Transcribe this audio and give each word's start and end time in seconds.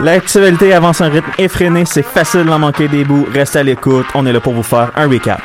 L'actualité 0.00 0.72
avance 0.72 1.00
un 1.00 1.08
rythme 1.08 1.30
effréné, 1.38 1.84
c'est 1.84 2.02
facile 2.02 2.44
d'en 2.44 2.58
manquer 2.58 2.88
des 2.88 3.04
bouts. 3.04 3.26
Restez 3.32 3.58
à 3.58 3.62
l'écoute, 3.62 4.06
on 4.14 4.26
est 4.26 4.32
là 4.32 4.40
pour 4.40 4.54
vous 4.54 4.62
faire 4.62 4.90
un 4.96 5.08
recap. 5.08 5.40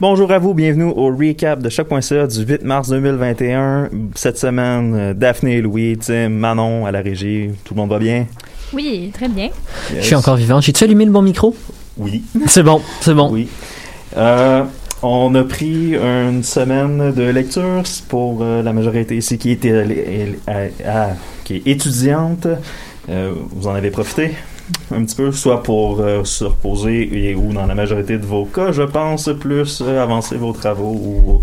Bonjour 0.00 0.30
à 0.30 0.38
vous, 0.38 0.54
bienvenue 0.54 0.84
au 0.84 1.06
recap 1.08 1.60
de 1.60 1.68
Choc.ca 1.68 2.26
du 2.28 2.44
8 2.44 2.62
mars 2.62 2.88
2021. 2.88 3.88
Cette 4.14 4.38
semaine, 4.38 4.94
euh, 4.94 5.14
Daphné, 5.14 5.60
Louis, 5.60 5.98
Tim, 5.98 6.28
Manon 6.28 6.86
à 6.86 6.92
la 6.92 7.00
régie, 7.00 7.50
tout 7.64 7.74
le 7.74 7.80
monde 7.80 7.90
va 7.90 7.98
bien? 7.98 8.26
Oui, 8.72 9.10
très 9.12 9.28
bien. 9.28 9.48
Je 9.96 10.00
suis 10.02 10.14
encore 10.14 10.36
vivant. 10.36 10.60
J'ai-tu 10.60 10.84
allumé 10.84 11.04
le 11.04 11.10
bon 11.10 11.22
micro? 11.22 11.56
Oui. 11.96 12.22
C'est 12.46 12.62
bon, 12.62 12.80
c'est 13.00 13.14
bon. 13.14 13.28
Oui. 13.32 13.48
Euh, 14.16 14.62
on 15.02 15.34
a 15.34 15.42
pris 15.42 15.94
une 15.96 16.44
semaine 16.44 17.12
de 17.12 17.22
lecture 17.24 17.82
pour 18.08 18.38
euh, 18.42 18.62
la 18.62 18.72
majorité 18.72 19.16
ici 19.16 19.36
qui, 19.36 19.50
était, 19.50 19.68
elle- 19.68 20.38
elle- 20.46 20.72
ah, 20.86 21.08
qui 21.42 21.56
est 21.56 21.66
étudiante. 21.66 22.46
Euh, 23.08 23.32
vous 23.50 23.66
en 23.66 23.74
avez 23.74 23.90
profité 23.90 24.30
un 24.94 25.04
petit 25.04 25.16
peu, 25.16 25.32
soit 25.32 25.62
pour 25.62 26.00
euh, 26.00 26.24
se 26.24 26.44
reposer 26.44 27.30
et, 27.30 27.34
ou 27.34 27.52
dans 27.52 27.66
la 27.66 27.74
majorité 27.74 28.18
de 28.18 28.24
vos 28.26 28.44
cas, 28.44 28.72
je 28.72 28.82
pense, 28.82 29.28
plus 29.38 29.82
euh, 29.82 30.02
avancer 30.02 30.36
vos 30.36 30.52
travaux 30.52 30.92
ou 30.92 31.40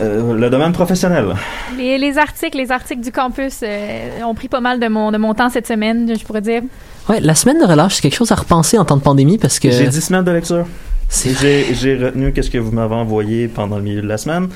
euh, 0.00 0.34
le 0.34 0.50
domaine 0.50 0.72
professionnel. 0.72 1.34
Les, 1.76 1.98
les 1.98 2.18
articles, 2.18 2.56
les 2.56 2.70
articles 2.72 3.02
du 3.02 3.12
campus 3.12 3.60
euh, 3.62 4.22
ont 4.24 4.34
pris 4.34 4.48
pas 4.48 4.60
mal 4.60 4.80
de 4.80 4.88
mon, 4.88 5.12
de 5.12 5.18
mon 5.18 5.34
temps 5.34 5.50
cette 5.50 5.66
semaine, 5.66 6.12
je 6.18 6.24
pourrais 6.24 6.40
dire. 6.40 6.62
Ouais, 7.08 7.20
la 7.20 7.34
semaine 7.34 7.58
de 7.60 7.66
relâche, 7.66 7.96
c'est 7.96 8.02
quelque 8.02 8.16
chose 8.16 8.32
à 8.32 8.36
repenser 8.36 8.78
en 8.78 8.84
temps 8.84 8.96
de 8.96 9.02
pandémie 9.02 9.38
parce 9.38 9.58
que 9.58 9.70
J'ai 9.70 9.86
10 9.88 10.00
semaines 10.00 10.24
de 10.24 10.30
lecture. 10.30 10.66
j'ai 11.10 11.96
retenu 11.96 12.32
qu'est-ce 12.32 12.50
que 12.50 12.58
vous 12.58 12.72
m'avez 12.72 12.94
envoyé 12.94 13.48
pendant 13.48 13.76
le 13.76 13.82
milieu 13.82 14.00
de 14.02 14.08
la 14.08 14.16
semaine. 14.18 14.48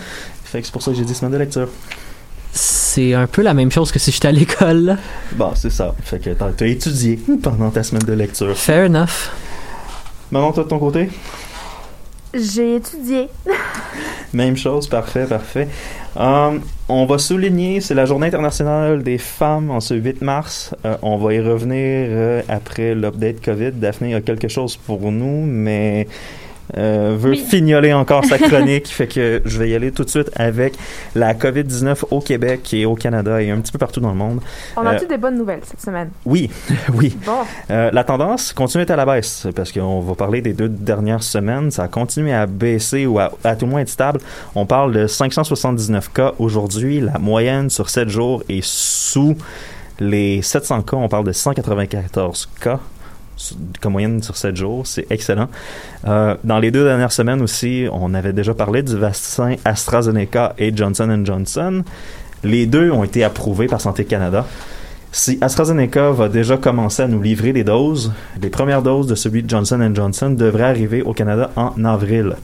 Fait 0.44 0.60
que 0.60 0.66
c'est 0.66 0.72
pour 0.72 0.82
ça 0.82 0.90
que 0.92 0.96
j'ai 0.96 1.04
10 1.04 1.14
semaines 1.14 1.32
de 1.32 1.38
lecture. 1.38 1.68
C'est 2.58 3.14
un 3.14 3.26
peu 3.26 3.42
la 3.42 3.54
même 3.54 3.70
chose 3.70 3.92
que 3.92 3.98
si 3.98 4.10
j'étais 4.10 4.28
à 4.28 4.32
l'école. 4.32 4.80
là. 4.84 4.96
Bon, 5.32 5.52
c'est 5.54 5.70
ça. 5.70 5.94
Fait 6.02 6.18
que 6.18 6.30
t'as 6.30 6.50
t'as 6.50 6.66
étudié 6.66 7.18
pendant 7.42 7.70
ta 7.70 7.82
semaine 7.82 8.02
de 8.02 8.12
lecture. 8.12 8.56
Fair 8.56 8.86
enough. 8.86 9.30
Maman, 10.30 10.52
toi 10.52 10.64
de 10.64 10.68
ton 10.68 10.78
côté? 10.78 11.08
J'ai 12.34 12.76
étudié. 12.76 13.28
Même 14.34 14.56
chose, 14.56 14.88
parfait, 14.88 15.24
parfait. 15.24 15.68
Um, 16.16 16.60
on 16.88 17.06
va 17.06 17.16
souligner, 17.18 17.80
c'est 17.80 17.94
la 17.94 18.04
journée 18.04 18.26
internationale 18.26 19.02
des 19.02 19.16
femmes 19.18 19.70
en 19.70 19.80
ce 19.80 19.94
8 19.94 20.20
mars. 20.20 20.74
Euh, 20.84 20.96
on 21.02 21.16
va 21.16 21.32
y 21.34 21.40
revenir 21.40 21.78
euh, 22.10 22.42
après 22.48 22.94
l'update 22.94 23.40
COVID. 23.42 23.72
Daphné 23.72 24.14
a 24.14 24.20
quelque 24.20 24.48
chose 24.48 24.76
pour 24.76 25.10
nous, 25.10 25.46
mais 25.46 26.06
euh, 26.76 27.16
veut 27.18 27.30
Oui. 27.30 27.44
fignoler 27.48 27.92
encore 27.92 28.24
sa 28.24 28.36
chronique. 28.38 28.88
fait 28.88 29.06
que 29.06 29.40
je 29.44 29.58
vais 29.58 29.70
y 29.70 29.74
aller 29.74 29.90
tout 29.92 30.04
de 30.04 30.10
suite 30.10 30.30
avec 30.36 30.74
la 31.14 31.34
COVID-19 31.34 32.04
au 32.10 32.20
Québec 32.20 32.72
et 32.74 32.84
au 32.84 32.94
Canada 32.94 33.40
et 33.42 33.50
un 33.50 33.58
petit 33.60 33.72
peu 33.72 33.78
partout 33.78 34.00
dans 34.00 34.10
le 34.10 34.16
monde. 34.16 34.40
On 34.76 34.84
Euh, 34.84 34.90
a-tu 34.90 35.06
des 35.06 35.16
bonnes 35.16 35.38
nouvelles 35.38 35.60
cette 35.64 35.80
semaine? 35.80 36.10
Oui, 36.26 36.50
oui. 36.94 37.16
Bon, 37.24 37.32
Euh, 37.70 37.90
la 37.92 38.04
tendance 38.04 38.52
continue 38.52 38.84
à 38.88 38.96
la 38.96 39.06
baisse 39.06 39.46
parce 39.56 39.72
qu'on 39.72 40.00
va 40.00 40.14
parler 40.14 40.40
des 40.42 40.52
deux 40.52 40.68
dernières 40.68 41.22
semaines. 41.22 41.70
Ça 41.70 41.84
a 41.84 41.88
continué 41.88 42.32
à 42.34 42.46
baisser 42.46 43.06
ou 43.06 43.18
à, 43.18 43.32
à 43.44 43.56
tout 43.56 43.64
le 43.66 43.70
moins 43.72 43.80
être 43.80 43.88
stable. 43.88 44.20
On 44.54 44.66
parle 44.66 44.92
de 44.92 45.06
579 45.06 46.12
cas 46.12 46.32
aujourd'hui. 46.38 47.00
La 47.00 47.18
moyenne 47.18 47.70
sur 47.70 47.88
7 47.90 48.08
jours 48.08 48.42
est 48.48 48.64
sous 48.64 49.36
les 50.00 50.42
700 50.42 50.82
cas. 50.82 50.96
On 50.96 51.08
parle 51.08 51.24
de 51.24 51.32
194 51.32 52.48
cas 52.60 52.78
comme 53.80 53.92
moyenne 53.92 54.22
sur 54.22 54.36
7 54.36 54.56
jours. 54.56 54.86
C'est 54.86 55.06
excellent. 55.10 55.48
Euh, 56.06 56.36
dans 56.44 56.58
les 56.58 56.70
deux 56.70 56.84
dernières 56.84 57.12
semaines 57.12 57.42
aussi, 57.42 57.86
on 57.92 58.14
avait 58.14 58.32
déjà 58.32 58.54
parlé 58.54 58.82
du 58.82 58.96
vaccin 58.96 59.56
AstraZeneca 59.64 60.54
et 60.58 60.74
Johnson 60.74 61.22
Johnson. 61.24 61.82
Les 62.44 62.66
deux 62.66 62.90
ont 62.90 63.04
été 63.04 63.24
approuvés 63.24 63.66
par 63.66 63.80
Santé 63.80 64.04
Canada. 64.04 64.46
Si 65.10 65.38
AstraZeneca 65.40 66.10
va 66.10 66.28
déjà 66.28 66.56
commencer 66.58 67.02
à 67.02 67.08
nous 67.08 67.22
livrer 67.22 67.52
des 67.52 67.64
doses, 67.64 68.12
les 68.40 68.50
premières 68.50 68.82
doses 68.82 69.06
de 69.06 69.14
celui 69.14 69.42
de 69.42 69.48
Johnson 69.48 69.90
Johnson 69.94 70.30
devraient 70.30 70.64
arriver 70.64 71.02
au 71.02 71.14
Canada 71.14 71.50
en 71.56 71.84
avril. 71.84 72.36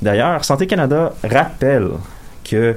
D'ailleurs, 0.00 0.44
Santé 0.44 0.66
Canada 0.66 1.14
rappelle 1.22 1.88
que 2.44 2.76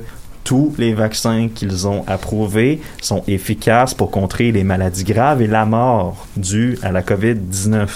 tous 0.49 0.73
les 0.79 0.95
vaccins 0.95 1.47
qu'ils 1.53 1.87
ont 1.87 2.03
approuvés 2.07 2.81
sont 3.03 3.21
efficaces 3.27 3.93
pour 3.93 4.09
contrer 4.09 4.51
les 4.51 4.63
maladies 4.63 5.03
graves 5.03 5.43
et 5.43 5.47
la 5.47 5.63
mort 5.63 6.25
due 6.37 6.79
à 6.81 6.91
la 6.91 7.03
COVID-19. 7.03 7.87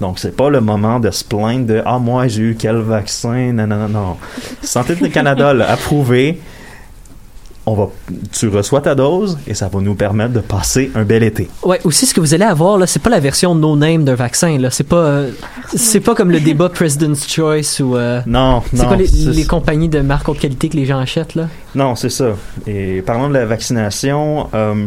Donc, 0.00 0.18
c'est 0.18 0.34
pas 0.34 0.48
le 0.48 0.62
moment 0.62 0.98
de 0.98 1.10
se 1.10 1.22
plaindre 1.22 1.66
de 1.66 1.82
Ah, 1.84 1.98
moi, 1.98 2.26
j'ai 2.26 2.40
eu 2.40 2.56
quel 2.58 2.76
vaccin 2.76 3.52
Non, 3.52 3.66
non, 3.66 3.86
non. 3.90 4.16
Santé 4.62 4.96
Canada 5.10 5.52
l'a 5.52 5.70
approuvé. 5.72 6.40
On 7.66 7.74
va, 7.74 7.88
tu 8.32 8.48
reçois 8.48 8.80
ta 8.80 8.94
dose 8.94 9.38
et 9.46 9.54
ça 9.54 9.68
va 9.68 9.80
nous 9.80 9.94
permettre 9.94 10.32
de 10.32 10.40
passer 10.40 10.90
un 10.94 11.04
bel 11.04 11.22
été. 11.22 11.48
Ouais, 11.62 11.78
aussi 11.84 12.06
ce 12.06 12.14
que 12.14 12.20
vous 12.20 12.32
allez 12.34 12.44
avoir 12.44 12.78
là, 12.78 12.86
c'est 12.86 13.02
pas 13.02 13.10
la 13.10 13.20
version 13.20 13.54
no 13.54 13.76
name 13.76 14.02
d'un 14.04 14.14
vaccin 14.14 14.58
là, 14.58 14.70
c'est 14.70 14.84
pas 14.88 14.96
euh, 14.96 15.30
c'est 15.76 16.00
pas 16.00 16.14
comme 16.14 16.30
le 16.30 16.40
débat 16.40 16.68
President's 16.74 17.28
Choice 17.30 17.80
ou 17.80 17.96
euh, 17.96 18.20
Non, 18.26 18.62
c'est 18.70 18.82
non. 18.82 18.88
pas 18.88 18.96
les, 18.96 19.44
compagnies 19.44 19.88
de 19.88 20.00
marque 20.00 20.28
haute 20.28 20.38
qualité 20.38 20.68
que 20.68 20.76
les 20.76 20.86
gens 20.86 20.98
achètent 20.98 21.34
là? 21.34 21.48
Non, 21.74 21.94
c'est 21.96 22.10
ça. 22.10 22.30
Et 22.66 23.02
parlons 23.02 23.28
de 23.28 23.34
la 23.34 23.44
vaccination. 23.46 24.48
euh, 24.54 24.86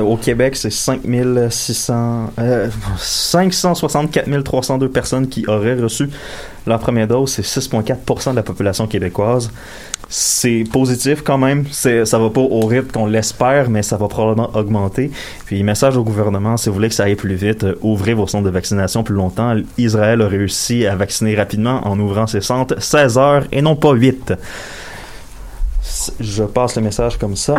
au 0.00 0.16
Québec, 0.16 0.56
c'est 0.56 0.70
5600, 0.70 2.32
euh, 2.38 2.68
564 2.98 4.42
302 4.42 4.88
personnes 4.88 5.28
qui 5.28 5.46
auraient 5.46 5.74
reçu 5.74 6.10
leur 6.66 6.80
première 6.80 7.06
dose. 7.06 7.30
C'est 7.30 7.60
6,4% 7.60 8.32
de 8.32 8.36
la 8.36 8.42
population 8.42 8.86
québécoise. 8.86 9.50
C'est 10.08 10.64
positif 10.72 11.22
quand 11.22 11.38
même. 11.38 11.66
Ça 11.70 12.18
va 12.18 12.30
pas 12.30 12.40
au 12.40 12.66
rythme 12.66 12.90
qu'on 12.90 13.06
l'espère, 13.06 13.70
mais 13.70 13.82
ça 13.82 13.96
va 13.96 14.08
probablement 14.08 14.50
augmenter. 14.54 15.10
Puis, 15.46 15.62
message 15.62 15.96
au 15.96 16.02
gouvernement, 16.02 16.56
si 16.56 16.68
vous 16.68 16.74
voulez 16.74 16.88
que 16.88 16.94
ça 16.94 17.04
aille 17.04 17.14
plus 17.14 17.34
vite, 17.34 17.64
euh, 17.64 17.76
ouvrez 17.80 18.14
vos 18.14 18.26
centres 18.26 18.44
de 18.44 18.50
vaccination 18.50 19.04
plus 19.04 19.14
longtemps. 19.14 19.54
Israël 19.78 20.20
a 20.20 20.26
réussi 20.26 20.86
à 20.86 20.96
vacciner 20.96 21.36
rapidement 21.36 21.86
en 21.86 21.98
ouvrant 22.00 22.26
ses 22.26 22.40
centres 22.40 22.80
16 22.82 23.18
heures 23.18 23.44
et 23.52 23.62
non 23.62 23.76
pas 23.76 23.92
8 23.92 24.34
je 26.20 26.44
passe 26.44 26.76
le 26.76 26.82
message 26.82 27.16
comme 27.18 27.36
ça. 27.36 27.56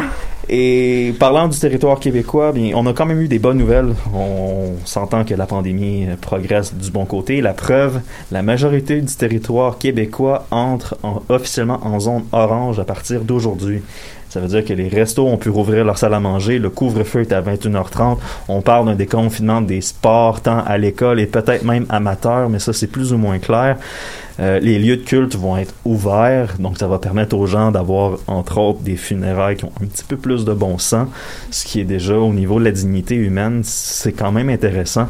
Et 0.48 1.14
parlant 1.20 1.48
du 1.48 1.58
territoire 1.58 2.00
québécois, 2.00 2.52
bien, 2.52 2.72
on 2.76 2.86
a 2.86 2.94
quand 2.94 3.06
même 3.06 3.22
eu 3.22 3.28
des 3.28 3.40
bonnes 3.40 3.58
nouvelles. 3.58 3.94
On 4.14 4.74
s'entend 4.86 5.24
que 5.24 5.34
la 5.34 5.46
pandémie 5.46 6.08
euh, 6.08 6.16
progresse 6.20 6.74
du 6.74 6.92
bon 6.92 7.06
côté. 7.06 7.42
La 7.42 7.54
preuve, 7.54 8.02
la 8.32 8.42
majorité 8.42 9.02
du 9.02 9.16
territoire 9.16 9.78
québécois 9.78 10.46
entre 10.52 10.98
en- 11.04 11.22
officiellement 11.30 11.80
en 11.84 12.00
zone 12.00 12.24
orange 12.32 12.80
à 12.80 12.84
partir 12.84 13.22
d'aujourd'hui. 13.22 13.82
Ça 14.32 14.40
veut 14.40 14.48
dire 14.48 14.64
que 14.64 14.72
les 14.72 14.88
restos 14.88 15.28
ont 15.28 15.36
pu 15.36 15.50
rouvrir 15.50 15.84
leur 15.84 15.98
salle 15.98 16.14
à 16.14 16.22
manger, 16.22 16.58
le 16.58 16.70
couvre-feu 16.70 17.20
est 17.20 17.34
à 17.34 17.42
21h30. 17.42 18.18
On 18.48 18.62
parle 18.62 18.86
d'un 18.86 18.96
déconfinement 18.96 19.60
des 19.60 19.82
sports, 19.82 20.40
tant 20.40 20.64
à 20.64 20.78
l'école 20.78 21.20
et 21.20 21.26
peut-être 21.26 21.66
même 21.66 21.86
amateur, 21.90 22.48
mais 22.50 22.60
ça 22.60 22.72
c'est 22.72 22.88
plus 22.88 23.12
ou 23.12 23.18
moins 23.18 23.40
clair. 23.40 23.76
Euh, 24.40 24.62
les 24.62 24.80
lieux 24.80 24.96
de 24.96 25.02
culte 25.02 25.36
vont 25.36 25.58
être 25.58 25.74
ouverts, 25.84 26.56
donc 26.60 26.78
ça 26.78 26.88
va 26.88 26.98
permettre 26.98 27.36
aux 27.36 27.46
gens 27.46 27.72
d'avoir, 27.72 28.20
entre 28.28 28.58
autres, 28.58 28.80
des 28.80 28.96
funérailles 28.96 29.58
qui 29.58 29.66
ont 29.66 29.74
un 29.84 29.86
petit 29.86 30.06
peu 30.06 30.16
plus 30.16 30.46
de 30.46 30.54
bon 30.54 30.78
sens, 30.78 31.10
ce 31.52 31.66
qui 31.66 31.82
est 31.82 31.86
déjà 31.86 32.18
au 32.18 32.32
niveau 32.32 32.58
de 32.58 32.64
la 32.64 32.72
dignité 32.72 33.16
humaine, 33.16 33.64
c'est 33.66 34.14
quand 34.14 34.32
même 34.32 34.50
intéressant. 34.50 35.10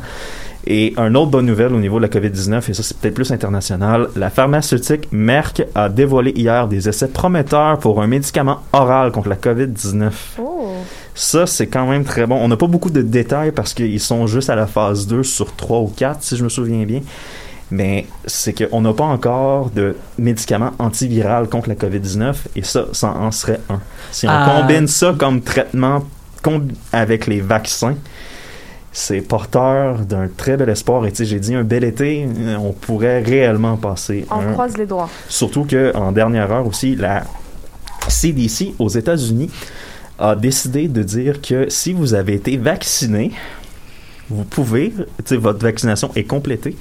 Et 0.68 0.94
une 0.98 1.18
autre 1.18 1.31
bonne 1.31 1.48
nouvelle 1.48 1.74
au 1.74 1.80
niveau 1.80 1.98
de 1.98 2.04
la 2.04 2.08
COVID-19, 2.08 2.69
et 2.69 2.74
ça 2.74 2.84
c'est 2.84 2.96
peut-être 2.98 3.16
plus 3.16 3.31
international, 3.31 4.10
la 4.16 4.30
pharmaceutique 4.30 5.08
Merck 5.12 5.63
a 5.74 5.90
dévoilé 5.90 6.31
hier 6.36 6.68
des 6.68 6.88
essais 6.88 7.08
prometteurs 7.08 7.80
pour 7.80 8.02
un 8.02 8.08
médicament 8.08 8.60
oral 8.72 9.12
contre 9.12 9.30
la 9.30 9.36
COVID-19. 9.38 10.12
Oh. 10.40 10.68
Ça, 11.16 11.46
c'est 11.46 11.68
quand 11.68 11.88
même 11.88 12.04
très 12.06 12.25
bon. 12.25 12.36
On 12.36 12.48
n'a 12.48 12.58
pas 12.58 12.68
beaucoup 12.68 12.90
de 12.92 13.02
détails 13.02 13.52
parce 13.52 13.74
qu'ils 13.74 14.00
sont 14.00 14.28
juste 14.28 14.50
à 14.50 14.56
la 14.56 14.68
phase 14.68 15.08
2 15.08 15.24
sur 15.24 15.54
3 15.56 15.80
ou 15.80 15.88
4, 15.96 16.22
si 16.24 16.38
je 16.38 16.44
me 16.44 16.50
souviens 16.50 16.86
bien. 16.86 17.02
Mais 17.69 18.06
c'est 18.25 18.54
qu'on 18.54 18.81
n'a 18.81 18.94
pas 18.94 19.06
encore 19.06 19.72
de 19.72 19.96
médicaments 20.18 20.72
antiviraux 20.78 21.46
contre 21.50 21.69
la 21.69 21.75
COVID-19 21.75 22.36
et 22.56 22.63
ça, 22.63 22.86
ça 22.92 23.10
en 23.10 23.31
serait 23.31 23.62
un. 23.69 23.80
Si 24.12 24.28
on 24.28 24.30
Ah. 24.31 24.62
combine 24.62 24.88
ça 24.88 25.16
comme 25.18 25.42
traitement 25.42 26.04
avec 26.92 27.28
les 27.28 27.40
vaccins, 27.40 27.96
c'est 28.91 29.21
porteur 29.21 29.99
d'un 29.99 30.27
très 30.27 30.57
bel 30.57 30.69
espoir. 30.69 31.05
Et 31.05 31.11
tu 31.11 31.17
sais, 31.17 31.25
j'ai 31.25 31.39
dit 31.39 31.55
un 31.55 31.63
bel 31.63 31.83
été, 31.83 32.27
euh, 32.27 32.57
on 32.57 32.73
pourrait 32.73 33.21
réellement 33.21 33.77
passer 33.77 34.25
On 34.29 34.39
un, 34.39 34.53
croise 34.53 34.77
les 34.77 34.85
doigts. 34.85 35.09
Surtout 35.29 35.65
qu'en 35.65 36.11
dernière 36.11 36.51
heure 36.51 36.67
aussi, 36.67 36.95
la 36.95 37.23
CDC 38.07 38.75
aux 38.79 38.89
États-Unis 38.89 39.49
a 40.19 40.35
décidé 40.35 40.88
de 40.88 41.03
dire 41.03 41.41
que 41.41 41.69
si 41.69 41.93
vous 41.93 42.13
avez 42.13 42.33
été 42.35 42.57
vacciné, 42.57 43.31
vous 44.29 44.43
pouvez, 44.43 44.91
tu 44.91 45.05
sais, 45.25 45.38
votre 45.38 45.59
vaccination 45.59 46.11
est 46.15 46.23
complétée, 46.23 46.75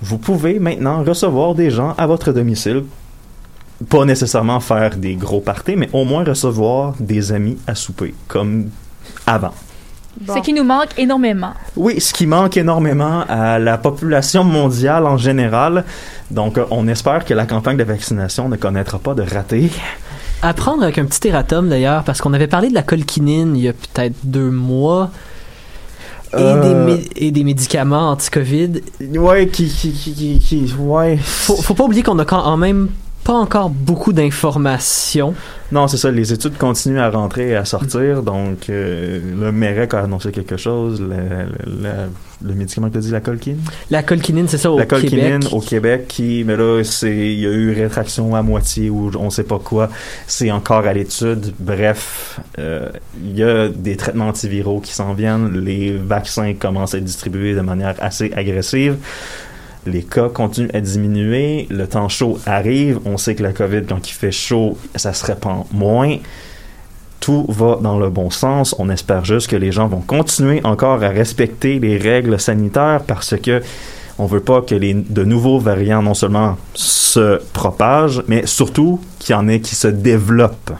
vous 0.00 0.18
pouvez 0.18 0.58
maintenant 0.58 1.04
recevoir 1.04 1.54
des 1.54 1.70
gens 1.70 1.94
à 1.96 2.06
votre 2.06 2.32
domicile. 2.32 2.84
Pas 3.88 4.04
nécessairement 4.04 4.60
faire 4.60 4.96
des 4.96 5.14
gros 5.14 5.40
parties, 5.40 5.76
mais 5.76 5.88
au 5.92 6.04
moins 6.04 6.24
recevoir 6.24 6.94
des 6.98 7.32
amis 7.32 7.58
à 7.66 7.74
souper, 7.74 8.14
comme 8.28 8.70
avant. 9.26 9.54
Bon. 10.20 10.34
Ce 10.34 10.40
qui 10.40 10.52
nous 10.52 10.62
manque 10.64 10.90
énormément. 10.98 11.52
Oui, 11.76 12.00
ce 12.00 12.12
qui 12.12 12.26
manque 12.26 12.56
énormément 12.56 13.24
à 13.28 13.58
la 13.58 13.78
population 13.78 14.44
mondiale 14.44 15.06
en 15.06 15.16
général. 15.16 15.84
Donc, 16.30 16.58
euh, 16.58 16.64
on 16.70 16.86
espère 16.86 17.24
que 17.24 17.34
la 17.34 17.46
campagne 17.46 17.76
de 17.76 17.84
vaccination 17.84 18.48
ne 18.48 18.56
connaîtra 18.56 18.98
pas 18.98 19.14
de 19.14 19.22
ratés. 19.22 19.70
À 20.42 20.52
prendre 20.54 20.82
avec 20.82 20.98
un 20.98 21.04
petit 21.06 21.28
erratum 21.28 21.68
d'ailleurs, 21.68 22.04
parce 22.04 22.20
qu'on 22.20 22.32
avait 22.34 22.46
parlé 22.46 22.68
de 22.68 22.74
la 22.74 22.82
colquinine 22.82 23.56
il 23.56 23.62
y 23.62 23.68
a 23.68 23.72
peut-être 23.72 24.14
deux 24.24 24.50
mois. 24.50 25.10
Et, 26.34 26.36
Euh, 26.36 26.62
des, 26.62 26.92
mé- 26.94 27.08
et 27.16 27.30
des 27.30 27.44
médicaments 27.44 28.10
anti-Covid. 28.10 28.80
Ouais, 29.16 29.48
qui, 29.48 29.68
qui, 29.68 29.92
qui, 29.92 30.14
qui, 30.14 30.38
qui- 30.38 30.74
ouais. 30.78 31.18
Faut, 31.22 31.56
faut 31.56 31.74
pas 31.74 31.84
oublier 31.84 32.02
qu'on 32.02 32.18
a 32.18 32.24
quand 32.24 32.56
même 32.56 32.88
pas 33.24 33.34
encore 33.34 33.70
beaucoup 33.70 34.12
d'informations. 34.12 35.34
Non, 35.70 35.88
c'est 35.88 35.96
ça. 35.96 36.10
Les 36.10 36.32
études 36.32 36.56
continuent 36.58 36.98
à 37.00 37.08
rentrer 37.10 37.50
et 37.50 37.56
à 37.56 37.64
sortir. 37.64 38.22
Donc, 38.22 38.68
euh, 38.68 39.20
le 39.40 39.52
MEREC 39.52 39.94
a 39.94 40.00
annoncé 40.00 40.30
quelque 40.32 40.56
chose. 40.56 41.00
Le, 41.00 41.08
le, 41.08 41.82
le- 41.82 41.90
le 42.44 42.54
médicament 42.54 42.88
que 42.88 42.94
tu 42.94 42.98
as 42.98 43.02
dit, 43.02 43.10
la 43.12 43.20
colquine? 43.20 43.58
La 43.88 44.02
colquinine, 44.02 44.48
c'est 44.48 44.58
ça, 44.58 44.72
au 44.72 44.76
la 44.76 44.84
colquinine 44.84 45.38
Québec. 45.38 45.52
au 45.52 45.60
Québec, 45.60 46.04
qui, 46.08 46.42
mais 46.44 46.56
là, 46.56 46.82
il 47.02 47.38
y 47.38 47.46
a 47.46 47.50
eu 47.50 47.72
rétraction 47.72 48.34
à 48.34 48.42
moitié 48.42 48.90
ou 48.90 49.12
on 49.16 49.30
sait 49.30 49.44
pas 49.44 49.60
quoi. 49.60 49.88
C'est 50.26 50.50
encore 50.50 50.84
à 50.88 50.92
l'étude. 50.92 51.52
Bref, 51.60 52.40
euh, 52.58 52.88
il 53.22 53.38
y 53.38 53.44
a 53.44 53.68
des 53.68 53.96
traitements 53.96 54.26
antiviraux 54.26 54.80
qui 54.80 54.92
s'en 54.92 55.14
viennent. 55.14 55.52
Les 55.60 55.92
vaccins 55.96 56.52
commencent 56.54 56.94
à 56.94 56.98
être 56.98 57.04
distribués 57.04 57.54
de 57.54 57.60
manière 57.60 57.94
assez 58.00 58.32
agressive. 58.34 58.96
Les 59.86 60.02
cas 60.02 60.28
continuent 60.28 60.70
à 60.74 60.80
diminuer. 60.80 61.66
Le 61.70 61.86
temps 61.86 62.08
chaud 62.08 62.38
arrive. 62.46 63.00
On 63.04 63.16
sait 63.16 63.34
que 63.34 63.42
la 63.42 63.52
COVID, 63.52 63.82
quand 63.88 64.08
il 64.08 64.12
fait 64.12 64.32
chaud, 64.32 64.78
ça 64.94 65.12
se 65.12 65.24
répand 65.24 65.64
moins. 65.72 66.18
Tout 67.18 67.46
va 67.48 67.78
dans 67.80 67.98
le 67.98 68.08
bon 68.08 68.30
sens. 68.30 68.74
On 68.78 68.88
espère 68.90 69.24
juste 69.24 69.48
que 69.48 69.56
les 69.56 69.72
gens 69.72 69.88
vont 69.88 70.00
continuer 70.00 70.60
encore 70.64 71.02
à 71.02 71.08
respecter 71.08 71.78
les 71.78 71.96
règles 71.96 72.38
sanitaires 72.38 73.02
parce 73.06 73.36
que 73.36 73.62
on 74.18 74.26
veut 74.26 74.40
pas 74.40 74.62
que 74.62 74.74
les 74.74 74.94
de 74.94 75.24
nouveaux 75.24 75.58
variants 75.58 76.02
non 76.02 76.14
seulement 76.14 76.56
se 76.74 77.40
propagent, 77.52 78.22
mais 78.28 78.46
surtout 78.46 79.00
qu'il 79.18 79.32
y 79.32 79.36
en 79.36 79.48
ait 79.48 79.60
qui 79.60 79.74
se 79.74 79.88
développent. 79.88 80.72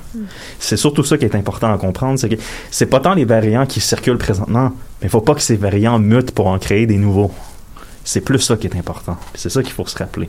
C'est 0.59 0.77
surtout 0.77 1.03
ça 1.03 1.17
qui 1.17 1.25
est 1.25 1.35
important 1.35 1.73
à 1.73 1.79
comprendre, 1.79 2.19
c'est 2.19 2.29
que 2.29 2.41
c'est 2.71 2.87
pas 2.87 3.01
tant 3.01 3.15
les 3.15 3.25
variants 3.25 3.67
qui 3.67 3.81
circulent 3.81 4.19
présentement, 4.19 4.73
mais 5.01 5.07
il 5.07 5.09
faut 5.09 5.23
pas 5.23 5.35
que 5.35 5.41
ces 5.41 5.57
variants 5.57 5.99
mutent 5.99 6.33
pour 6.33 6.47
en 6.47 6.59
créer 6.59 6.87
des 6.87 6.99
nouveaux. 6.99 7.31
C'est 8.05 8.21
plus 8.21 8.39
ça 8.41 8.57
qui 8.57 8.67
est 8.67 8.77
important. 8.77 9.17
C'est 9.35 9.49
ça 9.51 9.63
qu'il 9.63 9.73
faut 9.73 9.87
se 9.87 9.97
rappeler. 9.97 10.29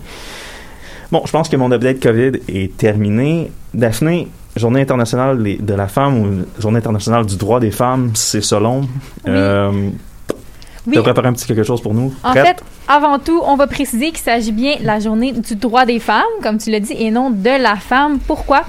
Bon, 1.11 1.21
je 1.25 1.31
pense 1.31 1.49
que 1.49 1.55
mon 1.55 1.71
update 1.71 1.99
COVID 2.01 2.31
est 2.47 2.75
terminé. 2.77 3.51
Daphné, 3.73 4.27
Journée 4.55 4.81
internationale 4.81 5.41
de 5.43 5.73
la 5.73 5.87
femme 5.87 6.19
ou 6.19 6.61
Journée 6.61 6.77
internationale 6.77 7.25
du 7.25 7.35
droit 7.37 7.59
des 7.59 7.71
femmes, 7.71 8.11
c'est 8.13 8.41
selon. 8.41 8.87
Euh, 9.27 9.89
Oui. 10.85 10.93
Tu 10.93 10.99
as 10.99 11.03
préparé 11.03 11.29
un 11.29 11.33
petit 11.33 11.45
quelque 11.47 11.63
chose 11.63 11.81
pour 11.81 11.93
nous? 11.93 12.13
En 12.23 12.31
Prête? 12.31 12.45
fait, 12.45 12.63
avant 12.89 13.17
tout, 13.17 13.41
on 13.45 13.55
va 13.55 13.67
préciser 13.67 14.07
qu'il 14.09 14.17
s'agit 14.17 14.51
bien 14.51 14.75
de 14.81 14.85
la 14.85 14.99
journée 14.99 15.31
du 15.31 15.55
droit 15.55 15.85
des 15.85 15.99
femmes, 15.99 16.23
comme 16.41 16.57
tu 16.57 16.69
l'as 16.71 16.81
dit, 16.81 16.93
et 16.93 17.09
non 17.09 17.29
de 17.29 17.61
la 17.61 17.77
femme. 17.77 18.19
Pourquoi? 18.19 18.63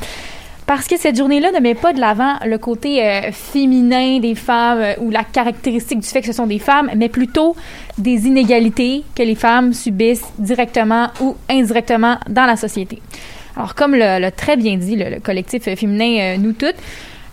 Parce 0.67 0.89
que 0.89 0.97
cette 0.97 1.19
journée-là 1.19 1.53
ne 1.53 1.61
met 1.61 1.75
pas 1.75 1.93
de 1.93 2.01
l'avant 2.01 2.37
le 2.47 2.57
côté 2.57 3.05
euh, 3.05 3.33
féminin 3.33 4.19
des 4.19 4.35
femmes 4.35 4.81
euh, 4.81 4.95
ou 4.99 5.11
la 5.11 5.23
caractéristique 5.23 6.01
du 6.01 6.09
fait 6.09 6.23
que 6.23 6.27
ce 6.27 6.33
sont 6.33 6.47
des 6.47 6.59
femmes, 6.59 6.91
mais 6.97 7.11
plutôt 7.11 7.55
des 7.99 8.27
inégalités 8.27 9.05
que 9.15 9.23
les 9.23 9.35
femmes 9.35 9.75
subissent 9.75 10.25
directement 10.39 11.09
ou 11.21 11.37
indirectement 11.51 12.17
dans 12.31 12.47
la 12.47 12.57
société. 12.57 13.03
Alors, 13.57 13.75
comme 13.75 13.95
le 13.95 14.31
très 14.31 14.57
bien 14.57 14.79
dit 14.79 14.97
le, 14.97 15.11
le 15.11 15.21
collectif 15.21 15.69
euh, 15.69 15.77
féminin 15.77 16.39
Nous 16.39 16.53
Toutes, 16.53 16.77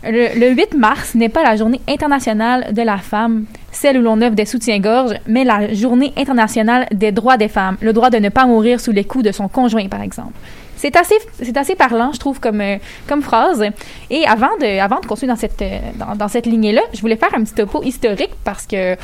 le, 0.03 0.37
le 0.37 0.49
8 0.49 0.73
mars 0.75 1.15
n'est 1.15 1.29
pas 1.29 1.43
la 1.43 1.55
journée 1.55 1.79
internationale 1.87 2.73
de 2.73 2.81
la 2.81 2.97
femme, 2.97 3.45
celle 3.71 3.97
où 3.97 4.01
l'on 4.01 4.21
offre 4.21 4.35
des 4.35 4.45
soutiens-gorge, 4.45 5.13
mais 5.27 5.45
la 5.45 5.73
journée 5.73 6.11
internationale 6.17 6.85
des 6.91 7.13
droits 7.13 7.37
des 7.37 7.47
femmes, 7.47 7.77
le 7.81 7.93
droit 7.93 8.09
de 8.09 8.17
ne 8.17 8.27
pas 8.27 8.45
mourir 8.45 8.81
sous 8.81 8.91
les 8.91 9.05
coups 9.05 9.23
de 9.23 9.31
son 9.31 9.47
conjoint, 9.47 9.87
par 9.87 10.01
exemple. 10.01 10.33
C'est 10.81 10.95
assez, 10.95 11.13
c'est 11.39 11.55
assez 11.55 11.75
parlant, 11.75 12.11
je 12.11 12.17
trouve, 12.17 12.39
comme, 12.39 12.59
euh, 12.59 12.77
comme 13.07 13.21
phrase. 13.21 13.63
Et 14.09 14.25
avant 14.25 14.57
de, 14.59 14.79
avant 14.79 14.99
de 14.99 15.05
continuer 15.05 15.31
dans 15.31 15.39
cette, 15.39 15.61
euh, 15.61 15.77
dans, 16.17 16.27
cette 16.27 16.47
lignée-là, 16.47 16.81
je 16.91 17.01
voulais 17.01 17.17
faire 17.17 17.29
un 17.35 17.43
petit 17.43 17.53
topo 17.53 17.83
historique 17.83 18.31
parce 18.43 18.65
que 18.65 18.95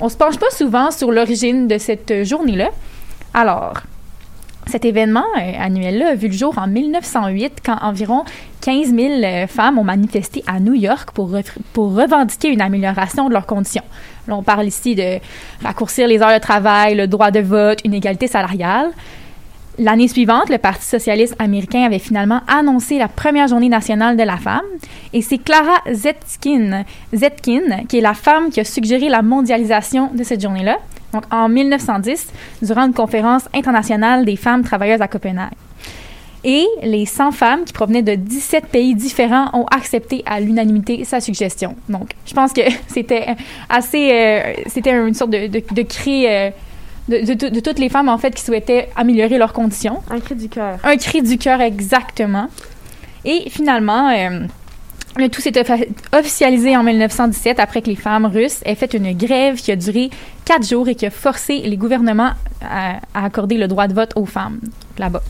on 0.00 0.08
se 0.08 0.16
penche 0.16 0.38
pas 0.38 0.48
souvent 0.50 0.90
sur 0.90 1.12
l'origine 1.12 1.68
de 1.68 1.76
cette 1.76 2.24
journée-là. 2.24 2.70
Alors, 3.34 3.74
cet 4.68 4.86
événement 4.86 5.26
euh, 5.38 5.52
annuel-là 5.60 6.08
a 6.08 6.14
vu 6.14 6.28
le 6.28 6.32
jour 6.32 6.56
en 6.56 6.66
1908 6.66 7.58
quand 7.62 7.76
environ 7.82 8.24
15 8.62 8.94
000 8.94 9.12
euh, 9.22 9.46
femmes 9.46 9.78
ont 9.78 9.84
manifesté 9.84 10.42
à 10.46 10.60
New 10.60 10.74
York 10.74 11.10
pour, 11.12 11.30
pour 11.74 11.94
revendiquer 11.94 12.48
une 12.48 12.62
amélioration 12.62 13.28
de 13.28 13.34
leurs 13.34 13.46
conditions. 13.46 13.84
On 14.28 14.42
parle 14.42 14.66
ici 14.66 14.94
de 14.94 15.18
raccourcir 15.62 16.08
les 16.08 16.22
heures 16.22 16.32
de 16.32 16.38
travail, 16.38 16.94
le 16.94 17.06
droit 17.06 17.30
de 17.30 17.40
vote, 17.40 17.80
une 17.84 17.92
égalité 17.92 18.28
salariale. 18.28 18.92
L'année 19.80 20.08
suivante, 20.08 20.48
le 20.48 20.58
Parti 20.58 20.84
socialiste 20.84 21.36
américain 21.38 21.84
avait 21.84 22.00
finalement 22.00 22.40
annoncé 22.48 22.98
la 22.98 23.06
première 23.06 23.46
journée 23.46 23.68
nationale 23.68 24.16
de 24.16 24.24
la 24.24 24.36
femme. 24.36 24.64
Et 25.12 25.22
c'est 25.22 25.38
Clara 25.38 25.76
Zetkin, 25.92 26.84
Zetkin, 27.14 27.84
qui 27.88 27.98
est 27.98 28.00
la 28.00 28.14
femme 28.14 28.50
qui 28.50 28.58
a 28.58 28.64
suggéré 28.64 29.08
la 29.08 29.22
mondialisation 29.22 30.10
de 30.12 30.24
cette 30.24 30.42
journée-là. 30.42 30.78
Donc, 31.12 31.22
en 31.30 31.48
1910, 31.48 32.26
durant 32.62 32.86
une 32.86 32.92
conférence 32.92 33.48
internationale 33.54 34.24
des 34.24 34.34
femmes 34.34 34.64
travailleuses 34.64 35.00
à 35.00 35.06
Copenhague. 35.06 35.52
Et 36.42 36.66
les 36.82 37.06
100 37.06 37.30
femmes 37.30 37.64
qui 37.64 37.72
provenaient 37.72 38.02
de 38.02 38.16
17 38.16 38.66
pays 38.66 38.96
différents 38.96 39.48
ont 39.52 39.66
accepté 39.66 40.24
à 40.26 40.40
l'unanimité 40.40 41.04
sa 41.04 41.20
suggestion. 41.20 41.76
Donc, 41.88 42.10
je 42.26 42.34
pense 42.34 42.52
que 42.52 42.62
c'était 42.88 43.36
assez... 43.68 44.10
euh, 44.12 44.54
c'était 44.66 44.90
une 44.90 45.14
sorte 45.14 45.30
de, 45.30 45.82
cri 45.82 46.26
euh, 46.26 46.50
de, 47.08 47.18
de- 47.26 47.34
de- 47.34 47.48
de 47.48 47.60
toutes 47.60 47.78
les 47.78 47.88
femmes, 47.88 48.08
en 48.08 48.18
fait, 48.18 48.34
qui 48.34 48.42
souhaitaient 48.42 48.88
améliorer 48.96 49.38
leurs 49.38 49.52
conditions. 49.52 50.02
Un 50.10 50.20
cri 50.20 50.34
du 50.34 50.48
cœur. 50.48 50.78
Un 50.84 50.96
cri 50.96 51.22
du 51.22 51.38
cœur, 51.38 51.60
exactement. 51.60 52.48
Et 53.24 53.48
finalement, 53.50 54.10
euh, 54.10 54.40
le 55.16 55.28
tout 55.28 55.40
s'est 55.40 55.52
officialisé 56.12 56.76
en 56.76 56.82
1917 56.82 57.58
après 57.60 57.82
que 57.82 57.88
les 57.88 57.96
femmes 57.96 58.26
russes 58.26 58.60
aient 58.64 58.74
fait 58.74 58.94
une 58.94 59.12
grève 59.16 59.56
qui 59.56 59.72
a 59.72 59.76
duré 59.76 60.10
quatre 60.44 60.66
jours 60.66 60.88
et 60.88 60.94
qui 60.94 61.06
a 61.06 61.10
forcé 61.10 61.58
les 61.58 61.76
gouvernements 61.76 62.32
à, 62.62 63.00
à 63.14 63.24
accorder 63.24 63.56
le 63.56 63.66
droit 63.68 63.88
de 63.88 63.94
vote 63.94 64.12
aux 64.16 64.26
femmes 64.26 64.60
là-bas. 64.98 65.22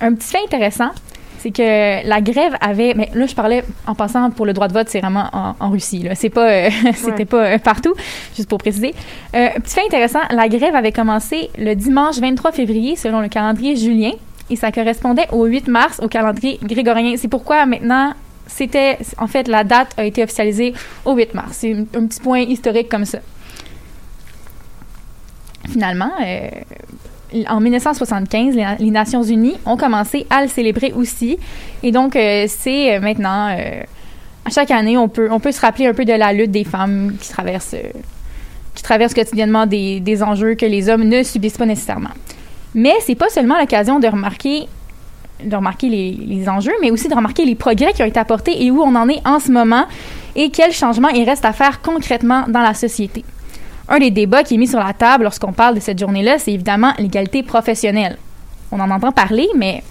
Un 0.00 0.14
petit 0.14 0.28
fait 0.28 0.38
intéressant, 0.44 0.90
c'est 1.38 1.50
que 1.50 2.06
la 2.06 2.20
grève 2.20 2.54
avait, 2.60 2.94
mais 2.94 3.08
là 3.14 3.26
je 3.26 3.34
parlais 3.34 3.64
en 3.86 3.94
passant 3.94 4.30
pour 4.30 4.44
le 4.46 4.52
droit 4.52 4.68
de 4.68 4.72
vote, 4.72 4.88
c'est 4.88 5.00
vraiment 5.00 5.28
en, 5.32 5.54
en 5.60 5.70
Russie, 5.70 6.02
là. 6.02 6.14
C'est 6.14 6.30
pas, 6.30 6.50
euh, 6.50 6.70
c'était 6.94 7.12
Ouais. 7.12 7.24
pas 7.24 7.44
euh, 7.46 7.58
partout, 7.58 7.94
juste 8.36 8.48
pour 8.48 8.58
préciser. 8.58 8.94
Euh, 9.34 9.48
petit 9.62 9.74
fait 9.74 9.84
intéressant, 9.86 10.20
la 10.30 10.48
grève 10.48 10.74
avait 10.74 10.92
commencé 10.92 11.50
le 11.58 11.74
dimanche 11.74 12.18
23 12.18 12.52
février 12.52 12.96
selon 12.96 13.20
le 13.20 13.28
calendrier 13.28 13.76
julien 13.76 14.12
et 14.50 14.56
ça 14.56 14.72
correspondait 14.72 15.26
au 15.32 15.44
8 15.44 15.68
mars 15.68 16.00
au 16.02 16.08
calendrier 16.08 16.58
grégorien. 16.62 17.14
C'est 17.16 17.28
pourquoi 17.28 17.66
maintenant 17.66 18.14
c'était, 18.46 18.96
en 19.18 19.26
fait, 19.26 19.46
la 19.46 19.62
date 19.62 19.90
a 19.98 20.04
été 20.04 20.22
officialisée 20.22 20.72
au 21.04 21.14
8 21.14 21.34
mars. 21.34 21.50
C'est 21.60 21.72
un, 21.74 21.80
un 21.82 22.06
petit 22.06 22.18
point 22.20 22.40
historique 22.40 22.88
comme 22.88 23.04
ça. 23.04 23.18
Finalement, 25.68 26.10
euh, 26.24 26.48
en 27.48 27.60
1975, 27.60 28.56
les, 28.78 28.90
Nations 28.90 29.22
Unies 29.22 29.56
ont 29.66 29.76
commencé 29.76 30.26
à 30.30 30.42
le 30.42 30.48
célébrer 30.48 30.92
aussi. 30.92 31.38
Et 31.82 31.92
donc, 31.92 32.16
euh, 32.16 32.46
c'est 32.48 32.96
euh, 32.96 33.00
maintenant, 33.00 33.48
euh, 33.50 33.82
à 34.44 34.50
chaque 34.50 34.70
année, 34.70 34.96
on 34.96 35.08
peut, 35.08 35.28
on 35.30 35.40
peut 35.40 35.52
se 35.52 35.60
rappeler 35.60 35.86
un 35.86 35.94
peu 35.94 36.04
de 36.04 36.12
la 36.12 36.32
lutte 36.32 36.50
des 36.50 36.64
femmes 36.64 37.16
qui 37.20 37.28
traversent, 37.28 37.76
qui 38.74 38.82
traversent 38.82 39.14
quotidiennement 39.14 39.66
des, 39.66 40.00
des 40.00 40.22
enjeux 40.22 40.54
que 40.54 40.66
les 40.66 40.88
hommes 40.88 41.04
ne 41.04 41.22
subissent 41.22 41.58
pas 41.58 41.66
nécessairement. 41.66 42.10
Mais 42.74 42.94
c'est 43.00 43.14
pas 43.14 43.28
seulement 43.28 43.58
l'occasion 43.58 44.00
de 44.00 44.08
remarquer 44.08 44.66
de 45.44 45.54
remarquer 45.54 45.88
les, 45.88 46.10
les 46.10 46.48
enjeux, 46.48 46.72
mais 46.80 46.90
aussi 46.90 47.06
de 47.06 47.14
remarquer 47.14 47.44
les 47.44 47.54
progrès 47.54 47.92
qui 47.92 48.02
ont 48.02 48.06
été 48.06 48.18
apportés 48.18 48.60
et 48.64 48.72
où 48.72 48.82
on 48.82 48.96
en 48.96 49.08
est 49.08 49.24
en 49.24 49.38
ce 49.38 49.52
moment 49.52 49.84
et 50.34 50.50
quels 50.50 50.72
changements 50.72 51.10
il 51.10 51.22
reste 51.22 51.44
à 51.44 51.52
faire 51.52 51.80
concrètement 51.80 52.46
dans 52.48 52.60
la 52.60 52.74
société. 52.74 53.24
Un 53.88 53.98
des 53.98 54.10
débats 54.10 54.42
qui 54.42 54.54
est 54.54 54.58
mis 54.58 54.66
sur 54.68 54.78
la 54.80 54.92
table 54.92 55.24
lorsqu'on 55.24 55.52
parle 55.52 55.74
de 55.74 55.80
cette 55.80 55.98
journée-là, 55.98 56.38
c'est 56.38 56.52
évidemment 56.52 56.92
l'égalité 56.98 57.42
professionnelle. 57.42 58.16
On 58.70 58.80
en 58.80 58.90
entend 58.90 59.12
parler, 59.12 59.48
mais 59.56 59.82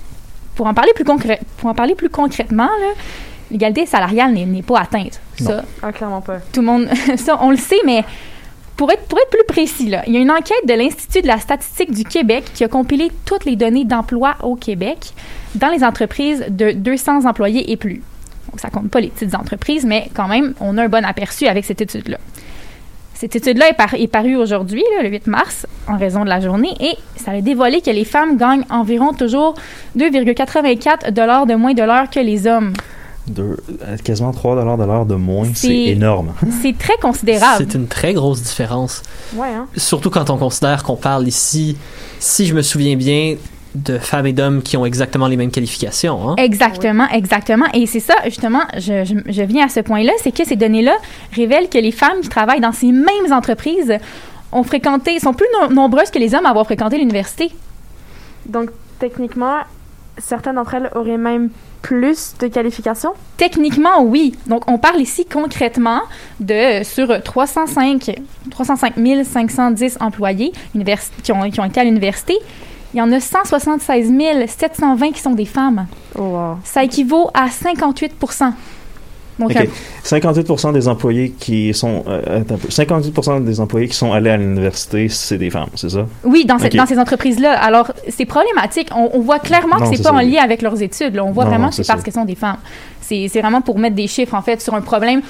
pour 0.55 0.67
en 0.67 0.73
parler 0.73 0.91
plus, 0.95 1.03
concrè- 1.03 1.39
pour 1.57 1.69
en 1.69 1.73
parler 1.73 1.95
plus 1.95 2.09
concrètement, 2.09 2.69
l'égalité 3.51 3.85
salariale 3.85 4.33
n'est 4.33 4.45
n'est 4.45 4.61
pas 4.61 4.79
atteinte. 4.81 5.19
Ça, 5.39 5.63
Ah, 5.81 5.91
clairement 5.91 6.21
pas. 6.21 6.37
tout 6.51 6.61
le 6.61 6.67
monde, 6.67 6.87
ça, 7.17 7.37
on 7.41 7.49
le 7.51 7.57
sait, 7.57 7.79
mais 7.85 8.03
pour 8.75 8.91
être, 8.91 9.03
pour 9.07 9.17
être 9.19 9.29
plus 9.31 9.43
précis, 9.47 9.89
là, 9.89 10.03
il 10.05 10.13
y 10.13 10.17
a 10.17 10.19
une 10.19 10.29
enquête 10.29 10.67
de 10.67 10.73
l'Institut 10.73 11.21
de 11.23 11.27
la 11.27 11.39
statistique 11.39 11.91
du 11.91 12.03
Québec 12.03 12.43
qui 12.53 12.63
a 12.63 12.67
compilé 12.67 13.11
toutes 13.25 13.45
les 13.45 13.55
données 13.55 13.85
d'emploi 13.85 14.35
au 14.43 14.55
Québec 14.55 15.13
dans 15.55 15.69
les 15.69 15.83
entreprises 15.83 16.45
de 16.49 16.71
200 16.71 17.25
employés 17.25 17.71
et 17.71 17.77
plus. 17.77 18.03
Donc, 18.51 18.59
ça 18.59 18.69
compte 18.69 18.89
pas 18.91 18.99
les 18.99 19.07
petites 19.09 19.33
entreprises, 19.33 19.83
mais 19.85 20.09
quand 20.13 20.27
même, 20.27 20.53
on 20.59 20.77
a 20.77 20.83
un 20.83 20.89
bon 20.89 21.03
aperçu 21.03 21.47
avec 21.47 21.65
cette 21.65 21.81
étude-là. 21.81 22.17
Cette 23.19 23.35
étude-là 23.35 23.69
est, 23.69 23.73
par- 23.73 23.95
est 23.95 24.07
parue 24.07 24.35
aujourd'hui, 24.35 24.83
là, 24.95 25.03
le 25.03 25.09
8 25.09 25.25
mars, 25.27 25.65
en 25.87 25.97
raison 25.97 26.23
de 26.23 26.29
la 26.29 26.39
journée, 26.39 26.73
et 26.79 26.95
ça 27.15 27.31
a 27.31 27.41
dévoilé 27.41 27.81
que 27.81 27.89
les 27.89 28.05
femmes 28.05 28.37
gagnent 28.37 28.63
environ 28.69 29.11
toujours 29.13 29.55
2,84 29.97 31.11
dollars 31.11 31.45
de 31.47 31.55
moins 31.55 31.73
de 31.73 31.81
l'heure 31.83 32.09
que 32.09 32.19
les 32.19 32.45
hommes. 32.47 32.73
Deux- 33.27 33.57
euh, 33.85 33.97
quasiment 34.03 34.31
3 34.31 34.55
de 34.55 34.85
l'heure 34.85 35.05
de 35.05 35.15
moins, 35.15 35.45
c'est 35.53 35.67
C'est- 35.67 35.83
énorme. 35.87 36.33
C'est 36.61 36.77
très 36.77 36.95
considérable. 37.01 37.55
C'est 37.67 37.73
une 37.75 37.87
très 37.87 38.13
grosse 38.13 38.41
différence. 38.41 39.01
Ouais, 39.35 39.47
hein. 39.49 39.67
Surtout 39.75 40.09
quand 40.09 40.29
on 40.29 40.37
considère 40.37 40.83
qu'on 40.83 40.95
parle 40.95 41.27
ici, 41.27 41.75
si 42.19 42.45
je 42.45 42.53
me 42.53 42.61
souviens 42.61 42.95
bien, 42.95 43.35
de 43.83 43.97
femmes 43.97 44.25
et 44.27 44.33
d'hommes 44.33 44.61
qui 44.61 44.75
ont 44.77 44.85
exactement 44.85 45.27
les 45.27 45.37
mêmes 45.37 45.51
qualifications. 45.51 46.29
Hein? 46.29 46.35
Exactement, 46.37 47.07
exactement. 47.09 47.65
Et 47.73 47.85
c'est 47.85 47.99
ça, 47.99 48.15
justement, 48.25 48.61
je, 48.75 49.03
je, 49.05 49.15
je 49.31 49.41
viens 49.43 49.65
à 49.65 49.69
ce 49.69 49.79
point-là, 49.81 50.11
c'est 50.21 50.31
que 50.35 50.45
ces 50.45 50.55
données-là 50.55 50.95
révèlent 51.33 51.69
que 51.69 51.77
les 51.77 51.91
femmes 51.91 52.21
qui 52.21 52.29
travaillent 52.29 52.59
dans 52.61 52.71
ces 52.71 52.91
mêmes 52.91 53.31
entreprises 53.31 53.93
ont 54.51 54.63
fréquenté, 54.63 55.19
sont 55.19 55.33
plus 55.33 55.47
no- 55.61 55.73
nombreuses 55.73 56.09
que 56.11 56.19
les 56.19 56.33
hommes 56.35 56.45
à 56.45 56.49
avoir 56.49 56.65
fréquenté 56.65 56.97
l'université. 56.97 57.51
Donc, 58.45 58.69
techniquement, 58.99 59.57
certaines 60.17 60.55
d'entre 60.55 60.73
elles 60.75 60.89
auraient 60.95 61.17
même 61.17 61.49
plus 61.81 62.33
de 62.39 62.47
qualifications? 62.47 63.11
Techniquement, 63.37 64.01
oui. 64.03 64.35
Donc, 64.47 64.69
on 64.69 64.77
parle 64.77 64.99
ici 64.99 65.25
concrètement 65.25 66.01
de, 66.39 66.83
sur 66.83 67.21
305, 67.21 68.15
305 68.49 68.93
510 69.23 69.97
employés 69.99 70.51
univers- 70.75 70.99
qui, 71.23 71.31
ont, 71.31 71.49
qui 71.49 71.59
ont 71.59 71.65
été 71.65 71.79
à 71.79 71.83
l'université, 71.83 72.35
il 72.93 72.97
y 72.97 73.01
en 73.01 73.11
a 73.11 73.19
176 73.19 74.11
720 74.47 75.11
qui 75.11 75.21
sont 75.21 75.31
des 75.31 75.45
femmes. 75.45 75.87
Oh, 76.17 76.21
wow. 76.21 76.57
Ça 76.63 76.83
équivaut 76.83 77.29
à 77.33 77.49
58 77.49 78.13
Donc, 79.39 79.51
Ok. 79.51 79.69
58% 80.03 80.73
des 80.73 80.87
employés 80.87 81.31
qui 81.37 81.73
sont 81.73 82.03
euh, 82.07 82.41
attends 82.41 82.55
un 82.55 82.57
peu. 82.57 82.67
58% 82.69 83.43
des 83.43 83.59
employés 83.59 83.87
qui 83.87 83.95
sont 83.95 84.13
allés 84.13 84.29
à 84.31 84.37
l'université, 84.37 85.09
c'est 85.09 85.37
des 85.37 85.49
femmes, 85.49 85.69
c'est 85.75 85.89
ça? 85.89 86.07
Oui, 86.23 86.45
dans, 86.45 86.57
ces 86.57 86.97
entreprises-là. 86.97 87.59
Alors, 87.61 87.91
c'est 88.09 88.25
problématique. 88.25 88.89
On, 88.95 89.09
on 89.13 89.19
voit 89.19 89.39
clairement 89.39 89.77
Non, 89.79 89.89
que 89.89 89.95
c'est 89.95 90.01
pas 90.01 90.09
ça, 90.09 90.15
en 90.15 90.21
lien 90.21 90.41
avec 90.41 90.61
leurs 90.61 90.81
études. 90.81 91.13
là. 91.13 91.23
On 91.25 91.31
voit 91.31 91.43
Non, 91.43 91.49
vraiment 91.51 91.63
non, 91.65 91.69
que 91.69 91.75
c'est 91.75 91.87
parce 91.87 92.01
qu'elles 92.01 92.13
sont 92.13 92.25
des 92.25 92.35
femmes. 92.35 92.57
C'est 93.01 93.27
vraiment 93.39 93.61
pour 93.61 93.77
mettre 93.79 93.95
des 93.95 94.07
chiffres, 94.07 94.33
en 94.33 94.41
fait, 94.41 94.61
sur 94.61 94.73
un 94.73 94.81
problème 94.81 95.21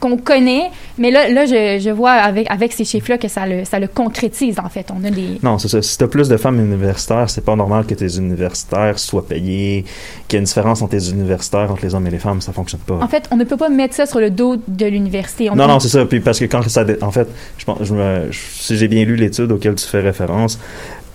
qu'on 0.00 0.16
connaît. 0.16 0.70
Mais 0.98 1.10
là, 1.10 1.28
là 1.28 1.46
je, 1.46 1.78
je 1.82 1.90
vois 1.90 2.12
avec, 2.12 2.50
avec 2.50 2.72
ces 2.72 2.84
chiffres-là 2.84 3.18
que 3.18 3.28
ça 3.28 3.46
le, 3.46 3.64
ça 3.64 3.78
le 3.78 3.86
concrétise, 3.88 4.58
en 4.58 4.68
fait. 4.68 4.86
On 4.96 5.04
a 5.04 5.10
des... 5.10 5.38
Non, 5.42 5.58
c'est 5.58 5.68
ça. 5.68 5.82
Si 5.82 5.96
t'as 5.98 6.06
plus 6.08 6.28
de 6.28 6.36
femmes 6.36 6.58
universitaires, 6.60 7.28
c'est 7.30 7.44
pas 7.44 7.56
normal 7.56 7.84
que 7.86 7.94
tes 7.94 8.16
universitaires 8.16 8.98
soient 8.98 9.26
payés, 9.26 9.84
qu'il 10.26 10.36
y 10.36 10.38
ait 10.38 10.40
une 10.40 10.44
différence 10.46 10.82
entre 10.82 10.94
les 10.94 11.10
universitaires, 11.10 11.70
entre 11.70 11.82
les 11.84 11.94
hommes 11.94 12.06
et 12.06 12.10
les 12.10 12.18
femmes, 12.18 12.40
ça 12.40 12.52
fonctionne 12.52 12.80
pas. 12.80 12.94
En 13.02 13.08
fait, 13.08 13.28
on 13.30 13.36
ne 13.36 13.44
peut 13.44 13.56
pas 13.56 13.68
mettre 13.68 13.94
ça 13.94 14.06
sur 14.06 14.20
le 14.20 14.30
dos 14.30 14.56
de 14.66 14.86
l'université. 14.86 15.50
On 15.50 15.56
non, 15.56 15.66
non, 15.68 15.80
c'est 15.80 15.88
ça. 15.88 16.04
Puis 16.04 16.20
parce 16.20 16.38
que 16.38 16.44
quand 16.46 16.66
ça, 16.68 16.84
en 17.02 17.10
fait, 17.10 17.28
je 17.56 17.64
pense, 17.64 17.78
je 17.82 17.94
me, 17.94 18.26
je- 18.30 18.38
si 18.38 18.76
j'ai 18.76 18.88
bien 18.88 19.04
lu 19.04 19.16
l'étude 19.16 19.50
auquel 19.52 19.74
tu 19.74 19.86
fais 19.86 20.00
référence, 20.00 20.58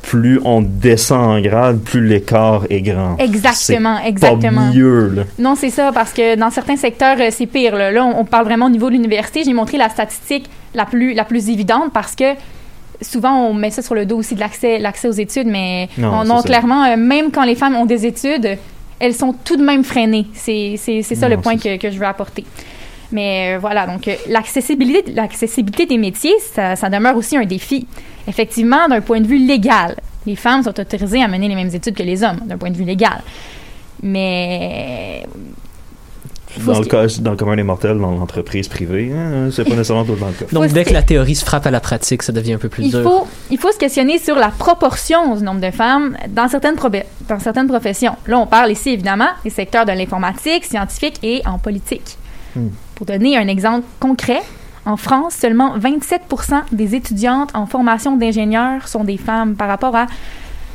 plus 0.03 0.39
on 0.45 0.61
descend 0.61 1.37
en 1.37 1.41
grade, 1.41 1.79
plus 1.79 2.05
l'écart 2.05 2.65
est 2.69 2.81
grand. 2.81 3.17
Exactement, 3.17 3.97
C'est 4.03 4.09
exactement. 4.09 4.67
Pas 4.67 4.73
mieux, 4.73 5.07
là. 5.09 5.23
Non, 5.39 5.55
c'est 5.55 5.71
ça, 5.71 5.91
parce 5.91 6.13
que 6.13 6.35
dans 6.35 6.51
certains 6.51 6.75
secteurs, 6.77 7.17
euh, 7.19 7.29
c'est 7.31 7.47
pire. 7.47 7.75
Là, 7.75 7.89
Là, 7.91 8.05
on, 8.05 8.19
on 8.19 8.25
parle 8.25 8.45
vraiment 8.45 8.67
au 8.67 8.69
niveau 8.69 8.89
de 8.89 8.93
l'université. 8.93 9.43
J'ai 9.43 9.53
montré 9.53 9.77
la 9.77 9.89
statistique 9.89 10.49
la 10.75 10.85
plus, 10.85 11.13
la 11.13 11.23
plus 11.25 11.49
évidente 11.49 11.91
parce 11.93 12.15
que 12.15 12.35
souvent, 13.01 13.47
on 13.47 13.53
met 13.53 13.71
ça 13.71 13.81
sur 13.81 13.95
le 13.95 14.05
dos 14.05 14.17
aussi 14.17 14.35
de 14.35 14.39
l'accès, 14.39 14.77
l'accès 14.77 15.07
aux 15.07 15.13
études, 15.13 15.47
mais 15.47 15.89
Non, 15.97 16.23
non, 16.23 16.41
clairement, 16.41 16.83
euh, 16.85 16.97
même 16.97 17.31
quand 17.31 17.43
les 17.43 17.55
femmes 17.55 17.75
ont 17.75 17.85
des 17.85 18.05
études, 18.05 18.57
elles 18.99 19.15
sont 19.15 19.33
tout 19.33 19.55
de 19.57 19.63
même 19.63 19.83
freinées. 19.83 20.27
C'est, 20.33 20.75
c'est, 20.77 21.01
c'est 21.01 21.15
ça 21.15 21.27
Non, 21.27 21.35
le 21.35 21.41
point 21.41 21.57
que, 21.57 21.77
que 21.77 21.89
je 21.89 21.97
veux 21.97 22.05
apporter. 22.05 22.45
Mais 23.11 23.55
euh, 23.55 23.59
voilà, 23.59 23.85
donc 23.85 24.07
euh, 24.07 24.15
l'accessibilité, 24.29 25.11
l'accessibilité 25.11 25.85
des 25.85 25.97
métiers, 25.97 26.33
ça, 26.53 26.75
ça 26.75 26.89
demeure 26.89 27.15
aussi 27.15 27.37
un 27.37 27.45
défi. 27.45 27.87
Effectivement, 28.27 28.87
d'un 28.87 29.01
point 29.01 29.21
de 29.21 29.27
vue 29.27 29.45
légal, 29.45 29.95
les 30.25 30.35
femmes 30.35 30.63
sont 30.63 30.79
autorisées 30.79 31.21
à 31.21 31.27
mener 31.27 31.47
les 31.47 31.55
mêmes 31.55 31.73
études 31.73 31.95
que 31.95 32.03
les 32.03 32.23
hommes, 32.23 32.39
d'un 32.45 32.57
point 32.57 32.71
de 32.71 32.77
vue 32.77 32.85
légal. 32.85 33.21
Mais 34.01 35.25
Faut 36.47 36.71
Dans 36.71 36.79
le, 36.79 36.85
cas, 36.85 37.05
dans 37.19 37.31
le 37.31 37.37
commun 37.37 37.55
des 37.55 37.63
mortels, 37.63 37.97
dans 37.97 38.11
l'entreprise 38.11 38.67
privée, 38.67 39.11
hein, 39.11 39.49
c'est 39.51 39.63
pas 39.63 39.71
nécessairement 39.71 40.05
tout 40.05 40.13
le 40.13 40.19
temps 40.19 40.27
le 40.27 40.33
cas. 40.33 40.45
Donc, 40.51 40.71
dès 40.71 40.85
que 40.85 40.93
la 40.93 41.01
théorie 41.01 41.35
se 41.35 41.43
frappe 41.43 41.65
à 41.65 41.71
la 41.71 41.79
pratique, 41.79 42.21
ça 42.23 42.31
devient 42.31 42.53
un 42.53 42.57
peu 42.57 42.69
plus 42.69 42.83
il 42.83 42.91
dur. 42.91 43.03
faut, 43.03 43.27
il 43.49 43.57
faut 43.57 43.71
se 43.71 43.77
questionner 43.77 44.19
sur 44.19 44.35
la 44.35 44.49
proportion 44.49 45.35
du 45.35 45.43
nombre 45.43 45.61
de 45.61 45.71
femmes 45.71 46.17
dans 46.29 46.47
certaines, 46.47 46.75
dans 47.27 47.39
certaines 47.39 47.67
professions. 47.67 48.15
Là, 48.27 48.39
on 48.39 48.47
parle 48.47 48.71
ici, 48.71 48.91
évidemment, 48.91 49.29
des 49.43 49.49
secteurs 49.49 49.85
de 49.85 49.91
l'informatique, 49.91 50.65
scientifique 50.65 51.19
et 51.23 51.41
en 51.45 51.57
politique. 51.57 52.17
Hmm. 52.55 52.67
Pour 52.95 53.05
donner 53.05 53.35
un 53.37 53.47
exemple 53.47 53.85
concret, 53.99 54.41
en 54.85 54.97
France, 54.97 55.35
seulement 55.35 55.77
27% 55.77 56.63
des 56.71 56.95
étudiantes 56.95 57.49
en 57.53 57.65
formation 57.65 58.17
d'ingénieur 58.17 58.87
sont 58.87 59.03
des 59.03 59.17
femmes 59.17 59.55
par 59.55 59.67
rapport 59.67 59.95
à 59.95 60.07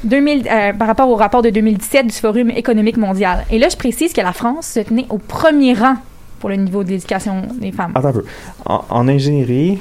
2000, 0.05 0.49
euh, 0.49 0.73
par 0.73 0.87
rapport 0.87 1.09
au 1.09 1.17
rapport 1.17 1.43
de 1.43 1.51
2017 1.51 2.07
du 2.07 2.13
Forum 2.15 2.51
économique 2.51 2.97
mondial. 2.97 3.45
Et 3.51 3.59
là, 3.59 3.69
je 3.69 3.77
précise 3.77 4.13
que 4.13 4.21
la 4.21 4.33
France 4.33 4.67
se 4.67 4.81
tenait 4.81 5.07
au 5.11 5.19
premier 5.19 5.75
rang 5.75 5.97
pour 6.41 6.49
le 6.49 6.57
niveau 6.57 6.85
de 6.85 6.91
l'éducation 6.91 7.43
des 7.61 7.73
femmes. 7.73 7.93
Attends 7.95 8.09
un 8.09 8.13
peu. 8.13 8.25
En 8.65 9.09
ingénierie, 9.09 9.79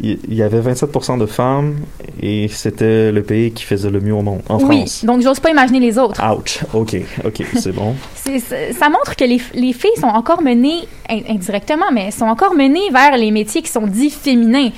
il 0.00 0.34
y 0.34 0.42
avait 0.42 0.60
27% 0.60 1.18
de 1.18 1.24
femmes 1.26 1.76
et 2.22 2.48
c'était 2.48 3.10
le 3.12 3.22
pays 3.22 3.52
qui 3.52 3.64
faisait 3.64 3.88
le 3.90 4.00
mieux 4.00 4.12
au 4.14 4.20
monde, 4.22 4.42
en 4.48 4.58
oui, 4.62 4.76
France. 4.80 5.04
donc 5.06 5.22
j'ose 5.22 5.40
pas 5.40 5.50
imaginer 5.50 5.80
les 5.80 5.98
autres. 5.98 6.20
Ouch. 6.34 6.60
OK, 6.74 6.96
OK, 7.24 7.42
c'est 7.58 7.72
bon. 7.72 7.94
Ça 8.78 8.88
montre 8.90 9.16
que 9.16 9.24
les, 9.24 9.40
les 9.54 9.72
filles 9.72 9.96
sont 9.98 10.06
encore 10.08 10.42
menées, 10.42 10.80
in- 11.08 11.20
indirectement, 11.30 11.86
mais 11.92 12.10
sont 12.10 12.26
encore 12.26 12.54
menées 12.54 12.90
vers 12.92 13.16
les 13.16 13.30
métiers 13.30 13.62
qui 13.62 13.70
sont 13.70 13.86
dits 13.86 14.10
féminins. 14.10 14.68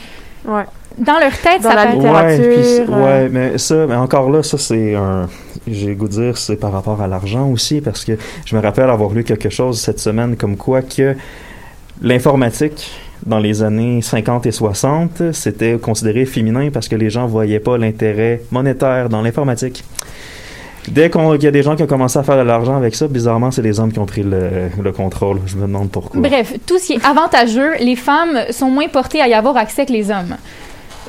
Ouais. 0.47 0.63
Dans 0.99 1.19
leur 1.19 1.33
tête, 1.39 1.63
Dans 1.63 1.71
ça 1.71 1.75
la 1.77 1.87
paraît- 1.87 2.37
littérature. 2.39 2.91
Ouais, 2.91 2.97
euh, 2.97 3.23
ouais, 3.25 3.29
mais 3.31 3.59
ça, 3.59 3.87
mais 3.87 3.95
encore 3.97 4.31
là, 4.31 4.43
ça 4.43 4.57
c'est 4.59 4.95
un. 4.95 5.29
J'ai 5.67 5.95
goût 5.95 6.07
de 6.09 6.13
dire, 6.13 6.39
c'est 6.39 6.57
par 6.57 6.73
rapport 6.73 7.01
à 7.03 7.07
l'argent 7.09 7.49
aussi, 7.51 7.81
parce 7.81 8.05
que 8.05 8.13
je 8.45 8.57
me 8.57 8.61
rappelle 8.61 8.89
avoir 8.91 9.11
lu 9.13 9.23
quelque 9.25 9.51
chose 9.51 9.81
cette 9.81 9.99
semaine 10.01 10.37
comme 10.37 10.57
quoi 10.57 10.83
que 10.83 11.15
l'informatique 12.03 12.91
dans 13.27 13.39
les 13.39 13.63
années 13.63 14.01
50 14.03 14.47
et 14.47 14.53
60, 14.53 15.33
c'était 15.33 15.79
considéré 15.79 16.25
féminin 16.25 16.71
parce 16.73 16.89
que 16.89 16.97
les 16.97 17.11
gens 17.11 17.27
voyaient 17.27 17.61
pas 17.61 17.79
l'intérêt 17.79 18.43
monétaire 18.51 19.09
dans 19.09 19.23
l'informatique. 19.23 19.85
Dès 20.91 21.11
qu'il 21.11 21.43
y 21.43 21.47
a 21.47 21.51
des 21.51 21.63
gens 21.63 21.77
qui 21.77 21.83
ont 21.83 21.87
commencé 21.87 22.19
à 22.19 22.23
faire 22.23 22.37
de 22.39 22.43
l'argent 22.43 22.77
avec 22.77 22.95
ça, 22.95 23.09
bizarrement, 23.09 23.51
c'est 23.51 23.63
les 23.63 23.79
hommes 23.79 23.93
qui 23.93 23.99
ont 23.99 24.07
pris 24.07 24.23
le, 24.23 24.71
le 24.83 24.93
contrôle. 24.93 25.41
Je 25.47 25.57
me 25.57 25.63
demande 25.63 25.91
pourquoi. 25.91 26.21
Bref, 26.21 26.55
tout 26.67 26.79
ce 26.79 26.87
qui 26.87 26.93
est 26.95 27.05
avantageux, 27.05 27.75
les 27.81 27.97
femmes 27.97 28.41
sont 28.51 28.71
moins 28.71 28.89
portées 28.89 29.21
à 29.21 29.29
y 29.29 29.35
avoir 29.35 29.57
accès 29.57 29.85
que 29.85 29.93
les 29.93 30.11
hommes. 30.11 30.37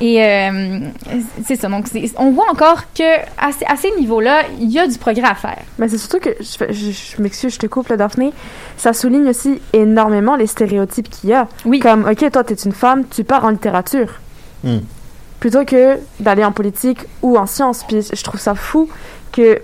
Et 0.00 0.24
euh, 0.24 0.78
c'est 1.44 1.56
ça. 1.56 1.68
Donc, 1.68 1.86
on 2.16 2.30
voit 2.30 2.50
encore 2.50 2.84
que 2.94 3.18
à, 3.38 3.52
ces- 3.52 3.66
à 3.66 3.76
ces 3.76 3.90
niveaux-là, 3.98 4.44
il 4.58 4.70
y 4.70 4.78
a 4.78 4.86
du 4.86 4.96
progrès 4.98 5.24
à 5.28 5.34
faire. 5.34 5.58
Mais 5.78 5.88
c'est 5.88 5.98
surtout 5.98 6.20
que, 6.20 6.30
je, 6.40 6.56
fais- 6.56 6.72
je, 6.72 6.90
je 6.90 7.22
m'excuse, 7.22 7.52
je 7.54 7.58
te 7.58 7.66
coupe, 7.66 7.88
là, 7.88 7.96
Daphné, 7.98 8.32
ça 8.78 8.92
souligne 8.94 9.28
aussi 9.28 9.60
énormément 9.74 10.36
les 10.36 10.46
stéréotypes 10.46 11.10
qu'il 11.10 11.30
y 11.30 11.32
a. 11.34 11.48
Oui. 11.66 11.80
Comme, 11.80 12.06
OK, 12.10 12.30
toi, 12.30 12.44
t'es 12.44 12.54
une 12.54 12.72
femme, 12.72 13.04
tu 13.10 13.24
pars 13.24 13.44
en 13.44 13.50
littérature. 13.50 14.20
Hmm. 14.64 14.78
Plutôt 15.38 15.64
que 15.64 15.98
d'aller 16.18 16.44
en 16.44 16.52
politique 16.52 17.00
ou 17.22 17.36
en 17.36 17.46
sciences. 17.46 17.84
Puis 17.86 18.02
je 18.12 18.22
trouve 18.22 18.40
ça 18.40 18.54
fou 18.54 18.88
que... 19.32 19.60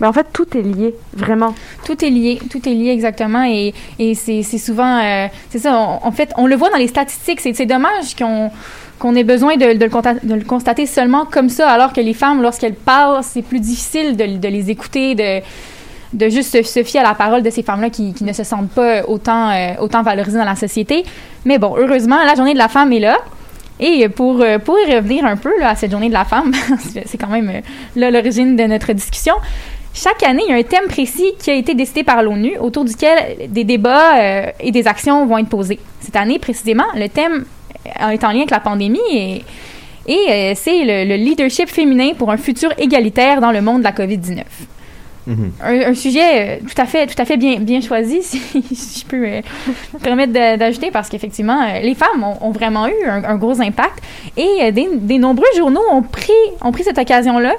Mais 0.00 0.06
en 0.06 0.12
fait, 0.14 0.26
tout 0.32 0.56
est 0.56 0.62
lié, 0.62 0.94
vraiment. 1.12 1.54
Tout 1.84 2.02
est 2.04 2.08
lié, 2.10 2.40
tout 2.50 2.66
est 2.66 2.72
lié 2.72 2.88
exactement, 2.90 3.44
et, 3.44 3.74
et 3.98 4.14
c'est 4.14 4.42
souvent, 4.42 4.98
euh, 4.98 5.26
c'est 5.50 5.58
ça. 5.58 5.74
on- 5.76 6.06
en 6.06 6.10
fait, 6.10 6.32
on 6.38 6.46
le 6.46 6.56
voit 6.56 6.70
dans 6.70 6.78
les 6.78 6.88
statistiques. 6.88 7.40
C'est 7.42 7.66
dommage 7.66 8.16
qu'on 8.16 8.50
qu'on 9.00 9.16
ait 9.16 9.24
besoin 9.24 9.56
de, 9.56 9.64
le 9.66 10.44
constater 10.44 10.86
seulement 10.86 11.24
comme 11.24 11.48
ça, 11.48 11.68
alors 11.70 11.92
que 11.92 12.00
les 12.00 12.12
femmes, 12.12 12.42
lorsqu'elles 12.42 12.74
parlent, 12.74 13.24
c'est 13.24 13.42
plus 13.42 13.58
difficile 13.58 14.16
de, 14.16 14.48
les 14.48 14.70
écouter, 14.70 15.14
de 16.12 16.28
juste 16.28 16.62
se, 16.62 16.82
fier 16.84 17.00
à 17.00 17.08
la 17.08 17.14
parole 17.14 17.42
de 17.42 17.48
ces 17.50 17.62
femmes-là 17.62 17.88
qui, 17.88 18.14
ne 18.20 18.32
se 18.32 18.44
sentent 18.44 18.70
pas 18.70 19.02
autant 19.08 19.50
euh, 19.50 19.72
autant 19.80 20.02
valorisées 20.02 20.38
dans 20.38 20.44
la 20.44 20.54
société. 20.54 21.04
Mais 21.46 21.58
bon, 21.58 21.74
heureusement, 21.78 22.18
la 22.24 22.34
journée 22.34 22.52
de 22.52 22.58
la 22.58 22.68
femme 22.68 22.92
est 22.92 23.00
là. 23.00 23.16
Et 23.82 24.06
pour, 24.10 24.42
euh, 24.42 24.58
pour 24.58 24.78
y 24.78 24.94
revenir 24.94 25.24
un 25.24 25.36
peu 25.38 25.52
à 25.64 25.74
cette 25.74 25.90
journée 25.90 26.08
de 26.08 26.12
la 26.12 26.26
femme, 26.26 26.52
c'est 27.06 27.16
quand 27.16 27.28
même 27.30 27.48
euh, 27.48 27.60
là 27.96 28.10
l'origine 28.10 28.54
de 28.54 28.64
notre 28.64 28.92
discussion. 28.92 29.34
Chaque 29.94 30.22
année, 30.22 30.42
il 30.46 30.50
y 30.50 30.54
a 30.54 30.58
un 30.58 30.62
thème 30.62 30.88
précis 30.88 31.32
qui 31.38 31.50
a 31.50 31.54
été 31.54 31.74
décidé 31.74 32.04
par 32.04 32.22
l'ONU 32.22 32.58
autour 32.58 32.84
duquel 32.84 33.48
des 33.48 33.64
débats 33.64 34.52
et 34.60 34.70
des 34.70 34.86
actions 34.86 35.26
vont 35.26 35.38
être 35.38 35.48
posées. 35.48 35.80
Cette 35.98 36.14
année, 36.14 36.38
précisément, 36.38 36.84
le 36.94 37.08
thème 37.08 37.44
est 37.84 38.24
en 38.24 38.30
lien 38.30 38.38
avec 38.38 38.50
la 38.50 38.60
pandémie 38.60 38.98
et, 39.12 39.44
et 40.06 40.18
euh, 40.30 40.52
c'est 40.54 40.84
le, 40.84 41.08
le 41.08 41.16
leadership 41.16 41.68
féminin 41.68 42.12
pour 42.16 42.30
un 42.30 42.36
futur 42.36 42.72
égalitaire 42.78 43.40
dans 43.40 43.52
le 43.52 43.60
monde 43.60 43.78
de 43.78 43.84
la 43.84 43.92
COVID-19 43.92 44.42
Mhm. 45.26 45.52
un, 45.62 45.90
un 45.90 45.94
sujet 45.94 46.58
euh, 46.60 46.66
tout 46.66 46.80
à 46.80 46.86
fait 46.86 47.06
tout 47.06 47.20
à 47.20 47.24
fait 47.26 47.36
bien 47.36 47.60
bien 47.60 47.80
choisi 47.82 48.22
si, 48.22 48.40
si 48.74 49.00
je 49.00 49.06
peux 49.06 49.24
euh, 49.26 49.40
me 49.92 49.98
permettre 49.98 50.32
d'ajouter 50.32 50.90
parce 50.90 51.08
qu'effectivement 51.08 51.60
euh, 51.62 51.80
les 51.80 51.94
femmes 51.94 52.24
ont, 52.24 52.38
ont 52.40 52.50
vraiment 52.50 52.88
eu 52.88 53.06
un, 53.06 53.22
un 53.24 53.36
gros 53.36 53.60
impact 53.60 54.02
et 54.36 54.48
euh, 54.62 54.70
des, 54.70 54.88
des 54.92 55.18
nombreux 55.18 55.46
journaux 55.56 55.82
ont 55.90 56.02
pris 56.02 56.32
ont 56.62 56.72
pris 56.72 56.84
cette 56.84 56.98
occasion 56.98 57.38
là 57.38 57.54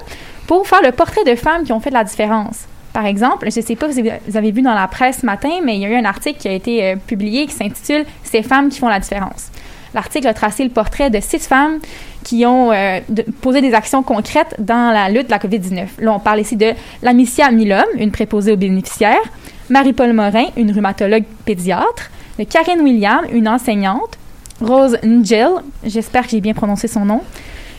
pour 0.48 0.66
faire 0.66 0.82
le 0.82 0.90
portrait 0.90 1.24
de 1.24 1.36
femmes 1.36 1.62
qui 1.64 1.72
ont 1.72 1.80
fait 1.80 1.90
de 1.90 1.94
la 1.94 2.04
différence 2.04 2.66
par 2.92 3.06
exemple, 3.06 3.48
je 3.50 3.58
ne 3.58 3.64
sais 3.64 3.74
pas 3.74 3.90
si 3.90 4.02
vous 4.02 4.36
avez 4.36 4.50
vu 4.50 4.60
dans 4.60 4.74
la 4.74 4.86
presse 4.86 5.20
ce 5.20 5.26
matin, 5.26 5.48
mais 5.64 5.76
il 5.76 5.80
y 5.80 5.86
a 5.86 5.88
eu 5.88 5.94
un 5.94 6.04
article 6.04 6.38
qui 6.38 6.48
a 6.48 6.52
été 6.52 6.84
euh, 6.84 6.96
publié 6.96 7.46
qui 7.46 7.54
s'intitule 7.54 8.04
Ces 8.22 8.42
femmes 8.42 8.68
qui 8.68 8.80
font 8.80 8.88
la 8.88 9.00
différence. 9.00 9.50
L'article 9.94 10.26
a 10.26 10.34
tracé 10.34 10.64
le 10.64 10.70
portrait 10.70 11.10
de 11.10 11.20
six 11.20 11.46
femmes 11.46 11.78
qui 12.24 12.46
ont 12.46 12.72
euh, 12.72 13.00
posé 13.40 13.60
des 13.60 13.74
actions 13.74 14.02
concrètes 14.02 14.54
dans 14.58 14.92
la 14.92 15.08
lutte 15.08 15.26
de 15.26 15.30
la 15.30 15.38
COVID-19. 15.38 15.86
Là, 15.98 16.12
on 16.14 16.18
parle 16.18 16.40
ici 16.40 16.56
de 16.56 16.72
Lamicia 17.02 17.50
Milhomme, 17.50 17.84
une 17.96 18.10
préposée 18.10 18.52
aux 18.52 18.56
bénéficiaires, 18.56 19.22
Marie-Paul 19.68 20.12
Morin, 20.12 20.46
une 20.56 20.72
rhumatologue 20.72 21.24
pédiatre, 21.44 22.10
de 22.38 22.44
Karine 22.44 22.80
William, 22.80 23.20
une 23.32 23.48
enseignante, 23.48 24.18
Rose 24.60 24.96
Ngel, 25.02 25.50
j'espère 25.84 26.24
que 26.24 26.30
j'ai 26.30 26.40
bien 26.40 26.54
prononcé 26.54 26.88
son 26.88 27.04
nom, 27.04 27.22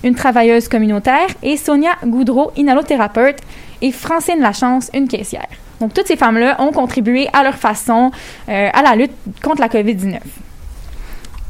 une 0.03 0.15
travailleuse 0.15 0.67
communautaire, 0.67 1.27
et 1.41 1.57
Sonia 1.57 1.91
Goudreau, 2.05 2.51
inhalothérapeute, 2.57 3.37
et 3.81 3.91
Francine 3.91 4.39
Lachance, 4.39 4.89
une 4.93 5.07
caissière. 5.07 5.47
Donc, 5.79 5.93
toutes 5.93 6.07
ces 6.07 6.15
femmes-là 6.15 6.61
ont 6.61 6.71
contribué 6.71 7.27
à 7.33 7.43
leur 7.43 7.55
façon 7.55 8.11
euh, 8.49 8.69
à 8.71 8.81
la 8.81 8.95
lutte 8.95 9.11
contre 9.41 9.61
la 9.61 9.67
COVID-19. 9.67 10.19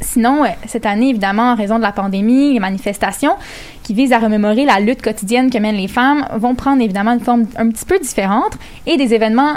Sinon, 0.04 0.44
euh, 0.44 0.50
cette 0.68 0.86
année, 0.86 1.10
évidemment, 1.10 1.54
en 1.54 1.56
raison 1.56 1.78
de 1.78 1.82
la 1.82 1.92
pandémie, 1.92 2.54
les 2.54 2.60
manifestations 2.60 3.34
qui 3.84 3.94
visent 3.94 4.14
à 4.14 4.20
remémorer 4.20 4.66
la 4.66 4.80
lutte 4.80 5.02
quotidienne 5.02 5.50
que 5.50 5.58
mènent 5.58 5.78
les 5.78 5.88
femmes 5.88 6.28
vont 6.36 6.56
prendre 6.56 6.82
évidemment 6.82 7.14
une 7.14 7.20
forme 7.20 7.46
un 7.58 7.70
petit 7.70 7.86
peu 7.86 7.98
différente 8.00 8.54
et 8.86 8.98
des 8.98 9.14
événements 9.14 9.54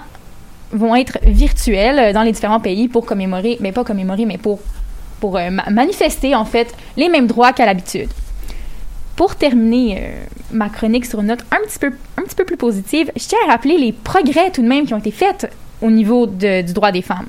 vont 0.73 0.97
être 0.97 1.19
virtuels 1.23 1.99
euh, 1.99 2.12
dans 2.12 2.23
les 2.23 2.33
différents 2.33 2.61
pays 2.61 2.88
pour 2.88 3.07
commémorer, 3.07 3.57
mais 3.61 3.73
pas 3.73 3.85
commémorer, 3.85 4.25
mais 4.25 4.38
pour, 4.38 4.61
pour 5.21 5.37
euh, 5.37 5.50
ma- 5.50 5.69
manifester 5.71 6.35
en 6.35 6.45
fait 6.45 6.75
les 6.97 7.09
mêmes 7.09 7.26
droits 7.26 7.53
qu'à 7.53 7.67
l'habitude. 7.67 8.09
Pour 9.15 9.37
terminer 9.37 10.12
ma 10.53 10.69
chronique 10.69 11.07
sur 11.07 11.21
une 11.21 11.29
note 11.29 11.45
un 11.50 11.67
petit, 11.67 11.79
peu, 11.79 11.93
un 12.19 12.23
petit 12.23 12.37
peu 12.37 12.45
plus 12.45 12.59
positive, 12.59 13.11
je 13.17 13.26
tiens 13.26 13.38
à 13.47 13.53
rappeler 13.53 13.79
les 13.79 13.93
progrès 13.93 14.50
tout 14.50 14.61
de 14.61 14.69
même 14.69 14.85
qui 14.87 14.93
ont 14.93 14.99
été 14.99 15.11
faits 15.11 15.50
au 15.81 15.91
niveau 15.91 16.26
du 16.26 16.62
droit 16.65 16.93
des 16.93 17.00
femmes. 17.00 17.26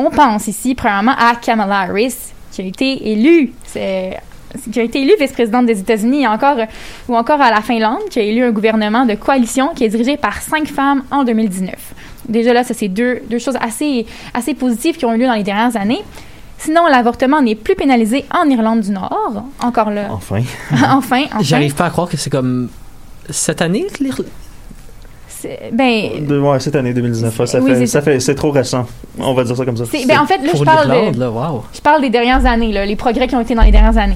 On 0.00 0.10
pense 0.10 0.46
ici 0.46 0.74
premièrement 0.76 1.14
à 1.18 1.34
Kamala 1.34 1.80
Harris, 1.80 2.14
qui 2.52 2.62
a 2.62 2.64
été 2.64 3.10
élue, 3.10 3.52
c'est- 3.66 4.16
qui 4.72 4.78
a 4.78 4.84
été 4.84 5.02
élue 5.02 5.14
vice-présidente 5.18 5.66
des 5.66 5.80
États-Unis, 5.80 6.24
encore, 6.26 6.56
ou 7.08 7.16
encore 7.16 7.40
à 7.40 7.50
la 7.50 7.60
Finlande, 7.62 7.98
qui 8.08 8.20
a 8.20 8.22
élu 8.22 8.44
un 8.44 8.50
gouvernement 8.52 9.04
de 9.06 9.14
coalition 9.14 9.70
qui 9.74 9.84
est 9.84 9.88
dirigé 9.88 10.16
par 10.16 10.40
cinq 10.40 10.68
femmes 10.68 11.02
en 11.10 11.24
2019. 11.24 11.74
Déjà 12.28 12.52
là, 12.52 12.62
ça 12.62 12.74
c'est 12.74 12.86
deux, 12.88 13.22
deux 13.28 13.38
choses 13.40 13.56
assez, 13.60 14.06
assez 14.34 14.54
positives 14.54 14.96
qui 14.96 15.04
ont 15.04 15.12
eu 15.14 15.18
lieu 15.18 15.26
dans 15.26 15.34
les 15.34 15.42
dernières 15.42 15.76
années. 15.76 16.02
Sinon, 16.58 16.86
l'avortement 16.86 17.40
n'est 17.42 17.54
plus 17.54 17.74
pénalisé 17.74 18.24
en 18.32 18.48
Irlande 18.48 18.80
du 18.80 18.90
Nord. 18.90 19.44
Encore 19.62 19.90
là. 19.90 20.06
Enfin. 20.10 20.42
enfin, 20.72 21.22
enfin. 21.26 21.38
J'arrive 21.40 21.74
pas 21.74 21.86
à 21.86 21.90
croire 21.90 22.08
que 22.08 22.16
c'est 22.16 22.30
comme 22.30 22.68
cette 23.30 23.62
année 23.62 23.86
que 23.92 24.04
Ben, 25.72 26.26
De- 26.26 26.38
ouais, 26.38 26.60
cette 26.60 26.76
année 26.76 26.92
2019, 26.92 27.38
ouais, 27.38 27.46
ça 27.46 27.60
Oui, 27.60 27.70
fait, 27.70 27.76
c'est 27.80 27.86
ça 27.86 28.02
fait, 28.02 28.20
c'est 28.20 28.34
trop 28.34 28.50
récent. 28.50 28.86
On 29.18 29.34
va 29.34 29.44
dire 29.44 29.56
ça 29.56 29.64
comme 29.64 29.76
ça. 29.76 29.84
ben, 30.06 30.18
en 30.20 30.26
fait, 30.26 30.38
là, 30.38 30.52
je 30.54 30.64
parle, 30.64 30.90
l'Irlande, 30.90 31.14
de, 31.14 31.20
là, 31.20 31.30
wow. 31.30 31.64
je 31.74 31.80
parle 31.80 32.00
des 32.02 32.10
dernières 32.10 32.44
années, 32.46 32.72
là, 32.72 32.84
les 32.86 32.96
progrès 32.96 33.26
qui 33.28 33.34
ont 33.36 33.40
été 33.40 33.54
dans 33.54 33.62
les 33.62 33.70
dernières 33.70 33.96
années. 33.98 34.14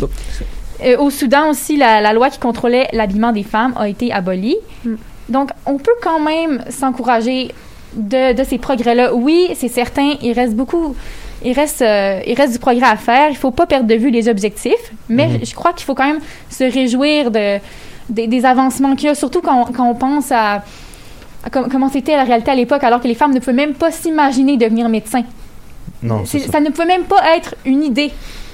Euh, 0.85 0.97
au 0.99 1.11
Soudan 1.11 1.51
aussi, 1.51 1.77
la, 1.77 2.01
la 2.01 2.13
loi 2.13 2.29
qui 2.31 2.39
contrôlait 2.39 2.89
l'habillement 2.93 3.33
des 3.33 3.45
femmes 3.45 3.73
a 3.77 3.89
été 3.89 4.13
abolie. 4.13 4.57
Mm. 4.85 4.95
Donc, 5.29 5.51
on 5.67 5.79
peut 5.79 5.95
quand 6.03 6.19
même 6.21 6.65
s'encourager 6.71 7.53
de, 7.95 8.33
de 8.35 8.43
ces 8.45 8.59
progrès-là. 8.59 9.15
Oui, 9.15 9.51
c'est 9.55 9.69
certain, 9.69 10.15
il 10.23 10.33
reste 10.33 10.55
beaucoup, 10.55 10.97
il 11.45 11.53
reste, 11.53 11.83
euh, 11.83 12.21
il 12.27 12.35
reste 12.35 12.53
du 12.55 12.59
progrès 12.59 12.87
à 12.87 12.97
faire. 12.97 13.31
Il 13.31 13.37
faut 13.37 13.51
pas 13.53 13.67
perdre 13.67 13.87
de 13.87 13.95
vue 13.95 14.11
les 14.11 14.29
objectifs, 14.29 14.93
mais 15.09 15.29
Mhm. 15.29 15.39
je, 15.43 15.47
je 15.51 15.55
crois 15.55 15.73
qu'il 15.73 15.85
faut 15.85 15.95
quand 15.95 16.07
même 16.07 16.21
se 16.51 16.65
réjouir 16.65 17.31
de, 17.31 17.59
des, 18.09 18.27
des 18.27 18.45
avancements 18.45 18.97
qu'il 18.97 19.07
y 19.07 19.11
a, 19.11 19.15
surtout 19.15 19.41
quand, 19.41 19.67
on- 19.69 19.73
quand 19.73 19.89
on 19.89 19.95
pense 19.95 20.33
à 20.33 20.65
com- 21.51 21.69
comment 21.71 21.89
c'était 21.89 22.17
la 22.17 22.25
réalité 22.25 22.51
à 22.51 22.55
l'époque, 22.55 22.85
alors 22.85 23.01
que 23.01 23.09
les 23.09 23.15
femmes 23.15 23.33
ne 23.35 23.39
pouvaient 23.41 23.53
même 23.53 23.75
pas 23.75 23.91
s'imaginer 23.91 24.57
devenir 24.57 24.89
médecin. 24.89 25.23
Non, 26.03 26.25
ça. 26.25 26.39
ça 26.39 26.61
ne 26.61 26.71
pouvait 26.71 26.87
même 26.87 27.05
pas 27.05 27.37
être 27.37 27.55
une 27.65 27.83
idée. 27.83 28.11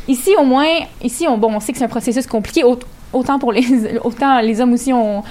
Ici, 0.06 0.30
au 0.38 0.44
moins, 0.44 0.66
ici, 1.02 1.26
on, 1.28 1.36
bon, 1.38 1.52
on 1.54 1.60
sait 1.60 1.72
que 1.72 1.78
c'est 1.78 1.84
un 1.84 1.88
processus 1.88 2.26
compliqué. 2.26 2.64
au- 2.64 2.78
Autant 3.12 3.38
pour 3.38 3.52
les, 3.52 3.64
autant 4.04 4.40
les 4.40 4.60
hommes 4.60 4.74
aussi 4.74 4.92
ont, 4.92 5.22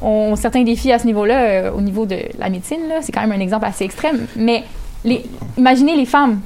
ont 0.00 0.36
certains 0.36 0.62
défis 0.62 0.90
à 0.90 0.98
ce 0.98 1.04
niveau-là, 1.06 1.38
euh, 1.40 1.70
au 1.72 1.82
niveau 1.82 2.06
de 2.06 2.16
la 2.38 2.48
médecine. 2.48 2.80
C'est 3.02 3.12
quand 3.12 3.20
même 3.20 3.32
un 3.32 3.40
exemple 3.40 3.66
assez 3.66 3.84
extrême. 3.84 4.26
Mais 4.36 4.64
les, 5.04 5.22
imaginez 5.58 5.96
les 5.96 6.06
femmes. 6.06 6.40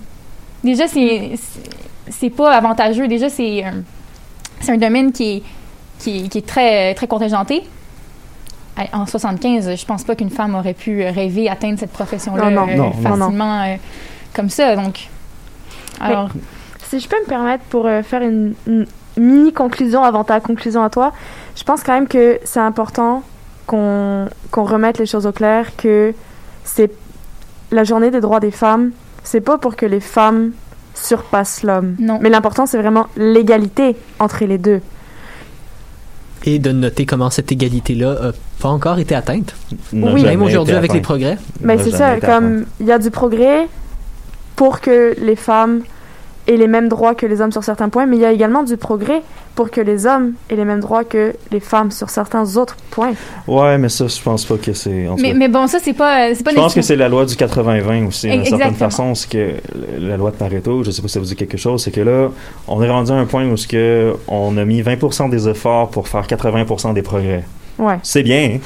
Déjà, 0.65 0.89
c'est 0.89 1.31
c'est- 2.09 2.31
pas 2.31 2.53
avantageux. 2.53 3.07
Déjà, 3.07 3.29
c'est 3.29 3.63
un, 3.65 3.83
c'est 4.61 4.73
un 4.73 4.77
domaine 4.79 5.13
qui 5.13 5.37
est, 5.37 5.43
qui 6.01 6.25
est, 6.25 6.29
qui 6.29 6.39
est 6.39 6.47
très, 6.47 6.93
très 6.95 7.07
contingenté. 7.07 7.63
En 8.93 9.07
75, 9.07 9.77
je 9.77 9.87
pense 9.87 10.05
pas 10.05 10.15
qu'une 10.17 10.31
femme 10.31 10.55
aurait 10.55 10.75
pu 10.75 11.03
rêver 11.05 11.49
atteindre 11.49 11.79
cette 11.79 11.93
profession-là 11.93 12.51
Non, 12.51 12.67
non. 12.67 12.69
euh, 12.73 12.77
Non, 12.77 13.17
non. 13.17 13.19
facilement 13.27 13.63
euh, 13.63 13.77
comme 14.35 14.49
ça. 14.49 14.77
Donc, 14.77 15.09
alors, 16.01 16.29
Si 16.89 16.99
je 17.01 17.09
peux 17.09 17.21
me 17.21 17.27
permettre 17.27 17.65
pour 17.65 17.87
euh, 17.87 18.03
faire 18.03 18.23
une, 18.23 18.55
une 18.67 18.87
mini 19.17 19.53
conclusion 19.53 20.03
avant 20.03 20.25
ta 20.25 20.41
conclusion 20.41 20.83
à 20.83 20.91
toi, 20.91 21.13
je 21.57 21.63
pense 21.65 21.83
quand 21.83 21.93
même 21.93 22.09
que 22.09 22.39
c'est 22.45 22.61
important 22.61 23.23
qu'on 23.67 24.29
qu'on 24.51 24.65
remette 24.65 24.99
les 24.99 25.07
choses 25.07 25.27
au 25.27 25.33
clair 25.33 25.77
que 25.77 26.15
c'est 26.65 26.91
la 27.71 27.85
journée 27.85 28.11
des 28.11 28.21
droits 28.21 28.41
des 28.41 28.51
femmes, 28.51 28.91
c'est 29.23 29.41
pas 29.41 29.59
pour 29.59 29.77
que 29.77 29.87
les 29.87 30.01
femmes 30.01 30.53
surpassent 30.95 31.63
l'homme. 31.63 31.95
Non. 32.01 32.19
Mais 32.21 32.31
l'important 32.31 32.67
c'est 32.67 32.79
vraiment 32.79 33.07
l'égalité 33.17 33.97
entre 34.19 34.45
les 34.45 34.59
deux. 34.59 34.81
Et 36.47 36.59
de 36.59 36.73
noter 36.73 37.05
comment 37.05 37.29
cette 37.31 37.53
égalité-là 37.53 38.11
a 38.13 38.33
pas 38.61 38.69
encore 38.69 38.99
été 38.99 39.15
atteinte. 39.15 39.55
N'a 39.93 40.13
Oui. 40.13 40.23
Même 40.23 40.43
aujourd'hui 40.43 40.75
avec 40.75 40.93
les 40.93 41.01
progrès. 41.01 41.37
Mais 41.61 41.77
N'a 41.77 41.85
c'est 41.85 41.91
ça, 41.91 42.21
comme 42.21 42.65
il 42.81 42.87
y 42.87 42.93
a 42.93 42.99
du 42.99 43.11
progrès 43.11 43.69
pour 44.57 44.81
que 44.81 45.15
les 45.21 45.37
femmes 45.37 45.83
aient 46.51 46.57
les 46.57 46.67
mêmes 46.67 46.89
droits 46.89 47.15
que 47.15 47.27
les 47.27 47.41
hommes 47.41 47.53
sur 47.53 47.63
certains 47.65 47.89
points, 47.89 48.07
mais 48.07 48.17
il 48.17 48.23
y 48.23 48.25
a 48.25 48.33
également 48.33 48.63
du 48.63 48.77
progrès 48.77 49.23
pour 49.55 49.71
que 49.71 49.81
les 49.81 50.07
hommes 50.07 50.33
aient 50.49 50.57
les 50.57 50.65
mêmes 50.65 50.81
droits 50.81 51.05
que 51.05 51.35
les 51.51 51.61
femmes 51.61 51.91
sur 51.91 52.11
certains 52.11 52.57
autres 52.57 52.77
points. 52.91 53.13
Ouais, 53.47 53.79
mais 53.79 53.89
ça, 53.89 54.07
je 54.07 54.21
pense 54.23 54.45
pas 54.45 54.57
que 54.57 54.73
c'est. 54.73 55.07
mais, 55.19 55.49
bon, 55.49 55.67
ça, 55.67 55.79
c'est 55.81 55.93
pas, 55.93 56.35
c'est 56.35 56.43
pas 56.43 56.51
Je 56.51 56.57
pense 56.57 56.75
que 56.75 56.83
c'est 56.83 56.97
la 56.97 57.09
loi 57.09 57.25
du 57.25 57.35
80-20 57.35 58.09
aussi, 58.09 58.31
d'une 58.31 58.45
certaine 58.45 58.75
façon. 58.75 59.15
C'est 59.15 59.31
que 59.31 59.53
la 59.99 60.17
loi 60.17 60.31
de 60.31 60.37
Pareto, 60.37 60.83
je 60.83 60.91
sais 60.91 61.03
pas 61.03 61.09
si 61.09 61.15
ça 61.15 61.21
vous 61.21 61.27
dit 61.27 61.37
quelque 61.37 61.59
chose, 61.59 61.83
c'est 61.83 61.91
que 61.91 62.01
là, 62.01 62.29
on 62.69 62.83
est 62.83 62.91
rendu 62.91 63.13
à 63.13 63.15
un 63.15 63.27
point 63.27 63.47
où 63.47 63.57
ce 63.57 63.67
que 63.67 64.15
on 64.29 64.57
a 64.57 64.65
mis 64.65 64.83
20% 64.83 65.31
des 65.31 65.49
efforts 65.49 65.91
pour 65.91 66.09
faire 66.09 66.27
80% 66.27 66.95
des 66.95 67.03
progrès. 67.03 67.45
Ouais. 67.79 67.99
C'est 68.03 68.23
bien. 68.23 68.53
hein. 68.55 68.59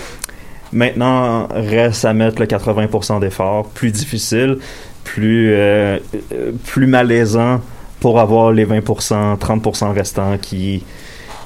Maintenant, 0.73 1.47
reste 1.55 2.05
à 2.05 2.13
mettre 2.15 2.41
le 2.41 2.47
80% 2.47 3.21
d'efforts, 3.21 3.67
plus 3.69 3.93
difficile, 3.93 4.59
plus, 5.05 5.53
euh, 5.53 5.99
euh, 6.33 6.51
plus 6.67 6.87
malaisant 6.89 7.61
pour 8.05 8.21
avoir 8.21 8.53
les 8.53 8.67
20%, 8.67 9.39
30% 9.39 9.93
restants 9.95 10.37
qui 10.37 10.83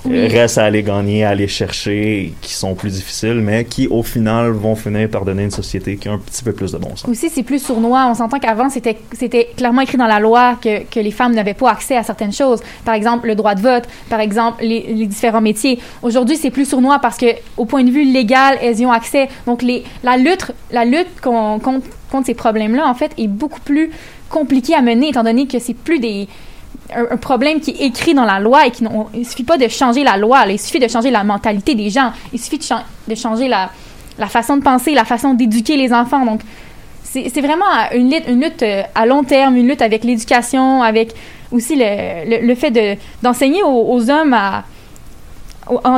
euh, 0.06 0.10
Oui. 0.10 0.26
restent 0.26 0.58
à 0.58 0.64
aller 0.64 0.82
gagner, 0.82 1.22
à 1.22 1.28
aller 1.28 1.46
chercher, 1.46 2.32
qui 2.40 2.52
sont 2.52 2.74
plus 2.74 2.94
difficiles, 2.94 3.34
mais 3.48 3.64
qui 3.64 3.86
au 3.86 4.02
final 4.02 4.50
vont 4.50 4.74
finir 4.74 5.08
par 5.08 5.24
donner 5.24 5.44
une 5.44 5.52
société 5.52 5.96
qui 5.96 6.08
a 6.08 6.12
un 6.14 6.18
petit 6.18 6.42
peu 6.42 6.50
plus 6.52 6.72
de 6.72 6.78
bon 6.78 6.96
sens. 6.96 7.08
Aussi, 7.08 7.30
c'est 7.30 7.44
plus 7.44 7.62
sournois. 7.64 8.08
On 8.10 8.14
s'entend 8.14 8.40
qu'avant, 8.40 8.68
c'était, 8.70 8.96
c'était 9.12 9.50
clairement 9.56 9.82
écrit 9.82 9.98
dans 9.98 10.08
la 10.08 10.18
loi 10.18 10.56
que, 10.60 10.82
que 10.84 10.98
les 10.98 11.12
femmes 11.12 11.32
n'avaient 11.36 11.54
pas 11.54 11.70
accès 11.70 11.96
à 11.96 12.02
certaines 12.02 12.32
choses. 12.32 12.60
Par 12.84 12.94
exemple, 12.96 13.28
le 13.28 13.36
droit 13.36 13.54
de 13.54 13.60
vote, 13.60 13.84
par 14.10 14.18
exemple, 14.18 14.56
les, 14.64 14.80
les 14.94 15.06
différents 15.06 15.40
métiers. 15.40 15.78
Aujourd'hui, 16.02 16.36
c'est 16.36 16.50
plus 16.50 16.68
sournois 16.68 16.98
parce 16.98 17.18
que, 17.18 17.26
au 17.56 17.66
point 17.66 17.84
de 17.84 17.90
vue 17.92 18.02
légal, 18.04 18.58
elles 18.60 18.80
y 18.80 18.84
ont 18.84 18.90
accès. 18.92 19.28
Donc, 19.46 19.62
les, 19.62 19.84
la 20.02 20.16
lutte, 20.16 20.50
la 20.72 20.84
lutte 20.84 21.20
qu'on- 21.22 21.60
contre, 21.60 21.86
contre 22.10 22.26
ces 22.26 22.34
problèmes-là, 22.34 22.84
en 22.88 22.94
fait, 22.94 23.12
est 23.16 23.28
beaucoup 23.28 23.60
plus 23.60 23.90
compliquée 24.28 24.74
à 24.74 24.82
mener, 24.82 25.08
étant 25.08 25.24
donné 25.24 25.46
que 25.46 25.58
c'est 25.58 25.72
plus 25.72 26.00
des 26.00 26.28
un, 26.94 27.16
problème 27.16 27.60
qui 27.60 27.70
est 27.72 27.86
écrit 27.86 28.14
dans 28.14 28.24
la 28.24 28.40
loi 28.40 28.66
et 28.66 28.70
qui 28.70 28.84
n'ont- 28.84 29.06
il 29.14 29.26
suffit 29.26 29.44
pas 29.44 29.58
de 29.58 29.68
changer 29.68 30.04
la 30.04 30.16
loi, 30.16 30.44
il 30.48 30.58
suffit 30.58 30.78
de 30.78 30.88
changer 30.88 31.10
la 31.10 31.24
mentalité 31.24 31.74
des 31.74 31.90
gens, 31.90 32.12
il 32.32 32.38
suffit 32.38 32.58
de, 32.58 32.62
chan- 32.64 32.84
de 33.06 33.14
changer 33.14 33.48
la, 33.48 33.70
la 34.18 34.26
façon 34.26 34.56
de 34.56 34.62
penser, 34.62 34.94
la 34.94 35.04
façon 35.04 35.34
d'éduquer 35.34 35.76
les 35.76 35.92
enfants. 35.92 36.24
Donc, 36.24 36.40
c'est 37.02 37.40
vraiment 37.40 37.64
une 37.94 38.10
lutte, 38.10 38.24
une 38.28 38.40
lutte 38.42 38.62
euh, 38.62 38.82
à 38.94 39.06
long 39.06 39.24
terme, 39.24 39.56
une 39.56 39.66
lutte 39.66 39.80
avec 39.82 40.04
l'éducation, 40.04 40.82
avec 40.82 41.14
aussi 41.50 41.74
le, 41.76 42.46
le, 42.46 42.54
fait 42.54 42.70
de- 42.70 42.96
d'enseigner 43.22 43.62
aux, 43.62 43.92
aux 43.94 44.10
hommes 44.10 44.34
à 44.34 44.64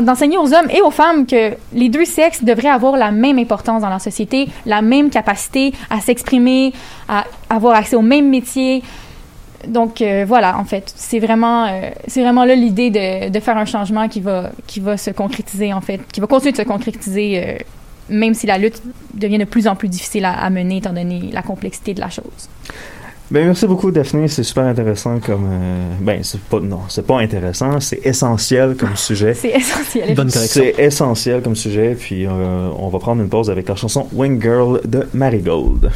d'enseigner 0.03 0.37
aux 0.37 0.53
hommes 0.53 0.69
et 0.71 0.81
aux 0.83 0.91
femmes 0.91 1.27
que 1.27 1.53
les 1.73 1.89
deux 1.89 2.05
sexes 2.05 2.43
devraient 2.43 2.69
avoir 2.71 2.97
la 2.97 3.13
même 3.13 3.39
importance 3.39 3.83
dans 3.83 3.89
la 3.89 4.01
société, 4.01 4.49
la 4.67 4.83
même 4.83 5.11
capacité 5.11 5.73
à 5.89 6.01
s'exprimer, 6.01 6.73
à 7.09 7.25
avoir 7.49 7.77
accès 7.77 7.95
aux 7.95 8.03
mêmes 8.03 8.29
métiers. 8.29 8.83
Donc 9.67 10.01
euh, 10.01 10.25
voilà, 10.27 10.59
en 10.59 10.65
fait, 10.65 10.93
c'est 10.97 11.19
vraiment, 11.19 11.67
euh, 11.67 11.91
c'est 12.07 12.23
vraiment 12.23 12.45
là 12.45 12.55
l'idée 12.55 12.91
de, 12.91 13.29
de 13.31 13.41
faire 13.41 13.57
un 13.57 13.65
changement 13.65 14.09
qui 14.09 14.21
va, 14.21 14.51
qui 14.67 14.81
va 14.81 14.97
se 14.97 15.11
concrétiser 15.11 15.73
en 15.73 15.81
fait, 15.81 16.01
qui 16.13 16.21
va 16.21 16.27
continuer 16.27 16.53
de 16.53 16.57
se 16.59 16.63
concrétiser, 16.63 17.43
euh, 17.45 17.59
même 18.09 18.35
si 18.35 18.47
la 18.47 18.59
lutte 18.59 18.83
devient 19.15 19.39
de 19.39 19.45
plus 19.45 19.69
en 19.69 19.77
plus 19.77 19.89
difficile 19.89 20.25
à, 20.25 20.33
à 20.33 20.51
mener 20.51 20.79
étant 20.79 20.93
donné 20.93 21.31
la 21.33 21.43
complexité 21.43 21.95
de 21.95 22.01
la 22.01 22.11
chose. 22.11 22.49
Ben, 23.31 23.47
merci 23.47 23.65
beaucoup, 23.69 23.93
Daphné. 23.93 24.27
C'est 24.27 24.43
super 24.43 24.65
intéressant 24.65 25.21
comme. 25.21 25.47
euh, 25.49 25.93
ben, 26.01 26.19
c'est 26.25 26.41
pas. 26.41 26.59
Non, 26.59 26.81
c'est 26.89 27.07
pas 27.07 27.21
intéressant. 27.21 27.79
C'est 27.79 28.05
essentiel 28.05 28.75
comme 28.75 28.97
sujet. 28.97 29.35
C'est 29.35 29.51
essentiel. 29.51 30.15
Bonne 30.17 30.33
correction. 30.33 30.63
C'est 30.65 30.83
essentiel 30.83 31.41
comme 31.41 31.55
sujet. 31.55 31.95
Puis, 31.97 32.27
euh, 32.27 32.69
on 32.77 32.89
va 32.89 32.99
prendre 32.99 33.23
une 33.23 33.29
pause 33.29 33.49
avec 33.49 33.69
la 33.69 33.77
chanson 33.77 34.09
Wing 34.13 34.43
Girl 34.43 34.81
de 34.85 35.07
Marigold. 35.15 35.93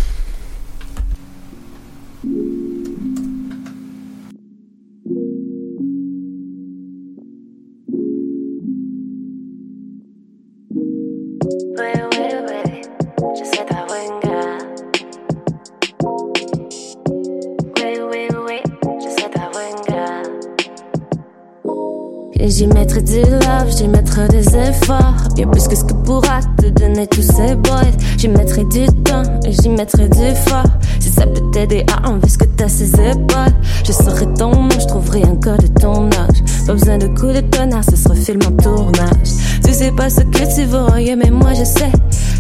J'y 22.54 22.66
mettrai 22.68 23.02
du 23.02 23.20
love, 23.20 23.76
j'y 23.76 23.88
mettrai 23.88 24.28
des 24.28 24.46
efforts. 24.56 25.28
Bien 25.34 25.46
plus 25.48 25.66
que 25.66 25.74
ce 25.74 25.84
que 25.84 25.92
pourra 25.92 26.40
te 26.56 26.68
donner 26.68 27.06
tous 27.06 27.22
ces 27.22 27.54
boys. 27.56 27.82
J'y 28.16 28.28
mettrai 28.28 28.64
du 28.64 28.86
temps 29.02 29.22
et 29.44 29.52
j'y 29.52 29.68
mettrai 29.68 30.08
du 30.08 30.34
fort. 30.46 30.64
Si 31.00 31.08
ça 31.08 31.26
peut 31.26 31.50
t'aider 31.52 31.84
à 31.92 32.08
enlever 32.08 32.28
ce 32.28 32.38
que 32.38 32.44
t'as 32.44 32.68
ses 32.68 32.90
épaules. 32.90 33.54
Je 33.84 33.92
serai 33.92 34.26
ton 34.34 34.50
nom, 34.50 34.68
je 34.70 34.86
trouverai 34.86 35.22
un 35.24 35.36
code 35.36 35.62
de 35.62 35.80
ton 35.80 36.06
âge. 36.06 36.42
Pas 36.66 36.74
besoin 36.74 36.98
de 36.98 37.08
coups 37.08 37.34
de 37.34 37.40
tonnerre, 37.40 37.84
ce 37.84 37.96
sera 37.96 38.14
film 38.14 38.40
en 38.46 38.62
tournage. 38.62 39.30
Tu 39.64 39.72
sais 39.72 39.92
pas 39.92 40.08
ce 40.08 40.20
que 40.20 40.38
tu 40.38 41.00
yeah, 41.02 41.16
mais 41.16 41.30
moi 41.30 41.54
je 41.54 41.64
sais. 41.64 41.90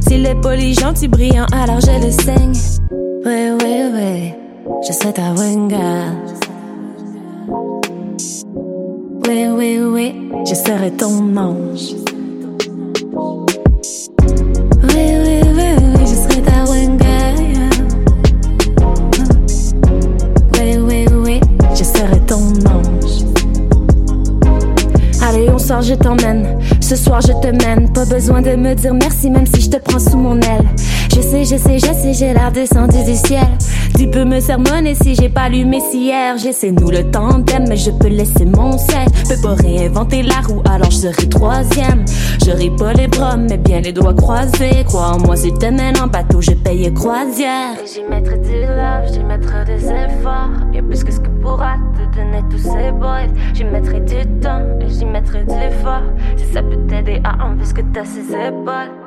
S'il 0.06 0.26
est 0.26 0.40
poli, 0.40 0.74
gentil, 0.74 1.08
brillant, 1.08 1.46
alors 1.52 1.80
je 1.80 2.06
le 2.06 2.12
saigne. 2.12 2.52
Ouais, 3.24 3.50
ouais, 3.50 3.92
ouais, 3.92 4.38
je 4.86 4.92
serai 4.92 5.12
ta 5.12 5.32
winga. 5.32 6.33
Je 10.46 10.54
serai 10.54 10.90
ton 10.90 11.36
ange. 11.36 11.94
Oui, 14.82 15.06
oui, 15.24 15.40
oui, 15.54 15.68
oui, 15.80 16.00
je 16.00 16.14
serai 16.14 16.42
ta 16.42 16.64
winga. 16.70 17.34
Oui, 20.54 20.76
oui, 20.78 21.06
oui, 21.24 21.40
je 21.74 21.84
serai 21.84 22.20
ton 22.26 22.42
ange. 22.68 23.24
Allez, 25.22 25.48
on 25.50 25.58
sort, 25.58 25.82
je 25.82 25.94
t'emmène. 25.94 26.58
Ce 26.80 26.96
soir, 26.96 27.22
je 27.22 27.32
te 27.32 27.48
mène. 27.64 27.90
Pas 27.92 28.04
besoin 28.04 28.42
de 28.42 28.54
me 28.56 28.74
dire 28.74 28.92
merci, 28.92 29.30
même 29.30 29.46
si 29.46 29.62
je 29.62 29.70
te 29.70 29.78
prends 29.78 29.98
sous 29.98 30.18
mon 30.18 30.36
aile. 30.40 30.68
Je 31.14 31.20
sais, 31.20 31.44
je 31.44 31.56
sais, 31.56 31.78
je 31.78 31.92
sais, 31.94 32.12
j'ai 32.12 32.34
l'air 32.34 32.50
descendu 32.50 33.04
du 33.04 33.14
ciel. 33.14 33.46
Tu 33.96 34.08
peux 34.08 34.24
me 34.24 34.40
sermonner 34.40 34.96
si 34.96 35.14
j'ai 35.14 35.28
pas 35.28 35.48
lu 35.48 35.64
mes 35.64 35.78
hier. 35.92 36.36
J'essaie 36.36 36.72
nous 36.72 36.90
le 36.90 37.08
tandem, 37.08 37.66
mais 37.68 37.76
je 37.76 37.92
peux 37.92 38.08
laisser 38.08 38.44
mon 38.44 38.76
sel. 38.76 39.06
Peux 39.28 39.40
pas 39.40 39.54
réinventer 39.54 40.22
la 40.22 40.40
roue, 40.40 40.60
alors 40.68 40.90
je 40.90 40.96
serai 40.96 41.28
troisième. 41.28 42.04
J'aurai 42.44 42.70
pas 42.70 42.92
les 42.94 43.06
bras, 43.06 43.36
mais 43.36 43.58
bien 43.58 43.80
les 43.80 43.92
doigts 43.92 44.14
croisés. 44.14 44.82
Crois 44.86 45.14
en 45.14 45.18
moi, 45.20 45.36
si 45.36 45.52
te 45.54 45.66
mène 45.66 45.96
en 46.02 46.08
bateau, 46.08 46.40
je 46.40 46.50
paye 46.50 46.92
croisière. 46.92 47.74
Et 47.80 47.86
j'y 47.86 48.02
mettrai 48.02 48.38
du 48.38 48.60
love, 48.60 49.12
j'y 49.12 49.22
mettrai 49.22 49.64
des 49.66 49.84
efforts. 49.84 50.50
Bien 50.72 50.82
plus 50.82 51.04
que 51.04 51.12
ce 51.12 51.20
que 51.20 51.30
pourra 51.40 51.76
te 51.94 52.16
donner 52.16 52.42
tous 52.50 52.58
ces 52.58 52.90
boys. 52.90 53.32
J'y 53.54 53.64
mettrai 53.64 54.00
du 54.00 54.26
temps 54.40 54.62
et 54.80 54.88
j'y 54.88 55.04
mettrai 55.04 55.44
du 55.44 55.76
fort. 55.80 56.02
Si 56.36 56.52
ça 56.52 56.60
peut 56.60 56.78
t'aider 56.88 57.20
à 57.22 57.46
enlever 57.46 57.66
ce 57.66 57.74
que 57.74 57.82
t'as 57.92 58.04
ses 58.04 58.32
épaules. 58.32 59.03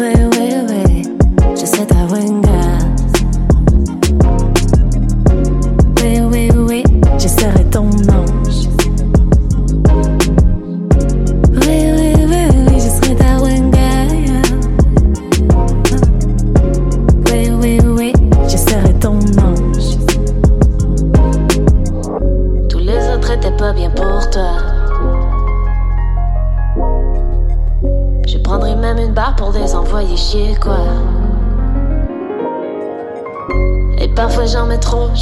Ouais, 0.00 0.14
ouais, 0.14 0.62
ouais, 0.66 1.02
je 1.54 1.66
serai 1.66 1.86
ta 1.86 2.06
winga. 2.06 2.78
Oui, 6.02 6.20
oui, 6.22 6.50
oui, 6.56 6.82
je 7.18 7.28
serai 7.28 7.64
ton 7.70 7.90
ange. 8.08 8.39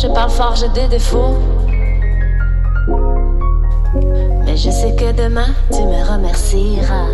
Je 0.00 0.06
parle 0.06 0.30
fort, 0.30 0.54
j'ai 0.54 0.68
des 0.68 0.86
défauts. 0.88 1.36
Mais 4.44 4.56
je 4.56 4.70
sais 4.70 4.94
que 4.94 5.10
demain, 5.12 5.48
tu 5.72 5.82
me 5.82 6.12
remercieras. 6.12 7.06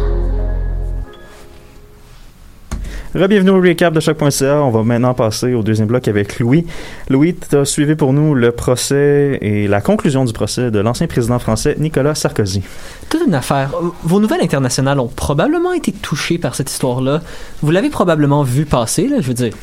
Bienvenue 3.15 3.51
au 3.51 3.61
recap 3.61 3.95
de 3.95 4.01
choc.ca. 4.01 4.61
On 4.63 4.71
va 4.71 4.83
maintenant 4.83 5.15
passer 5.15 5.55
au 5.55 5.63
deuxième 5.63 5.87
bloc 5.87 6.09
avec 6.09 6.41
Louis. 6.41 6.67
Louis, 7.09 7.35
tu 7.35 7.57
as 7.57 7.65
suivi 7.65 7.95
pour 7.95 8.13
nous 8.13 8.35
le 8.35 8.51
procès 8.51 9.39
et 9.41 9.67
la 9.69 9.81
conclusion 9.81 10.25
du 10.25 10.33
procès 10.33 10.71
de 10.71 10.81
l'ancien 10.81 11.07
président 11.07 11.39
français 11.39 11.77
Nicolas 11.79 12.15
Sarkozy. 12.15 12.63
Toute 13.09 13.23
une 13.27 13.35
affaire. 13.35 13.71
Vos 14.03 14.21
nouvelles 14.21 14.43
internationales 14.43 14.99
ont 14.99 15.09
probablement 15.09 15.73
été 15.73 15.93
touchées 15.93 16.39
par 16.39 16.55
cette 16.55 16.71
histoire-là. 16.71 17.23
Vous 17.63 17.71
l'avez 17.71 17.89
probablement 17.89 18.43
vu 18.43 18.67
passer, 18.67 19.09
là, 19.09 19.19
je 19.21 19.29
veux 19.29 19.35
dire. 19.35 19.55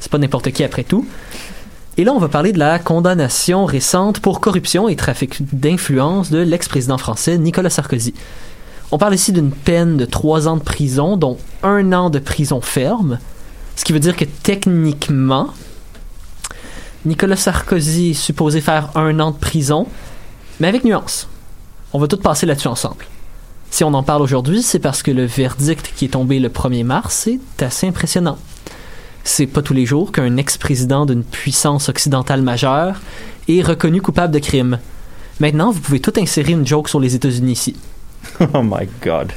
C'est 0.00 0.10
pas 0.10 0.18
n'importe 0.18 0.50
qui 0.50 0.64
après 0.64 0.82
tout. 0.82 1.06
Et 1.98 2.04
là, 2.04 2.12
on 2.14 2.18
va 2.18 2.28
parler 2.28 2.52
de 2.52 2.58
la 2.58 2.78
condamnation 2.78 3.66
récente 3.66 4.20
pour 4.20 4.40
corruption 4.40 4.88
et 4.88 4.96
trafic 4.96 5.42
d'influence 5.54 6.30
de 6.30 6.38
l'ex-président 6.38 6.96
français 6.96 7.36
Nicolas 7.36 7.68
Sarkozy. 7.68 8.14
On 8.92 8.98
parle 8.98 9.14
ici 9.14 9.30
d'une 9.30 9.50
peine 9.50 9.98
de 9.98 10.06
trois 10.06 10.48
ans 10.48 10.56
de 10.56 10.62
prison, 10.62 11.18
dont 11.18 11.36
un 11.62 11.92
an 11.92 12.08
de 12.08 12.18
prison 12.18 12.62
ferme, 12.62 13.18
ce 13.76 13.84
qui 13.84 13.92
veut 13.92 14.00
dire 14.00 14.16
que 14.16 14.24
techniquement, 14.24 15.50
Nicolas 17.04 17.36
Sarkozy 17.36 18.10
est 18.10 18.14
supposé 18.14 18.62
faire 18.62 18.88
un 18.94 19.20
an 19.20 19.30
de 19.30 19.36
prison, 19.36 19.86
mais 20.60 20.68
avec 20.68 20.84
nuance. 20.84 21.28
On 21.92 21.98
va 21.98 22.06
tout 22.06 22.16
passer 22.16 22.46
là-dessus 22.46 22.68
ensemble. 22.68 23.04
Si 23.70 23.84
on 23.84 23.92
en 23.92 24.02
parle 24.02 24.22
aujourd'hui, 24.22 24.62
c'est 24.62 24.78
parce 24.78 25.02
que 25.02 25.10
le 25.10 25.26
verdict 25.26 25.92
qui 25.94 26.06
est 26.06 26.08
tombé 26.08 26.38
le 26.38 26.48
1er 26.48 26.84
mars 26.84 27.26
est 27.26 27.62
assez 27.62 27.86
impressionnant. 27.86 28.38
C'est 29.24 29.46
pas 29.46 29.62
tous 29.62 29.74
les 29.74 29.86
jours 29.86 30.12
qu'un 30.12 30.36
ex-président 30.36 31.06
d'une 31.06 31.24
puissance 31.24 31.88
occidentale 31.88 32.42
majeure 32.42 33.00
est 33.48 33.62
reconnu 33.62 34.02
coupable 34.02 34.32
de 34.32 34.38
crime. 34.38 34.78
Maintenant, 35.40 35.70
vous 35.70 35.80
pouvez 35.80 36.00
tout 36.00 36.12
insérer 36.18 36.52
une 36.52 36.66
joke 36.66 36.88
sur 36.88 37.00
les 37.00 37.14
États-Unis 37.14 37.52
ici. 37.52 37.76
Oh 38.54 38.62
my 38.62 38.88
god. 39.02 39.32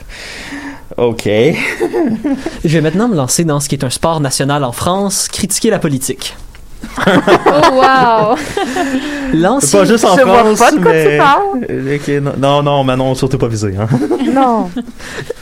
OK. 0.97 1.25
Je 2.63 2.69
vais 2.69 2.81
maintenant 2.81 3.07
me 3.07 3.15
lancer 3.15 3.43
dans 3.43 3.59
ce 3.59 3.67
qui 3.67 3.75
est 3.75 3.83
un 3.83 3.89
sport 3.89 4.19
national 4.19 4.63
en 4.63 4.71
France, 4.71 5.27
critiquer 5.27 5.69
la 5.69 5.79
politique. 5.79 6.35
Oh, 7.07 7.75
wow! 7.75 8.35
C'est 9.31 9.37
L'ancien 9.37 9.79
pas 9.79 9.85
juste 9.85 10.05
en 10.05 10.17
France, 10.17 10.59
pas 10.59 10.71
de 10.71 10.79
quoi 10.79 10.91
mais... 10.91 11.11
tu 11.11 11.17
parles. 11.17 11.65
Euh, 11.69 11.95
ok, 11.95 12.07
non, 12.23 12.33
non, 12.37 12.63
non, 12.63 12.83
Manon, 12.83 13.15
surtout 13.15 13.37
pas 13.37 13.47
visé. 13.47 13.73
Hein. 13.77 13.87
Non. 14.33 14.69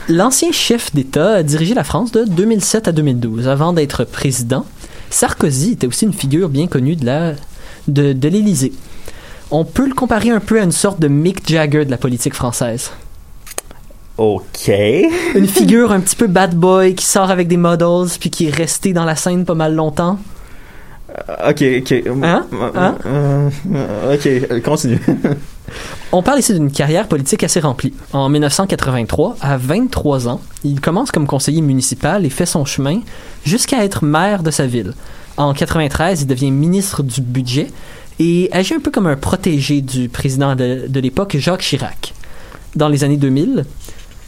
L'ancien 0.08 0.52
chef 0.52 0.94
d'État 0.94 1.34
a 1.34 1.42
dirigé 1.42 1.74
la 1.74 1.84
France 1.84 2.12
de 2.12 2.24
2007 2.24 2.88
à 2.88 2.92
2012. 2.92 3.48
Avant 3.48 3.72
d'être 3.72 4.04
président, 4.04 4.66
Sarkozy 5.10 5.72
était 5.72 5.86
aussi 5.86 6.04
une 6.04 6.12
figure 6.12 6.48
bien 6.48 6.66
connue 6.66 6.94
de 6.94 7.04
la 7.04 7.32
de, 7.88 8.12
de 8.12 8.28
l'Élysée. 8.28 8.72
On 9.50 9.64
peut 9.64 9.86
le 9.86 9.94
comparer 9.94 10.30
un 10.30 10.40
peu 10.40 10.60
à 10.60 10.64
une 10.64 10.72
sorte 10.72 11.00
de 11.00 11.08
Mick 11.08 11.48
Jagger 11.48 11.84
de 11.84 11.90
la 11.90 11.96
politique 11.96 12.34
française. 12.34 12.90
OK. 14.16 14.70
Une 15.34 15.46
figure 15.48 15.92
un 15.92 16.00
petit 16.00 16.16
peu 16.16 16.26
bad 16.26 16.54
boy 16.54 16.94
qui 16.94 17.04
sort 17.04 17.30
avec 17.30 17.48
des 17.48 17.56
models 17.56 18.10
puis 18.18 18.30
qui 18.30 18.46
est 18.46 18.54
resté 18.54 18.92
dans 18.92 19.04
la 19.04 19.16
scène 19.16 19.44
pas 19.44 19.54
mal 19.54 19.74
longtemps. 19.74 20.18
OK, 21.48 21.64
OK. 21.78 21.92
Hein? 22.22 22.46
Hein? 22.74 22.98
Euh, 23.06 23.50
euh, 23.72 24.14
OK, 24.14 24.26
euh, 24.26 24.60
continue. 24.60 25.00
On 26.12 26.22
parle 26.22 26.40
ici 26.40 26.52
d'une 26.52 26.70
carrière 26.70 27.06
politique 27.06 27.44
assez 27.44 27.60
remplie. 27.60 27.94
En 28.12 28.28
1983, 28.28 29.36
à 29.40 29.56
23 29.56 30.28
ans, 30.28 30.40
il 30.64 30.80
commence 30.80 31.10
comme 31.10 31.26
conseiller 31.26 31.60
municipal 31.60 32.26
et 32.26 32.30
fait 32.30 32.46
son 32.46 32.64
chemin 32.64 33.00
jusqu'à 33.44 33.84
être 33.84 34.04
maire 34.04 34.42
de 34.42 34.50
sa 34.50 34.66
ville. 34.66 34.92
En 35.36 35.54
93, 35.54 36.22
il 36.22 36.26
devient 36.26 36.50
ministre 36.50 37.02
du 37.02 37.20
budget 37.20 37.68
et 38.18 38.48
agit 38.52 38.74
un 38.74 38.80
peu 38.80 38.90
comme 38.90 39.06
un 39.06 39.16
protégé 39.16 39.80
du 39.80 40.08
président 40.08 40.54
de, 40.54 40.86
de 40.88 41.00
l'époque, 41.00 41.36
Jacques 41.38 41.62
Chirac. 41.62 42.14
Dans 42.76 42.88
les 42.88 43.04
années 43.04 43.16
2000, 43.16 43.64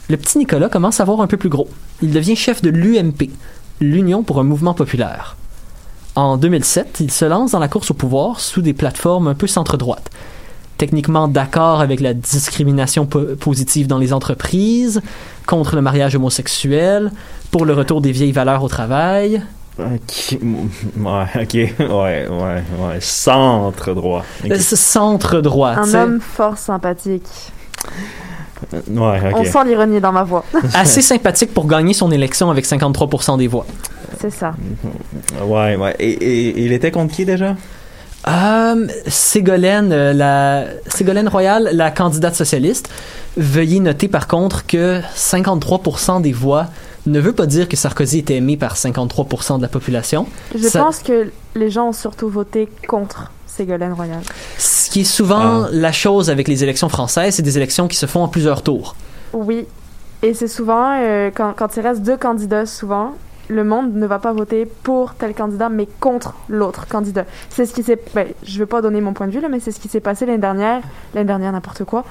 le 0.09 0.17
petit 0.17 0.39
Nicolas 0.39 0.69
commence 0.69 1.01
à 1.01 1.05
voir 1.05 1.21
un 1.21 1.27
peu 1.27 1.37
plus 1.37 1.49
gros. 1.49 1.69
Il 2.01 2.13
devient 2.13 2.37
chef 2.37 2.63
de 2.63 2.71
l'UMP, 2.71 3.31
l'Union 3.81 4.23
pour 4.23 4.39
un 4.41 4.45
mouvement 4.45 4.75
populaire. 4.75 5.37
En 6.17 6.37
2007, 6.39 6.99
il 7.01 7.11
se 7.11 7.25
lance 7.25 7.53
dans 7.53 7.59
la 7.59 7.69
course 7.69 7.91
au 7.91 7.95
pouvoir 7.95 8.41
sous 8.41 8.63
des 8.63 8.73
plateformes 8.73 9.29
un 9.29 9.35
peu 9.35 9.47
centre-droite. 9.47 10.11
Techniquement 10.79 11.29
d'accord 11.29 11.81
avec 11.81 12.01
la 12.01 12.13
discrimination 12.15 13.07
po- 13.07 13.37
positive 13.39 13.87
dans 13.87 13.99
les 13.99 14.13
entreprises, 14.13 15.01
contre 15.47 15.75
le 15.77 15.83
mariage 15.83 16.17
homosexuel, 16.17 17.13
pour 17.51 17.65
le 17.65 17.73
retour 17.75 18.01
des 18.01 18.13
vieilles 18.13 18.33
valeurs 18.33 18.63
au 18.65 18.69
travail. 18.69 19.43
Ok, 19.79 20.39
ouais, 20.41 21.27
ok, 21.43 21.53
ouais, 21.55 21.77
ouais, 21.79 22.29
ouais, 22.29 22.99
centre 23.01 23.93
droit. 23.93 24.25
Ok. 24.45 24.51
Euh, 24.51 24.59
ce 24.59 24.75
Centre-droite. 24.75 25.79
Un 25.79 25.95
homme 25.95 26.21
fort 26.21 26.57
sympathique. 26.57 27.29
Ouais, 28.73 29.21
On 29.35 29.41
ok. 29.41 29.47
sent 29.47 29.65
l'ironie 29.67 30.01
dans 30.01 30.13
ma 30.13 30.23
voix. 30.25 30.45
assez 30.75 31.03
sympathique 31.03 31.53
pour 31.53 31.67
gagner 31.67 31.93
son 31.93 32.11
élection 32.11 32.51
avec 32.51 32.65
53% 32.65 33.37
des 33.37 33.49
voix. 33.49 33.67
C'est 34.21 34.31
ça. 34.31 34.55
Ouais, 35.45 35.77
ouais. 35.77 35.95
Et, 35.99 36.11
et- 36.11 36.65
il 36.65 36.73
était 36.73 36.91
contre 36.91 37.15
qui 37.15 37.25
déjà? 37.25 37.57
Euh, 38.29 38.87
Ségolène, 39.07 39.93
euh, 39.93 40.13
la 40.13 40.65
Ségolène 40.89 41.29
Royal, 41.29 41.69
la 41.73 41.91
candidate 41.91 42.35
socialiste. 42.35 42.89
Veuillez 43.37 43.81
noter 43.81 44.09
par 44.09 44.27
contre 44.27 44.67
que 44.67 45.01
53% 45.15 46.23
des 46.23 46.33
voix 46.33 46.67
ne 47.07 47.21
veut 47.21 47.33
pas 47.35 47.47
dire 47.47 47.69
que 47.69 47.77
Sarkozy 47.77 48.19
était 48.19 48.35
aimé 48.37 48.57
par 48.57 48.77
53% 48.77 49.59
de 49.59 49.63
la 49.63 49.69
population. 49.69 50.27
Je 50.57 50.67
Ça- 50.67 50.81
pense 50.83 51.01
que 51.01 51.31
les 51.55 51.71
gens 51.71 51.89
ont 51.89 51.93
surtout 51.93 52.29
voté 52.29 52.69
contre 52.89 53.31
Ségolène 53.47 53.93
Royal. 53.93 54.21
Ce 54.59 54.91
qui 54.91 55.03
est 55.03 55.05
souvent 55.05 55.65
Ah. 55.67 55.69
la 55.71 55.93
chose 55.93 56.29
avec 56.31 56.49
les 56.49 56.65
élections 56.65 56.89
françaises, 56.89 57.35
c'est 57.37 57.43
des 57.43 57.57
élections 57.57 57.87
qui 57.87 57.97
se 57.97 58.07
font 58.07 58.23
en 58.23 58.29
plusieurs 58.29 58.63
tours. 58.63 58.97
Oui. 59.33 59.67
Et 60.23 60.35
c'est 60.35 60.49
souvent, 60.49 60.97
euh, 60.99 61.31
quand, 61.33 61.53
quand 61.57 61.77
il 61.77 61.81
reste 61.81 62.03
deux 62.03 62.17
candidats, 62.17 62.67
souvent, 62.67 63.13
le 63.49 63.65
monde 63.65 63.95
ne 63.95 64.07
va 64.07 64.19
pas 64.19 64.33
voter 64.33 64.67
pour 64.83 65.15
tel 65.15 65.35
candidat, 65.35 65.69
mais 65.69 65.87
contre 66.01 66.35
l'autre 66.49 66.87
candidat. 66.89 67.25
C'est 67.51 67.67
ce 67.67 67.73
qui 67.75 67.83
s'est... 67.83 67.99
Ben, 68.15 68.27
je 68.45 68.59
veux 68.59 68.67
pas 68.67 68.81
donner 68.83 69.01
mon 69.01 69.13
point 69.13 69.27
de 69.27 69.33
vue, 69.33 69.41
là, 69.41 69.49
mais 69.49 69.61
c'est 69.61 69.71
ce 69.71 69.79
qui 69.81 69.89
s'est 69.89 70.01
passé 70.01 70.27
l'année 70.27 70.39
dernière. 70.39 70.81
L'année 71.15 71.27
dernière, 71.27 71.53
n'importe 71.53 71.85
quoi. 71.85 72.05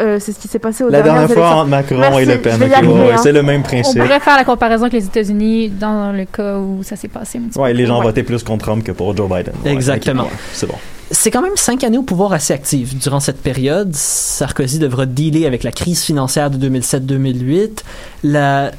Euh, 0.00 0.18
c'est 0.20 0.32
ce 0.32 0.38
qui 0.40 0.48
s'est 0.48 0.58
passé 0.58 0.82
aux 0.84 0.88
La 0.88 1.02
dernière 1.02 1.26
fois 1.28 1.34
élections. 1.36 1.58
entre 1.58 1.68
Macron 1.68 1.98
Merci, 1.98 2.20
et 2.22 2.24
Le 2.24 2.38
Pen. 2.40 2.60
ouais, 2.62 3.12
hein. 3.12 3.16
C'est 3.22 3.32
le 3.32 3.42
même 3.42 3.60
On 3.60 3.64
principe. 3.64 4.00
pourrait 4.02 4.20
faire 4.20 4.36
la 4.36 4.44
comparaison 4.44 4.82
avec 4.84 4.94
les 4.94 5.04
États-Unis 5.06 5.68
dans 5.70 6.12
le 6.12 6.24
cas 6.24 6.58
où 6.58 6.82
ça 6.82 6.96
s'est 6.96 7.08
passé 7.08 7.38
un 7.38 7.42
petit 7.42 7.54
peu. 7.54 7.60
Ouais, 7.60 7.72
les 7.72 7.86
gens 7.86 7.98
Ouais. 7.98 8.04
votaient 8.04 8.22
plus 8.22 8.42
contre 8.42 8.64
Trump 8.64 8.82
que 8.84 8.92
pour 8.92 9.16
Joe 9.16 9.28
Biden. 9.28 9.52
Ouais, 9.64 9.72
Exactement. 9.72 10.26
c'est 10.52 10.66
bon. 10.66 10.74
C'est 11.12 11.32
quand 11.32 11.42
même 11.42 11.56
cinq 11.56 11.82
années 11.82 11.98
au 11.98 12.02
pouvoir 12.02 12.32
assez 12.32 12.52
actif. 12.52 12.94
Durant 12.96 13.18
cette 13.18 13.42
période, 13.42 13.92
Sarkozy 13.94 14.78
devra 14.78 15.06
dealer 15.06 15.44
avec 15.44 15.64
la 15.64 15.72
crise 15.72 16.02
financière 16.02 16.50
de 16.50 16.56
2007-2008, 16.68 17.82
la, 18.22 18.70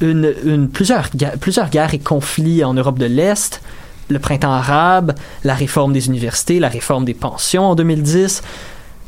une, 0.00 0.34
une- 0.44 0.68
plusieurs, 0.68 1.08
plusieurs 1.40 1.70
guerres 1.70 1.94
et 1.94 1.98
conflits 1.98 2.62
en 2.64 2.74
Europe 2.74 2.98
de 2.98 3.06
l'Est, 3.06 3.60
le 4.08 4.18
printemps 4.18 4.52
arabe, 4.52 5.14
la 5.44 5.54
réforme 5.54 5.92
des 5.92 6.06
universités, 6.06 6.60
la 6.60 6.68
réforme 6.68 7.04
des 7.04 7.14
pensions 7.14 7.64
en 7.70 7.74
2010. 7.74 8.42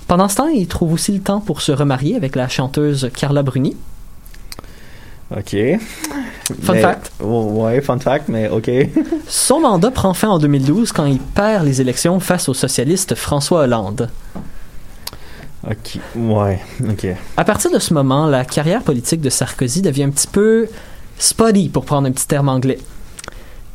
Pendant 0.08 0.28
ce 0.28 0.36
temps, 0.36 0.48
il 0.48 0.66
trouve 0.66 0.92
aussi 0.94 1.12
le 1.12 1.20
temps 1.20 1.40
pour 1.40 1.60
se 1.60 1.70
remarier 1.72 2.16
avec 2.16 2.34
la 2.34 2.48
chanteuse 2.48 3.10
Carla 3.14 3.42
Bruni. 3.42 3.76
OK. 5.36 5.54
Fun 6.62 6.72
Mais- 6.72 6.80
fact. 6.80 7.12
Oh, 7.22 7.42
Ouais, 7.52 7.80
fun 7.82 7.98
fact, 7.98 8.28
mais 8.28 8.48
OK. 8.48 8.70
Son 9.28 9.60
mandat 9.60 9.90
prend 9.90 10.14
fin 10.14 10.28
en 10.28 10.38
2012 10.38 10.92
quand 10.92 11.04
il 11.04 11.18
perd 11.18 11.66
les 11.66 11.80
élections 11.82 12.18
face 12.20 12.48
au 12.48 12.54
socialiste 12.54 13.14
François 13.14 13.60
Hollande. 13.64 14.08
OK. 15.66 15.98
Ouais, 16.16 16.60
OK. 16.88 17.06
À 17.36 17.44
partir 17.44 17.70
de 17.70 17.78
ce 17.78 17.92
moment, 17.92 18.26
la 18.26 18.44
carrière 18.44 18.82
politique 18.82 19.20
de 19.20 19.30
Sarkozy 19.30 19.82
devient 19.82 20.04
un 20.04 20.10
petit 20.10 20.28
peu 20.28 20.68
spotty, 21.18 21.68
pour 21.68 21.84
prendre 21.84 22.08
un 22.08 22.12
petit 22.12 22.26
terme 22.26 22.48
anglais. 22.48 22.78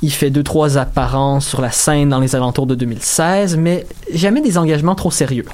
Il 0.01 0.11
fait 0.11 0.29
deux, 0.29 0.43
trois 0.43 0.77
apparences 0.77 1.47
sur 1.47 1.61
la 1.61 1.71
scène 1.71 2.09
dans 2.09 2.19
les 2.19 2.35
alentours 2.35 2.67
de 2.67 2.75
2016, 2.75 3.57
mais 3.57 3.85
jamais 4.13 4.41
des 4.41 4.57
engagements 4.57 4.95
trop 4.95 5.11
sérieux. 5.11 5.45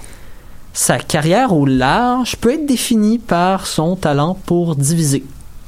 Sa 0.74 0.98
carrière 0.98 1.54
au 1.54 1.65
large 1.65 2.36
peut 2.38 2.54
être 2.54 2.65
définie 2.65 3.20
par 3.20 3.68
son 3.68 3.96
talent 3.96 4.38
pour 4.46 4.76
diviser. 4.76 5.24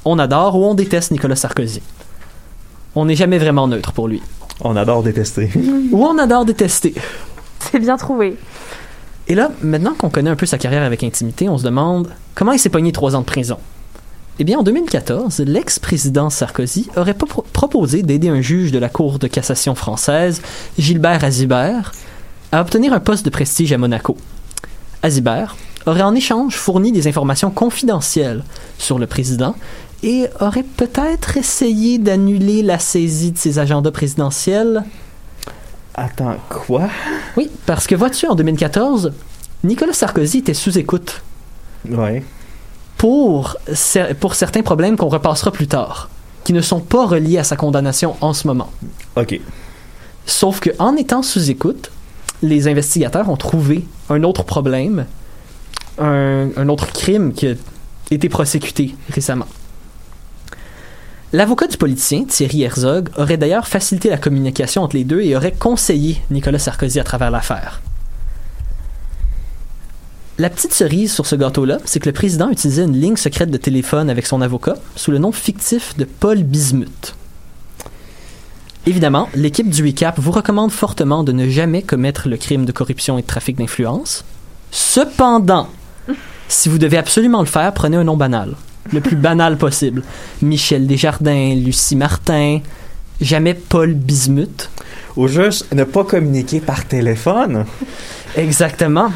On 0.06 0.20
adore 0.20 0.58
ou 0.58 0.66
on 0.66 0.74
déteste 0.74 1.12
Nicolas 1.12 1.36
Sarkozy. 1.36 1.82
On 2.96 3.06
n'est 3.06 3.16
jamais 3.16 3.38
vraiment 3.38 3.68
neutre 3.68 3.92
pour 3.94 4.08
lui. 4.08 4.22
On 4.64 4.76
adore 4.76 5.04
détester. 5.04 5.50
Ou 5.92 6.06
on 6.06 6.18
adore 6.18 6.46
détester. 6.46 6.94
C'est 7.60 7.80
bien 7.80 7.98
trouvé. 7.98 8.38
Et 9.32 9.36
là, 9.36 9.50
maintenant 9.62 9.94
qu'on 9.94 10.10
connaît 10.10 10.30
un 10.30 10.36
peu 10.36 10.46
sa 10.46 10.58
carrière 10.58 10.84
avec 10.84 11.06
intimité, 11.06 11.48
on 11.48 11.58
se 11.58 11.64
demande 11.64 12.10
comment 12.36 12.52
il 12.52 12.60
s'est 12.60 12.68
pogné 12.68 12.92
trois 12.92 13.16
ans 13.16 13.22
de 13.22 13.26
prison. 13.26 13.58
Eh 14.40 14.44
bien, 14.44 14.60
en 14.60 14.64
2014, 14.64 15.40
l'ex-président 15.48 16.30
Sarkozy 16.30 16.90
aurait 16.98 17.14
proposé 17.14 18.04
d'aider 18.04 18.28
un 18.28 18.42
juge 18.42 18.74
de 18.74 18.78
la 18.78 18.90
Cour 18.90 19.20
de 19.20 19.28
cassation 19.28 19.74
française, 19.74 20.42
Gilbert 20.78 21.24
Azibert, 21.24 21.94
à 22.52 22.60
obtenir 22.60 22.92
un 22.92 23.00
poste 23.00 23.24
de 23.24 23.30
prestige 23.30 23.72
à 23.72 23.78
Monaco. 23.78 24.18
Azibert 25.02 25.56
aurait 25.86 26.02
en 26.02 26.14
échange 26.14 26.58
fourni 26.58 26.92
des 26.92 27.08
informations 27.08 27.52
confidentielles 27.52 28.44
sur 28.80 29.00
le 29.00 29.08
président 29.08 29.56
et 30.04 30.26
aurait 30.42 30.66
peut-être 30.76 31.38
essayé 31.38 32.00
d'annuler 32.00 32.64
la 32.64 32.80
saisie 32.80 33.32
de 33.32 33.38
ses 33.38 33.60
agendas 33.60 33.92
présidentiels 33.92 34.84
Attends, 35.96 36.38
quoi? 36.50 36.90
oui, 37.38 37.50
parce 37.66 37.86
que 37.88 37.96
vois-tu, 37.96 38.26
en 38.28 38.36
2014, 38.36 39.12
Nicolas 39.64 39.94
Sarkozy 39.94 40.40
était 40.40 40.54
sous 40.54 40.78
écoute 40.78 41.22
Ouais. 41.90 42.24
pour, 42.98 43.58
cer- 43.72 44.14
pour 44.16 44.36
certains 44.36 44.62
problèmes 44.62 44.96
qu'on 44.98 45.10
repassera 45.10 45.52
plus 45.52 45.68
tard, 45.68 46.10
qui 46.44 46.54
ne 46.54 46.62
sont 46.62 46.80
pas 46.80 47.06
reliés 47.06 47.38
à 47.40 47.44
sa 47.44 47.56
condamnation 47.56 48.16
en 48.22 48.34
ce 48.34 48.48
moment. 48.48 48.72
OK. 49.18 49.40
Sauf 50.26 50.60
que 50.60 50.70
en 50.80 50.96
étant 50.96 51.24
sous 51.24 51.50
écoute, 51.50 51.92
les 52.42 52.68
investigateurs 52.68 53.30
ont 53.30 53.38
trouvé 53.38 53.86
un 54.10 54.24
autre 54.24 54.44
problème, 54.44 55.06
un, 56.00 56.50
un 56.56 56.70
autre 56.70 56.88
crime 56.94 57.34
qui 57.34 57.48
a 57.48 57.54
été 58.12 58.30
prosécuté 58.30 58.96
récemment. 59.10 59.48
L'avocat 61.34 61.68
du 61.68 61.78
politicien, 61.78 62.26
Thierry 62.26 62.64
Herzog, 62.64 63.10
aurait 63.18 63.38
d'ailleurs 63.38 63.66
facilité 63.66 64.10
la 64.10 64.18
communication 64.18 64.84
entre 64.84 64.98
les 64.98 65.06
deux 65.06 65.22
et 65.22 65.38
aurait 65.38 65.54
conseillé 65.54 66.22
Nicolas 66.30 66.60
Sarkozy 66.60 67.00
à 67.00 67.06
travers 67.06 67.32
l'affaire. 67.32 67.82
La 70.38 70.50
petite 70.50 70.74
cerise 70.74 71.14
sur 71.14 71.26
ce 71.26 71.36
gâteau-là, 71.36 71.78
c'est 71.86 72.00
que 72.00 72.10
le 72.10 72.14
président 72.14 72.50
utilisait 72.50 72.84
une 72.84 73.00
ligne 73.00 73.16
secrète 73.16 73.50
de 73.50 73.58
téléphone 73.58 74.10
avec 74.10 74.26
son 74.26 74.42
avocat 74.42 74.76
sous 74.98 75.12
le 75.12 75.20
nom 75.20 75.32
fictif 75.32 75.96
de 75.96 76.04
Paul 76.04 76.44
Bismuth. 76.44 77.16
Évidemment, 78.86 79.30
l'équipe 79.34 79.70
du 79.70 79.84
recap 79.86 80.20
vous 80.20 80.32
recommande 80.32 80.72
fortement 80.72 81.24
de 81.24 81.32
ne 81.32 81.48
jamais 81.48 81.82
commettre 81.82 82.28
le 82.28 82.36
crime 82.36 82.66
de 82.66 82.72
corruption 82.74 83.18
et 83.18 83.22
de 83.22 83.28
trafic 83.28 83.56
d'influence. 83.56 84.26
Cependant, 84.72 85.70
si 86.50 86.68
vous 86.68 86.78
devez 86.80 86.98
absolument 86.98 87.40
le 87.40 87.46
faire, 87.46 87.74
prenez 87.74 87.96
un 87.96 88.04
nom 88.04 88.18
banal. 88.18 88.56
Le 88.92 89.00
plus 89.00 89.16
banal 89.16 89.58
possible. 89.58 90.04
Michel 90.42 90.88
Desjardins, 90.88 91.56
Lucie 91.56 91.96
Martin, 91.96 92.60
jamais 93.20 93.54
Paul 93.54 93.94
Bismuth. 93.94 94.70
Ou 95.16 95.28
juste 95.28 95.72
ne 95.74 95.84
pas 95.84 96.04
communiquer 96.04 96.60
par 96.60 96.86
téléphone. 96.86 97.66
Exactement. 98.36 99.12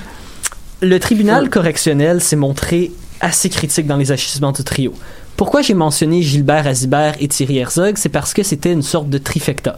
Le 0.81 0.99
tribunal 0.99 1.49
correctionnel 1.49 2.21
s'est 2.21 2.35
montré 2.35 2.91
assez 3.21 3.49
critique 3.49 3.87
dans 3.87 3.97
les 3.97 4.11
agissements 4.11 4.51
du 4.51 4.63
trio. 4.63 4.93
Pourquoi 5.37 5.61
j'ai 5.61 5.73
mentionné 5.73 6.21
Gilbert 6.21 6.67
Azibert 6.67 7.15
et 7.19 7.27
Thierry 7.27 7.57
Herzog, 7.57 7.97
c'est 7.97 8.09
parce 8.09 8.33
que 8.33 8.43
c'était 8.43 8.71
une 8.71 8.81
sorte 8.81 9.09
de 9.09 9.17
trifecta. 9.17 9.77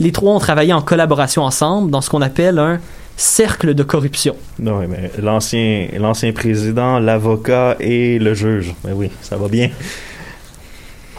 Les 0.00 0.12
trois 0.12 0.32
ont 0.32 0.38
travaillé 0.38 0.72
en 0.72 0.80
collaboration 0.80 1.42
ensemble 1.42 1.90
dans 1.90 2.00
ce 2.00 2.08
qu'on 2.08 2.22
appelle 2.22 2.58
un 2.58 2.78
cercle 3.18 3.74
de 3.74 3.82
corruption. 3.82 4.36
Non, 4.58 4.78
mais 4.88 5.10
l'ancien, 5.20 5.88
l'ancien 5.98 6.32
président, 6.32 6.98
l'avocat 7.00 7.76
et 7.80 8.18
le 8.18 8.32
juge. 8.32 8.74
Ben 8.84 8.92
oui, 8.94 9.10
ça 9.20 9.36
va 9.36 9.48
bien. 9.48 9.70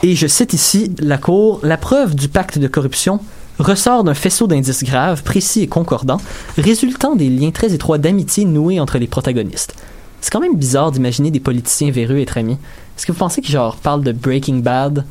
Et 0.01 0.15
je 0.15 0.25
cite 0.27 0.53
ici 0.53 0.95
la 0.99 1.17
Cour, 1.17 1.59
la 1.61 1.77
preuve 1.77 2.15
du 2.15 2.29
pacte 2.29 2.57
de 2.57 2.67
corruption 2.67 3.19
ressort 3.59 4.05
d'un 4.05 4.13
faisceau 4.13 4.47
d'indices 4.47 4.85
graves, 4.85 5.23
précis 5.23 5.61
et 5.61 5.67
concordants, 5.67 6.21
résultant 6.57 7.17
des 7.17 7.29
liens 7.29 7.51
très 7.51 7.73
étroits 7.73 7.97
d'amitié 7.97 8.45
noués 8.45 8.79
entre 8.79 8.97
les 8.97 9.07
protagonistes. 9.07 9.75
C'est 10.21 10.31
quand 10.31 10.39
même 10.39 10.55
bizarre 10.55 10.91
d'imaginer 10.91 11.31
des 11.31 11.41
politiciens 11.41 11.91
véreux 11.91 12.19
être 12.19 12.37
amis. 12.37 12.57
Est-ce 12.97 13.05
que 13.05 13.11
vous 13.11 13.17
pensez 13.17 13.41
qu'ils 13.41 13.53
genre 13.53 13.75
parlent 13.75 14.03
de 14.03 14.13
Breaking 14.13 14.57
Bad 14.57 15.05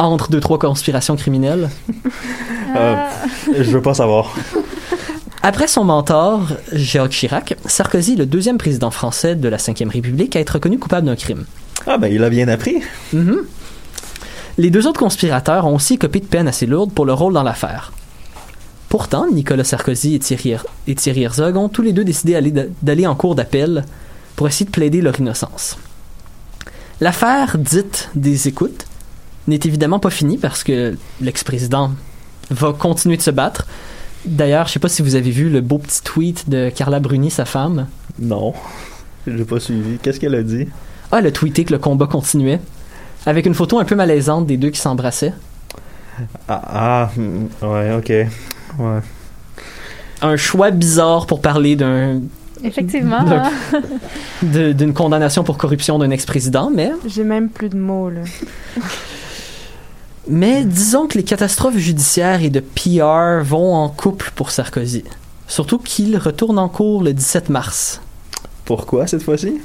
entre 0.00 0.30
deux 0.30 0.40
trois 0.40 0.58
conspirations 0.58 1.16
criminelles? 1.16 1.70
Euh, 2.76 2.96
je 3.56 3.70
veux 3.70 3.82
pas 3.82 3.94
savoir. 3.94 4.34
Après 5.46 5.68
son 5.68 5.84
mentor, 5.84 6.46
Jacques 6.72 7.10
Chirac, 7.10 7.54
Sarkozy 7.66 8.14
est 8.14 8.16
le 8.16 8.24
deuxième 8.24 8.56
président 8.56 8.90
français 8.90 9.36
de 9.36 9.46
la 9.46 9.58
Ve 9.58 9.90
République 9.90 10.36
à 10.36 10.40
être 10.40 10.54
reconnu 10.54 10.78
coupable 10.78 11.06
d'un 11.06 11.16
crime. 11.16 11.44
Ah, 11.86 11.98
ben 11.98 12.08
il 12.08 12.24
a 12.24 12.30
bien 12.30 12.48
appris. 12.48 12.76
Mhm. 13.12 13.42
Les 14.56 14.70
deux 14.70 14.86
autres 14.86 15.00
conspirateurs 15.00 15.66
ont 15.66 15.74
aussi 15.74 15.98
copé 15.98 16.20
de 16.20 16.24
peine 16.24 16.48
assez 16.48 16.64
lourde 16.64 16.94
pour 16.94 17.04
leur 17.04 17.18
rôle 17.18 17.34
dans 17.34 17.42
l'affaire. 17.42 17.92
Pourtant, 18.88 19.26
Nicolas 19.30 19.64
Sarkozy 19.64 20.14
et 20.14 20.18
Thierry, 20.18 20.56
et 20.86 20.94
Thierry 20.94 21.24
Herzog 21.24 21.58
ont 21.58 21.68
tous 21.68 21.82
les 21.82 21.92
deux 21.92 22.04
décidé 22.04 22.40
d'aller 22.80 23.06
en 23.06 23.14
cours 23.14 23.34
d'appel 23.34 23.84
pour 24.36 24.48
essayer 24.48 24.64
de 24.64 24.70
plaider 24.70 25.02
leur 25.02 25.20
innocence. 25.20 25.76
L'affaire 27.02 27.58
dite 27.58 28.08
des 28.14 28.48
écoutes 28.48 28.86
n'est 29.46 29.60
évidemment 29.64 29.98
pas 29.98 30.08
finie 30.08 30.38
parce 30.38 30.64
que 30.64 30.96
l'ex-président 31.20 31.92
va 32.48 32.72
continuer 32.72 33.18
de 33.18 33.22
se 33.22 33.30
battre. 33.30 33.66
D'ailleurs, 34.26 34.66
je 34.66 34.72
sais 34.72 34.78
pas 34.78 34.88
si 34.88 35.02
vous 35.02 35.16
avez 35.16 35.30
vu 35.30 35.50
le 35.50 35.60
beau 35.60 35.78
petit 35.78 36.02
tweet 36.02 36.48
de 36.48 36.70
Carla 36.74 37.00
Bruni, 37.00 37.30
sa 37.30 37.44
femme. 37.44 37.88
Non. 38.18 38.54
J'ai 39.26 39.44
pas 39.44 39.60
suivi. 39.60 39.98
Qu'est-ce 39.98 40.20
qu'elle 40.20 40.34
a 40.34 40.42
dit? 40.42 40.68
Ah, 41.12 41.18
elle 41.18 41.26
a 41.26 41.32
tweeté 41.32 41.64
que 41.64 41.72
le 41.72 41.78
combat 41.78 42.06
continuait. 42.06 42.60
Avec 43.26 43.46
une 43.46 43.54
photo 43.54 43.78
un 43.78 43.84
peu 43.84 43.94
malaisante 43.94 44.46
des 44.46 44.56
deux 44.56 44.70
qui 44.70 44.80
s'embrassaient. 44.80 45.32
Ah, 46.48 46.62
ah, 46.66 47.10
hmm, 47.16 47.46
ouais, 47.62 47.94
ok. 47.94 48.10
Ouais. 48.78 49.00
Un 50.22 50.36
choix 50.36 50.70
bizarre 50.70 51.26
pour 51.26 51.40
parler 51.40 51.76
d'un 51.76 52.20
Effectivement. 52.62 53.20
Hein. 53.20 53.50
d'une 54.42 54.94
condamnation 54.94 55.44
pour 55.44 55.58
corruption 55.58 55.98
d'un 55.98 56.10
ex-président, 56.10 56.70
mais 56.74 56.92
J'ai 57.06 57.24
même 57.24 57.50
plus 57.50 57.68
de 57.68 57.76
mots, 57.76 58.08
là. 58.08 58.22
Mais 60.26 60.64
disons 60.64 61.06
que 61.06 61.18
les 61.18 61.24
catastrophes 61.24 61.76
judiciaires 61.76 62.42
et 62.42 62.50
de 62.50 62.60
PR 62.60 63.44
vont 63.44 63.74
en 63.74 63.88
couple 63.88 64.30
pour 64.34 64.50
Sarkozy. 64.50 65.04
Surtout 65.46 65.78
qu'il 65.78 66.16
retourne 66.16 66.58
en 66.58 66.68
cours 66.68 67.02
le 67.02 67.12
17 67.12 67.50
mars. 67.50 68.00
Pourquoi 68.64 69.06
cette 69.06 69.22
fois-ci? 69.22 69.60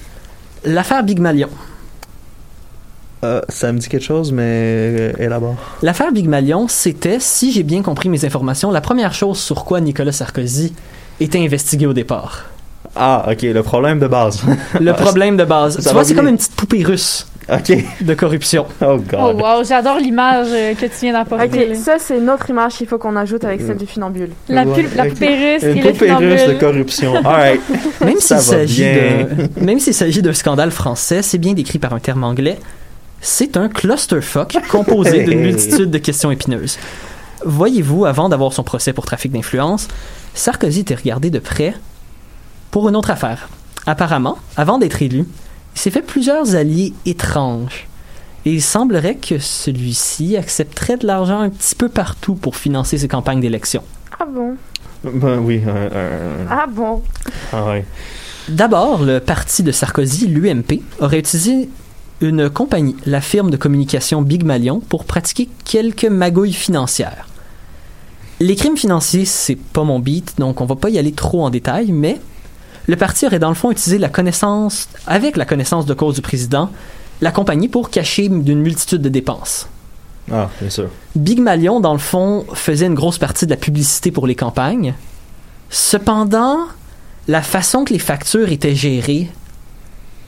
L'affaire 0.66 1.04
Big 1.04 1.20
Malion. 1.20 1.50
Euh, 3.24 3.42
ça 3.50 3.72
me 3.72 3.80
dit 3.80 3.88
quelque 3.88 4.04
chose, 4.04 4.32
mais 4.32 4.44
euh, 4.44 5.14
élabore. 5.18 5.56
L'affaire 5.82 6.12
Big 6.12 6.28
Malion, 6.28 6.68
c'était, 6.68 7.20
si 7.20 7.52
j'ai 7.52 7.64
bien 7.64 7.82
compris 7.82 8.10
mes 8.10 8.26
informations, 8.26 8.72
la 8.72 8.82
première 8.82 9.14
chose 9.14 9.40
sur 9.40 9.66
quoi 9.66 9.80
Nicolas 9.82 10.12
Sarkozy 10.12 10.74
était 11.20 11.40
investigué 11.40 11.86
au 11.86 11.94
départ. 11.94 12.46
Ah, 12.96 13.26
ok, 13.30 13.42
le 13.44 13.62
problème 13.62 14.00
de 14.00 14.08
base. 14.08 14.42
Le 14.80 14.94
problème 14.94 15.38
de 15.38 15.46
base. 15.46 15.80
Ça 15.80 15.90
tu 15.90 15.94
vois, 15.94 16.04
c'est 16.04 16.16
comme 16.16 16.28
une 16.28 16.38
petite 16.38 16.56
poupée 16.56 16.84
russe 16.84 17.28
ok. 17.52 17.84
de 18.02 18.14
corruption. 18.14 18.66
Oh, 18.82 18.86
Oh 18.90 18.98
God. 18.98 19.42
wow, 19.42 19.64
j'adore 19.64 19.98
l'image 20.00 20.48
euh, 20.52 20.74
que 20.76 20.86
tu 20.86 20.92
viens 21.02 21.14
d'apporter. 21.14 21.70
Ok, 21.70 21.76
ça, 21.76 21.98
c'est 22.00 22.18
une 22.18 22.30
autre 22.30 22.50
image 22.50 22.74
qu'il 22.74 22.88
faut 22.88 22.98
qu'on 22.98 23.16
ajoute 23.16 23.44
avec 23.44 23.62
celle 23.62 23.78
du 23.78 23.86
funambule. 23.86 24.30
La, 24.48 24.64
Ouais, 24.64 24.84
pu- 24.84 24.96
la 24.96 25.04
russe 25.04 25.64
et 25.64 25.74
le 25.74 26.54
de 26.54 26.60
corruption. 26.60 27.16
Alright. 27.26 27.62
Même 28.02 28.20
Ça 28.20 28.38
s'il 28.38 28.50
s'agit 28.52 28.84
de, 28.84 29.64
même 29.64 29.80
s'il 29.80 29.94
s'agit 29.94 30.22
d'un 30.22 30.34
scandale 30.34 30.72
français, 30.72 31.22
c'est 31.22 31.38
bien 31.38 31.54
décrit 31.54 31.80
par 31.80 31.94
un 31.94 32.00
terme 32.00 32.24
anglais. 32.24 32.60
C'est 33.22 33.58
un 33.58 33.68
clusterfuck 33.68 34.56
composé 34.70 35.24
d'une 35.24 35.42
multitude 35.42 35.92
de 35.92 35.98
questions 35.98 36.32
épineuses. 36.32 36.78
Voyez-vous, 37.46 38.06
avant 38.06 38.30
d'avoir 38.30 38.54
son 38.54 38.64
procès 38.64 38.94
pour 38.94 39.06
trafic 39.06 39.32
d'influence, 39.32 39.88
Sarkozy 40.34 40.82
était 40.82 40.96
regardé 40.96 41.30
de 41.30 41.40
près 41.40 41.74
pour 42.72 42.88
une 42.90 42.96
autre 42.96 43.12
affaire. 43.12 43.50
Apparemment, 43.86 44.38
avant 44.58 44.78
d'être 44.78 45.02
élu, 45.02 45.26
il 45.80 45.82
s'est 45.82 45.92
fait 45.92 46.02
plusieurs 46.02 46.56
alliés 46.56 46.94
étranges. 47.06 47.88
Et 48.46 48.52
il 48.52 48.62
semblerait 48.62 49.16
que 49.16 49.40
celui-ci 49.40 50.36
accepterait 50.36 50.98
de 50.98 51.08
l'argent 51.08 51.40
un 51.40 51.50
petit 51.50 51.74
peu 51.74 51.88
partout 51.88 52.36
pour 52.36 52.58
financer 52.58 52.98
ses 52.98 53.08
campagnes 53.08 53.40
d'élection. 53.40 53.82
Ah 54.20 54.26
bon? 54.26 54.56
Ben 55.06 55.40
oui. 55.40 55.62
euh, 55.66 55.90
euh, 55.94 56.46
Ah 56.50 56.66
bon? 56.70 57.02
ah 57.54 57.66
ouais. 57.70 57.86
D'abord, 58.50 59.04
le 59.04 59.22
parti 59.22 59.64
de 59.64 59.72
Sarkozy, 59.72 60.28
l'UMP, 60.28 60.82
aurait 61.00 61.20
utilisé 61.20 61.70
une 62.20 62.50
compagnie, 62.50 62.98
la 63.06 63.22
firme 63.22 63.50
de 63.50 63.56
communication 63.56 64.22
Big 64.22 64.44
Malion, 64.44 64.82
pour 64.82 65.06
pratiquer 65.06 65.48
quelques 65.64 66.04
magouilles 66.04 66.52
financières. 66.52 67.26
Les 68.42 68.58
crimes 68.58 68.76
financiers, 68.76 69.24
c'est 69.24 69.56
pas 69.56 69.84
mon 69.86 70.00
beat, 70.00 70.36
donc 70.40 70.60
on 70.60 70.66
va 70.66 70.76
pas 70.76 70.90
y 70.90 70.98
aller 70.98 71.14
trop 71.14 71.46
en 71.46 71.50
détail, 71.50 71.94
mais 71.94 72.20
le 72.90 72.96
parti 72.96 73.28
aurait 73.28 73.38
dans 73.38 73.50
le 73.50 73.56
fond 73.56 73.70
utilisé 73.70 74.00
la 74.00 74.10
connaissance, 74.10 74.90
avec 75.06 75.38
la 75.38 75.46
connaissance 75.46 75.86
de 75.86 75.94
cause 75.94 76.16
du 76.16 76.22
président, 76.22 76.72
la 77.22 77.32
compagnie 77.32 77.68
pour 77.68 77.92
cacher 77.92 78.30
d'une 78.30 78.62
multitude 78.62 79.04
de 79.04 79.10
dépenses. 79.10 79.70
Ah, 80.32 80.50
bien 80.60 80.72
sûr. 80.72 80.90
Big 81.16 81.40
Malion, 81.40 81.82
dans 81.82 81.94
le 81.94 82.00
fond, 82.00 82.46
faisait 82.56 82.88
une 82.88 82.96
grosse 82.96 83.20
partie 83.20 83.46
de 83.46 83.52
la 83.52 83.58
publicité 83.58 84.10
pour 84.10 84.26
les 84.26 84.34
campagnes. 84.34 84.96
Cependant, 85.70 86.58
la 87.28 87.44
façon 87.44 87.86
que 87.86 87.94
les 87.94 88.00
factures 88.00 88.52
étaient 88.52 88.74
gérées 88.74 89.30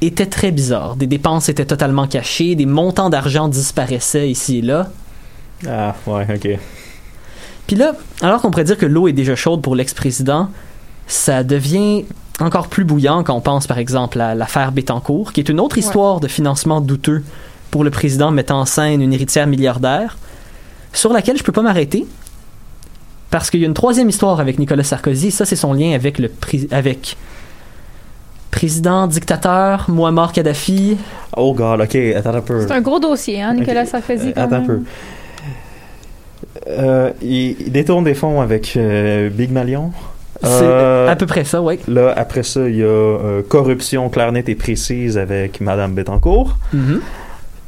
était 0.01 0.27
très 0.27 0.51
bizarre. 0.51 0.97
Des 0.97 1.07
dépenses 1.07 1.49
étaient 1.49 1.65
totalement 1.65 2.05
cachées, 2.05 2.53
des 2.53 2.67
montants 2.67 3.09
d'argent 3.09 3.47
disparaissaient 3.47 4.29
ici 4.29 4.59
et 4.59 4.61
là. 4.61 4.91
Ah, 5.67 5.95
ouais, 6.05 6.27
ok. 6.31 6.59
Puis 7.65 7.75
là, 7.75 7.93
alors 8.21 8.39
qu'on 8.39 8.51
pourrait 8.51 8.65
dire 8.65 8.77
que 8.77 8.85
l'eau 8.85 9.07
est 9.07 9.13
déjà 9.13 9.35
chaude 9.35 9.63
pour 9.63 9.75
l'ex-président, 9.75 10.49
ça 11.07 11.43
devient 11.43 12.05
encore 12.41 12.67
plus 12.67 12.83
bouillant 12.83 13.23
quand 13.23 13.35
on 13.35 13.41
pense 13.41 13.67
par 13.67 13.77
exemple 13.77 14.19
à 14.19 14.35
l'affaire 14.35 14.71
Bettencourt, 14.71 15.33
qui 15.33 15.39
est 15.39 15.49
une 15.49 15.59
autre 15.59 15.77
histoire 15.77 16.19
de 16.19 16.27
financement 16.27 16.81
douteux 16.81 17.23
pour 17.69 17.83
le 17.83 17.89
président 17.89 18.31
mettant 18.31 18.61
en 18.61 18.65
scène 18.65 19.01
une 19.01 19.13
héritière 19.13 19.47
milliardaire, 19.47 20.17
sur 20.93 21.13
laquelle 21.13 21.37
je 21.37 21.43
peux 21.43 21.51
pas 21.51 21.61
m'arrêter, 21.61 22.05
parce 23.29 23.49
qu'il 23.49 23.61
y 23.61 23.63
a 23.63 23.67
une 23.67 23.73
troisième 23.73 24.09
histoire 24.09 24.39
avec 24.39 24.59
Nicolas 24.59 24.83
Sarkozy, 24.83 25.31
ça 25.31 25.45
c'est 25.45 25.55
son 25.55 25.73
lien 25.73 25.93
avec 25.93 26.19
le 26.19 26.31
avec 26.71 27.15
président 28.51 29.07
dictateur 29.07 29.89
Muammar 29.89 30.33
Kadhafi. 30.33 30.97
Oh, 31.37 31.53
God, 31.53 31.81
ok, 31.81 31.95
attends 31.95 32.35
un 32.35 32.41
peu. 32.41 32.61
C'est 32.61 32.73
un 32.73 32.81
gros 32.81 32.99
dossier, 32.99 33.41
hein, 33.41 33.53
Nicolas 33.53 33.83
Ok. 33.83 33.87
Sarkozy. 33.87 34.27
Euh, 34.27 34.31
quand 34.35 34.41
attends 34.41 34.55
un 34.57 34.61
peu. 34.61 34.81
Euh, 36.67 37.11
il, 37.21 37.55
il 37.59 37.71
détourne 37.71 38.03
des 38.03 38.13
fonds 38.13 38.41
avec 38.41 38.73
euh, 38.75 39.29
Big 39.29 39.51
Malion. 39.51 39.91
C'est 40.43 40.49
Euh, 40.63 41.09
à 41.11 41.15
peu 41.15 41.25
près 41.25 41.43
ça, 41.43 41.61
oui. 41.61 41.79
Là, 41.87 42.13
après 42.15 42.43
ça, 42.43 42.67
il 42.67 42.75
y 42.77 42.83
a 42.83 42.85
euh, 42.85 43.41
corruption 43.47 44.09
claire, 44.09 44.31
nette 44.31 44.49
et 44.49 44.55
précise 44.55 45.17
avec 45.17 45.61
Madame 45.61 45.93
Bettencourt. 45.93 46.57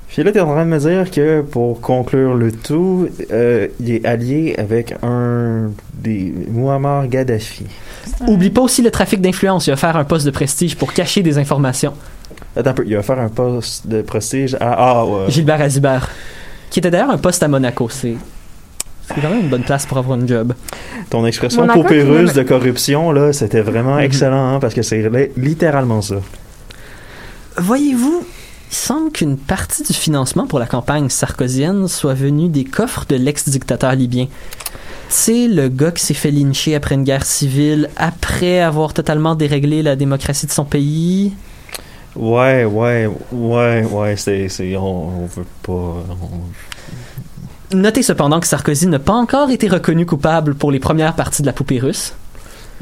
Puis 0.08 0.22
là, 0.24 0.32
tu 0.32 0.38
es 0.38 0.42
en 0.42 0.46
train 0.54 0.64
de 0.66 0.70
me 0.70 0.78
dire 0.78 1.10
que 1.10 1.42
pour 1.42 1.82
conclure 1.82 2.36
le 2.36 2.52
tout, 2.52 3.10
euh, 3.32 3.68
il 3.80 3.92
est 3.92 4.06
allié 4.06 4.56
avec 4.60 4.94
un 5.02 5.72
des 5.94 6.34
Muammar 6.50 7.08
Gaddafi. 7.08 7.66
Un- 8.22 8.28
Oublie 8.28 8.52
pas 8.52 8.62
aussi 8.62 8.84
le 8.84 8.92
trafic 8.92 9.22
d'influence. 9.22 9.66
Il 9.68 9.72
va 9.72 9.76
faire 9.76 9.98
un 9.98 10.04
poste 10.04 10.26
de 10.28 10.32
prestige 10.32 10.76
pour 10.78 10.94
cacher 10.94 11.24
des 11.24 11.40
informations. 11.40 11.94
Attends 12.56 12.70
un 12.70 12.74
peu, 12.74 12.84
il 12.86 12.96
va 12.96 13.02
faire 13.02 13.18
un 13.20 13.30
poste 13.30 13.88
de 13.88 14.04
prestige 14.04 14.56
à. 14.60 14.74
Ah, 15.00 15.06
ouais. 15.06 15.26
Gilbert 15.30 15.60
Azibert, 15.62 16.08
qui 16.70 16.78
était 16.78 16.92
d'ailleurs 16.92 17.10
un 17.10 17.18
poste 17.18 17.42
à 17.42 17.48
Monaco. 17.48 17.90
C'est 17.90 18.14
c'est 19.08 19.22
quand 19.22 19.30
même 19.30 19.42
une 19.42 19.50
bonne 19.50 19.64
place 19.64 19.86
pour 19.86 19.98
avoir 19.98 20.20
une 20.20 20.28
job. 20.28 20.54
Ton 21.10 21.26
expression 21.26 21.62
Monaco 21.62 21.84
de 21.84 22.44
corruption, 22.44 23.12
là, 23.12 23.34
c'était 23.34 23.62
vraiment 23.62 23.96
Mhm. 23.96 24.02
excellent, 24.04 24.56
hein, 24.56 24.60
parce 24.60 24.74
que 24.74 24.82
c'est 24.82 25.10
li- 25.10 25.30
littéralement 25.38 26.02
ça. 26.02 26.16
Voyez-vous, 27.58 28.26
il 28.72 28.76
semble 28.76 29.12
qu'une 29.12 29.38
partie 29.38 29.84
du 29.84 29.94
financement 29.94 30.48
pour 30.48 30.60
la 30.60 30.66
campagne 30.66 31.10
sarkozienne 31.10 31.88
soit 31.88 32.16
venue 32.16 32.50
des 32.50 32.64
coffres 32.64 33.06
de 33.08 33.16
l'ex-dictateur 33.16 33.94
libyen. 33.94 34.28
C'est 35.10 35.48
le 35.48 35.68
gars 35.70 35.92
qui 35.92 36.04
s'est 36.04 36.16
fait 36.16 36.32
lyncher 36.32 36.74
après 36.74 36.96
une 36.96 37.04
guerre 37.04 37.26
civile, 37.26 37.90
après 37.98 38.60
avoir 38.62 38.94
totalement 38.94 39.36
déréglé 39.36 39.84
la 39.84 39.96
démocratie 39.96 40.48
de 40.48 40.52
son 40.52 40.66
pays. 40.66 41.34
Ouais, 42.16 42.64
ouais, 42.66 43.08
ouais, 43.32 43.84
ouais, 43.92 44.16
c'est. 44.18 44.48
c'est- 44.50 44.76
on, 44.76 45.24
on 45.24 45.26
veut 45.28 45.46
pas. 45.62 45.72
on- 45.72 46.73
Notez 47.74 48.04
cependant 48.04 48.40
que 48.40 48.48
Sarkozy 48.48 48.88
n'a 48.88 49.00
pas 49.00 49.14
encore 49.14 49.50
été 49.50 49.68
reconnu 49.68 50.06
coupable 50.06 50.54
pour 50.56 50.72
les 50.72 50.80
premières 50.80 51.16
parties 51.16 51.42
de 51.42 51.48
la 51.48 51.54
poupée 51.54 51.80
russe. 51.80 52.14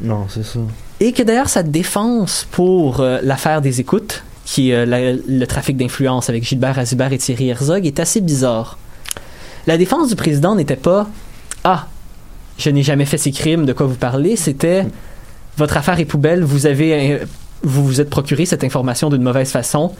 Non, 0.00 0.26
c'est 0.28 0.44
ça. 0.44 0.58
Et 1.00 1.12
que 1.12 1.22
d'ailleurs 1.22 1.48
sa 1.48 1.62
défense 1.62 2.46
pour 2.50 3.00
euh, 3.00 3.18
l'affaire 3.22 3.60
des 3.62 3.80
écoutes, 3.80 4.22
qui 4.44 4.70
est 4.70 4.74
euh, 4.74 4.86
la- 4.86 5.12
le 5.12 5.44
trafic 5.46 5.76
d'influence 5.76 6.28
avec 6.28 6.44
Gilbert 6.44 6.78
Azibert 6.78 7.12
et 7.12 7.18
Thierry 7.18 7.48
Herzog, 7.50 7.86
est 7.86 8.00
assez 8.00 8.20
bizarre. 8.20 8.78
La 9.66 9.78
défense 9.78 10.08
du 10.08 10.16
président 10.16 10.54
n'était 10.54 10.76
pas 10.76 11.08
Ah, 11.64 11.86
je 12.58 12.68
n'ai 12.70 12.82
jamais 12.82 13.04
fait 13.06 13.18
ces 13.18 13.30
crimes, 13.32 13.64
de 13.64 13.72
quoi 13.72 13.86
vous 13.86 13.94
parlez 13.94 14.36
C'était 14.36 14.86
Votre 15.56 15.76
affaire 15.76 15.98
est 16.00 16.04
poubelle, 16.04 16.42
vous 16.42 16.66
avez. 16.66 17.12
euh, 17.14 17.24
vous 17.64 17.84
vous 17.84 18.00
êtes 18.00 18.10
procuré 18.10 18.44
cette 18.44 18.64
information 18.64 19.08
d'une 19.08 19.22
mauvaise 19.22 19.50
façon, 19.52 19.92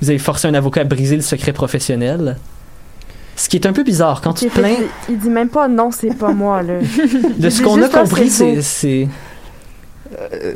vous 0.00 0.08
avez 0.08 0.18
forcé 0.18 0.48
un 0.48 0.54
avocat 0.54 0.80
à 0.80 0.84
briser 0.84 1.16
le 1.16 1.22
secret 1.22 1.52
professionnel. 1.52 2.38
Ce 3.42 3.48
qui 3.48 3.56
est 3.56 3.66
un 3.66 3.72
peu 3.72 3.82
bizarre. 3.84 4.20
Quand 4.20 4.34
tu 4.34 4.44
Il, 4.44 4.50
te 4.50 4.58
plains, 4.58 4.74
il 5.08 5.18
dit 5.18 5.30
même 5.30 5.48
pas 5.48 5.66
non, 5.66 5.90
c'est 5.90 6.12
pas 6.14 6.32
moi, 6.32 6.62
là. 6.62 6.74
de 7.38 7.48
ce 7.50 7.62
qu'on 7.62 7.80
a 7.82 7.86
ah, 7.86 7.98
compris, 8.00 8.28
c'est 8.28 9.08
Euh, 10.20 10.52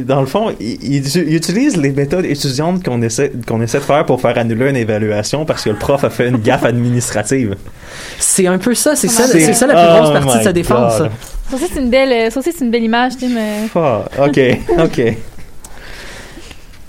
dans 0.00 0.20
le 0.20 0.26
fond, 0.26 0.52
il, 0.60 0.76
il- 0.82 1.16
il 1.16 1.34
utilise 1.36 1.76
les 1.76 1.92
méthodes 1.92 2.24
étudiantes 2.26 2.82
qu'on 2.84 3.00
essaie, 3.00 3.32
qu'on 3.46 3.62
essaie 3.62 3.78
de 3.78 3.84
faire 3.84 4.04
pour 4.04 4.20
faire 4.20 4.36
annuler 4.36 4.68
une 4.68 4.76
évaluation 4.76 5.44
parce 5.46 5.62
que 5.64 5.70
le 5.70 5.76
prof 5.76 6.02
a 6.04 6.10
fait 6.10 6.28
une 6.28 6.38
gaffe 6.38 6.64
administrative. 6.74 7.56
C'est 8.18 8.46
un 8.46 8.58
peu 8.58 8.74
ça, 8.74 8.94
c'est 8.96 9.08
ça, 9.08 9.26
C'est- 9.26 9.40
c'est 9.40 9.54
ça 9.54 9.66
la 9.68 9.74
plus 9.74 9.82
Oh 9.88 10.02
grosse 10.02 10.24
partie 10.24 10.38
de 10.40 10.44
sa 10.44 10.52
défense. 10.52 10.98
God. 10.98 11.10
Ça 11.48 11.56
aussi, 11.56 11.64
c'est 11.72 11.80
une 11.80 11.90
belle, 11.90 12.12
euh, 12.12 12.30
ça 12.30 12.40
aussi, 12.40 12.50
c'est 12.52 12.64
une 12.64 12.70
belle 12.70 12.82
image, 12.82 13.12
Tim. 13.18 13.34
euh. 13.36 13.66
Ah, 13.74 14.04
ok, 14.26 14.40
ok. 14.84 15.16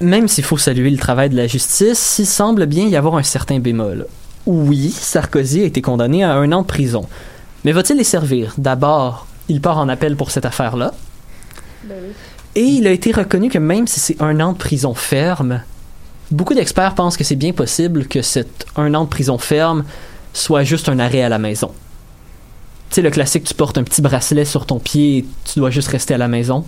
Même 0.01 0.27
s'il 0.27 0.43
faut 0.43 0.57
saluer 0.57 0.89
le 0.89 0.97
travail 0.97 1.29
de 1.29 1.35
la 1.37 1.47
justice, 1.47 2.17
il 2.19 2.25
semble 2.25 2.65
bien 2.65 2.87
y 2.87 2.95
avoir 2.95 3.15
un 3.17 3.23
certain 3.23 3.59
bémol. 3.59 4.07
Oui, 4.51 4.89
Sarkozy 4.89 5.61
a 5.61 5.65
été 5.65 5.79
condamné 5.79 6.23
à 6.23 6.33
un 6.33 6.51
an 6.53 6.63
de 6.63 6.65
prison. 6.65 7.05
Mais 7.63 7.71
va-t-il 7.71 7.97
les 7.97 8.03
servir? 8.03 8.55
D'abord, 8.57 9.27
il 9.47 9.61
part 9.61 9.77
en 9.77 9.87
appel 9.87 10.15
pour 10.15 10.31
cette 10.31 10.43
affaire-là. 10.43 10.91
Et 12.55 12.63
il 12.63 12.87
a 12.87 12.91
été 12.91 13.11
reconnu 13.11 13.49
que 13.49 13.59
même 13.59 13.85
si 13.85 13.99
c'est 13.99 14.19
un 14.19 14.39
an 14.39 14.53
de 14.53 14.57
prison 14.57 14.95
ferme, 14.95 15.61
beaucoup 16.31 16.55
d'experts 16.55 16.95
pensent 16.95 17.15
que 17.15 17.23
c'est 17.23 17.35
bien 17.35 17.53
possible 17.53 18.07
que 18.07 18.23
cet 18.23 18.65
un 18.75 18.95
an 18.95 19.03
de 19.03 19.09
prison 19.09 19.37
ferme 19.37 19.83
soit 20.33 20.63
juste 20.63 20.89
un 20.89 20.97
arrêt 20.97 21.21
à 21.21 21.29
la 21.29 21.37
maison. 21.37 21.71
Tu 22.89 22.95
sais, 22.95 23.01
le 23.03 23.11
classique, 23.11 23.43
tu 23.43 23.53
portes 23.53 23.77
un 23.77 23.83
petit 23.83 24.01
bracelet 24.01 24.45
sur 24.45 24.65
ton 24.65 24.79
pied 24.79 25.17
et 25.19 25.25
tu 25.45 25.59
dois 25.59 25.69
juste 25.69 25.89
rester 25.89 26.15
à 26.15 26.17
la 26.17 26.27
maison. 26.27 26.65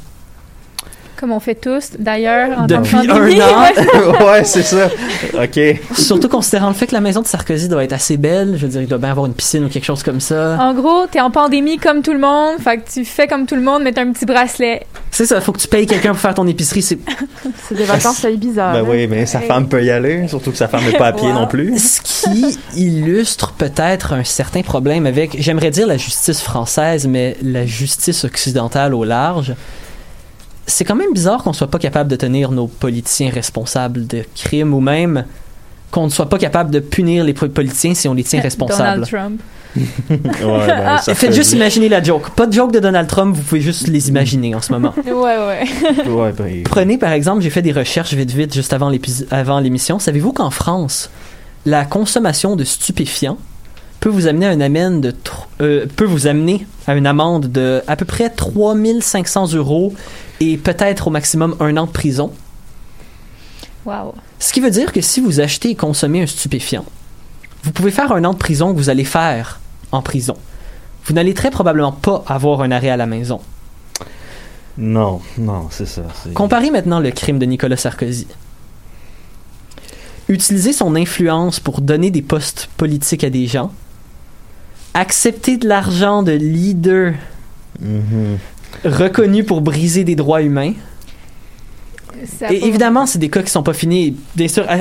Comme 1.21 1.33
on 1.33 1.39
fait 1.39 1.53
tous, 1.53 1.91
d'ailleurs, 1.99 2.61
en 2.61 2.65
Depuis 2.65 2.97
un 2.97 3.01
an. 3.11 3.21
Ouais. 3.21 4.25
ouais, 4.25 4.43
c'est 4.43 4.63
ça. 4.63 4.89
OK. 5.35 5.59
Surtout 5.95 6.27
considérant 6.27 6.69
le 6.69 6.73
fait 6.73 6.87
que 6.87 6.95
la 6.95 6.99
maison 6.99 7.21
de 7.21 7.27
Sarkozy 7.27 7.69
doit 7.69 7.83
être 7.83 7.93
assez 7.93 8.17
belle. 8.17 8.55
Je 8.57 8.63
veux 8.65 8.71
dire, 8.71 8.81
il 8.81 8.87
doit 8.87 8.97
bien 8.97 9.11
avoir 9.11 9.27
une 9.27 9.35
piscine 9.35 9.63
ou 9.65 9.69
quelque 9.69 9.85
chose 9.85 10.01
comme 10.01 10.19
ça. 10.19 10.57
En 10.59 10.73
gros, 10.73 11.05
t'es 11.05 11.19
en 11.21 11.29
pandémie 11.29 11.77
comme 11.77 12.01
tout 12.01 12.13
le 12.13 12.17
monde, 12.17 12.59
fait 12.59 12.77
que 12.79 12.89
tu 12.91 13.05
fais 13.05 13.27
comme 13.27 13.45
tout 13.45 13.53
le 13.53 13.61
monde, 13.61 13.83
mais 13.83 13.91
t'as 13.91 14.01
un 14.01 14.11
petit 14.13 14.25
bracelet. 14.25 14.87
C'est 15.11 15.27
ça, 15.27 15.39
faut 15.41 15.51
que 15.51 15.59
tu 15.59 15.67
payes 15.67 15.85
quelqu'un 15.85 16.09
pour 16.09 16.19
faire 16.19 16.33
ton 16.33 16.47
épicerie. 16.47 16.81
C'est 16.81 16.97
C'est 17.69 17.75
des 17.75 17.83
vacances 17.83 18.25
à 18.25 18.31
Ibiza. 18.31 18.71
Ben 18.73 18.79
hein. 18.79 18.85
oui, 18.89 19.05
mais 19.05 19.27
sa 19.27 19.41
femme 19.41 19.67
peut 19.69 19.83
y 19.83 19.91
aller, 19.91 20.27
surtout 20.27 20.49
que 20.49 20.57
sa 20.57 20.67
femme 20.67 20.83
n'est 20.85 20.97
pas 20.97 21.07
à 21.07 21.13
pied 21.13 21.27
Wow. 21.27 21.33
non 21.41 21.45
plus. 21.47 21.77
ce 21.77 22.01
qui 22.31 22.57
illustre 22.75 23.51
peut-être 23.53 24.13
un 24.13 24.23
certain 24.23 24.63
problème 24.63 25.05
avec, 25.05 25.35
j'aimerais 25.39 25.69
dire 25.69 25.85
la 25.85 25.97
justice 25.97 26.41
française, 26.41 27.05
mais 27.07 27.37
la 27.43 27.67
justice 27.67 28.23
occidentale 28.23 28.95
au 28.95 29.03
large. 29.03 29.53
C'est 30.67 30.85
quand 30.85 30.95
même 30.95 31.13
bizarre 31.13 31.43
qu'on 31.43 31.53
soit 31.53 31.67
pas 31.69 31.79
capable 31.79 32.09
de 32.09 32.15
tenir 32.15 32.51
nos 32.51 32.67
politiciens 32.67 33.29
responsables 33.31 34.07
de 34.07 34.23
crimes 34.35 34.73
ou 34.73 34.79
même 34.79 35.25
qu'on 35.89 36.05
ne 36.05 36.09
soit 36.09 36.29
pas 36.29 36.37
capable 36.37 36.71
de 36.71 36.79
punir 36.79 37.23
les 37.25 37.33
po- 37.33 37.49
politiciens 37.49 37.93
si 37.93 38.07
on 38.07 38.13
les 38.13 38.23
tient 38.23 38.39
responsables. 38.49 39.05
Donald 39.05 39.07
Trump. 39.09 39.41
Ouais, 40.09 40.67
ben, 40.67 40.97
ça 41.01 41.13
Faites 41.15 41.29
fait- 41.31 41.31
juste 41.35 41.53
imaginer 41.53 41.89
la 41.89 42.01
joke. 42.03 42.29
Pas 42.31 42.45
de 42.47 42.53
joke 42.53 42.71
de 42.71 42.79
Donald 42.79 43.07
Trump, 43.07 43.35
vous 43.35 43.41
pouvez 43.41 43.61
juste 43.61 43.87
les 43.87 44.07
imaginer 44.09 44.55
en 44.55 44.61
ce 44.61 44.71
moment. 44.71 44.93
Ouais, 45.05 45.13
ouais. 45.13 46.09
Ouais, 46.09 46.31
ben, 46.37 46.63
Prenez 46.63 46.97
par 46.97 47.11
exemple, 47.11 47.41
j'ai 47.41 47.49
fait 47.49 47.61
des 47.61 47.71
recherches 47.73 48.13
vite 48.13 48.31
vite 48.31 48.53
juste 48.53 48.73
avant 48.73 49.59
l'émission. 49.59 49.99
Savez-vous 49.99 50.31
qu'en 50.33 50.49
France, 50.51 51.09
la 51.65 51.85
consommation 51.85 52.55
de 52.55 52.63
stupéfiants 52.63 53.37
peut 54.01 54.09
vous 54.09 54.27
amener 54.27 54.47
à 54.47 54.53
une 54.53 54.61
amende 54.61 55.01
de 55.01 55.15
euh, 55.61 55.85
peut 55.95 56.05
vous 56.05 56.27
amener 56.27 56.65
à 56.87 56.95
une 56.95 57.05
amende 57.05 57.45
de 57.51 57.81
à 57.87 57.95
peu 57.95 58.03
près 58.03 58.29
3500 58.29 59.53
euros 59.53 59.93
et 60.41 60.57
peut-être 60.57 61.07
au 61.07 61.11
maximum 61.11 61.55
un 61.59 61.77
an 61.77 61.85
de 61.85 61.91
prison. 61.91 62.31
Wow. 63.85 64.15
Ce 64.39 64.51
qui 64.51 64.59
veut 64.59 64.71
dire 64.71 64.91
que 64.91 65.01
si 65.01 65.21
vous 65.21 65.39
achetez 65.39 65.69
et 65.69 65.75
consommez 65.75 66.23
un 66.23 66.27
stupéfiant, 66.27 66.83
vous 67.63 67.71
pouvez 67.71 67.91
faire 67.91 68.11
un 68.11 68.23
an 68.25 68.33
de 68.33 68.37
prison 68.37 68.73
que 68.73 68.77
vous 68.77 68.89
allez 68.89 69.05
faire 69.05 69.59
en 69.91 70.01
prison. 70.01 70.35
Vous 71.05 71.13
n'allez 71.13 71.35
très 71.35 71.51
probablement 71.51 71.91
pas 71.91 72.23
avoir 72.27 72.61
un 72.61 72.71
arrêt 72.71 72.89
à 72.89 72.97
la 72.97 73.05
maison. 73.05 73.39
Non, 74.77 75.21
non, 75.37 75.67
c'est 75.69 75.85
ça. 75.85 76.03
Comparez 76.33 76.71
maintenant 76.71 76.99
le 76.99 77.11
crime 77.11 77.37
de 77.37 77.45
Nicolas 77.45 77.77
Sarkozy. 77.77 78.27
Utiliser 80.27 80.73
son 80.73 80.95
influence 80.95 81.59
pour 81.59 81.81
donner 81.81 82.09
des 82.09 82.21
postes 82.21 82.69
politiques 82.77 83.23
à 83.23 83.29
des 83.29 83.45
gens. 83.45 83.71
Accepter 84.93 85.57
de 85.57 85.67
l'argent 85.67 86.21
de 86.23 86.31
leaders 86.33 87.13
Mhm. 87.79 88.37
reconnus 88.85 89.45
pour 89.45 89.61
briser 89.61 90.03
des 90.03 90.15
droits 90.15 90.41
humains. 90.41 90.73
Ça 92.39 92.51
Et 92.51 92.65
évidemment, 92.67 93.05
c'est 93.05 93.17
des 93.19 93.29
cas 93.29 93.41
qui 93.41 93.49
sont 93.51 93.63
pas 93.63 93.73
finis. 93.73 94.15
Bien 94.35 94.47
sûr, 94.47 94.65
à- 94.69 94.79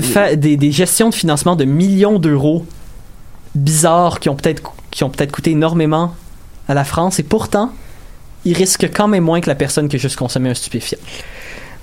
fa- 0.00 0.36
des, 0.36 0.56
des 0.56 0.72
gestions 0.72 1.10
de 1.10 1.14
financement 1.14 1.56
de 1.56 1.64
millions 1.64 2.18
d'euros 2.18 2.64
bizarres 3.54 4.20
qui 4.20 4.28
ont 4.28 4.36
peut-être 4.36 4.62
qui 4.90 5.04
ont 5.04 5.10
peut-être 5.10 5.32
coûté 5.32 5.50
énormément 5.50 6.14
à 6.68 6.74
la 6.74 6.84
France 6.84 7.18
et 7.18 7.22
pourtant, 7.22 7.70
ils 8.46 8.54
risquent 8.56 8.90
quand 8.94 9.08
même 9.08 9.24
moins 9.24 9.40
que 9.42 9.48
la 9.48 9.54
personne 9.54 9.88
qui 9.88 9.96
a 9.96 9.98
juste 9.98 10.16
consommé 10.16 10.48
un 10.48 10.54
stupéfiant. 10.54 10.98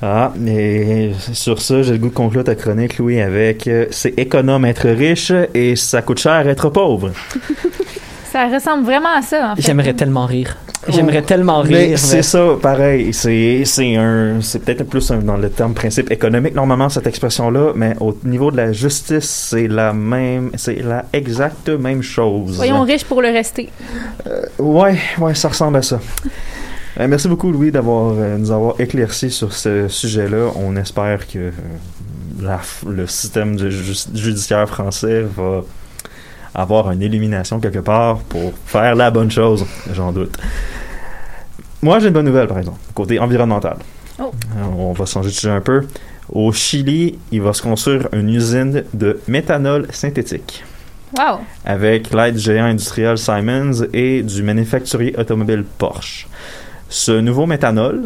Ah, 0.06 0.34
mais 0.38 1.12
sur 1.32 1.62
ça, 1.62 1.82
j'ai 1.82 1.94
le 1.94 1.98
goût 1.98 2.10
de 2.10 2.14
conclure 2.14 2.44
ta 2.44 2.56
chronique, 2.56 2.98
Louis, 2.98 3.22
avec 3.22 3.68
euh, 3.68 3.86
c'est 3.90 4.14
économe 4.20 4.66
être 4.66 4.90
riche 4.90 5.32
et 5.54 5.78
ça 5.78 6.02
coûte 6.02 6.20
cher 6.20 6.46
être 6.46 6.70
pauvre. 6.70 7.12
Ça 8.34 8.48
ressemble 8.48 8.84
vraiment 8.84 9.16
à 9.16 9.22
ça, 9.22 9.52
en 9.52 9.56
fait. 9.56 9.62
J'aimerais 9.62 9.94
tellement 9.94 10.26
rire. 10.26 10.58
J'aimerais 10.90 11.22
tellement 11.22 11.62
rire. 11.62 11.72
Mais 11.78 11.88
mais- 11.90 11.98
c'est 11.98 12.24
ça, 12.24 12.44
pareil. 12.60 13.14
C'est 13.14 13.62
c'est 13.64 13.96
un, 13.96 14.42
c'est 14.42 14.58
peut-être 14.66 14.86
plus 14.90 15.12
un- 15.12 15.20
dans 15.20 15.38
le 15.38 15.52
terme 15.52 15.76
principe 15.76 16.12
économique 16.12 16.56
normalement 16.56 16.90
cette 16.90 17.06
expression-là, 17.06 17.74
mais 17.76 17.94
au 18.00 18.18
niveau 18.24 18.50
de 18.50 18.58
la 18.58 18.72
justice, 18.74 19.30
c'est 19.52 19.68
la 19.68 19.94
même, 19.94 20.50
c'est 20.56 20.82
la 20.84 21.06
exacte 21.14 21.70
même 21.70 22.02
chose. 22.02 22.56
Soyons 22.56 22.82
riches 22.82 23.06
pour 23.06 23.22
le 23.22 23.28
rester. 23.30 23.70
Ouais, 24.58 24.98
ouais, 25.20 25.36
ça 25.36 25.50
ressemble 25.50 25.78
à 25.78 25.82
ça. 25.84 26.00
Euh, 27.00 27.08
merci 27.08 27.28
beaucoup, 27.28 27.52
Louis, 27.52 27.72
d'avoir 27.72 28.14
euh, 28.18 28.38
nous 28.38 28.52
avoir 28.52 28.80
éclairci 28.80 29.32
sur 29.32 29.52
ce 29.54 29.88
sujet-là. 29.88 30.52
On 30.56 30.76
espère 30.76 31.28
que 31.28 31.40
euh, 31.40 31.52
la 32.42 32.60
le 32.88 33.08
système 33.08 33.58
ju- 33.58 33.94
judiciaire 34.14 34.68
français 34.70 35.22
va 35.36 35.62
avoir 36.54 36.92
une 36.92 37.02
illumination 37.02 37.60
quelque 37.60 37.80
part 37.80 38.20
pour 38.20 38.54
faire 38.66 38.94
la 38.96 39.10
bonne 39.10 39.32
chose, 39.32 39.66
j'en 39.92 40.12
doute. 40.12 40.38
Moi, 41.82 42.00
j'ai 42.00 42.08
une 42.08 42.14
bonne 42.14 42.26
nouvelle, 42.28 42.48
par 42.48 42.60
exemple, 42.60 42.78
côté 42.94 43.18
environnemental. 43.20 43.78
Oh. 44.20 44.32
On 44.78 44.94
va 44.94 45.06
changer 45.06 45.30
de 45.30 45.34
sujet 45.34 45.50
un 45.50 45.62
peu. 45.62 45.86
Au 46.32 46.52
Chili, 46.54 47.18
il 47.32 47.42
va 47.42 47.54
se 47.54 47.62
construire 47.64 48.08
une 48.14 48.30
usine 48.30 48.84
de 48.94 49.20
méthanol 49.28 49.88
synthétique 49.92 50.64
Wow. 51.18 51.42
avec 51.64 52.12
l'aide 52.12 52.36
du 52.36 52.40
géant 52.42 52.66
industriel 52.66 53.20
Simons 53.20 53.84
et 53.94 54.24
du 54.24 54.42
manufacturier 54.42 55.16
automobile 55.20 55.64
Porsche. 55.78 56.28
Ce 56.94 57.12
nouveau 57.12 57.48
méthanol 57.48 58.04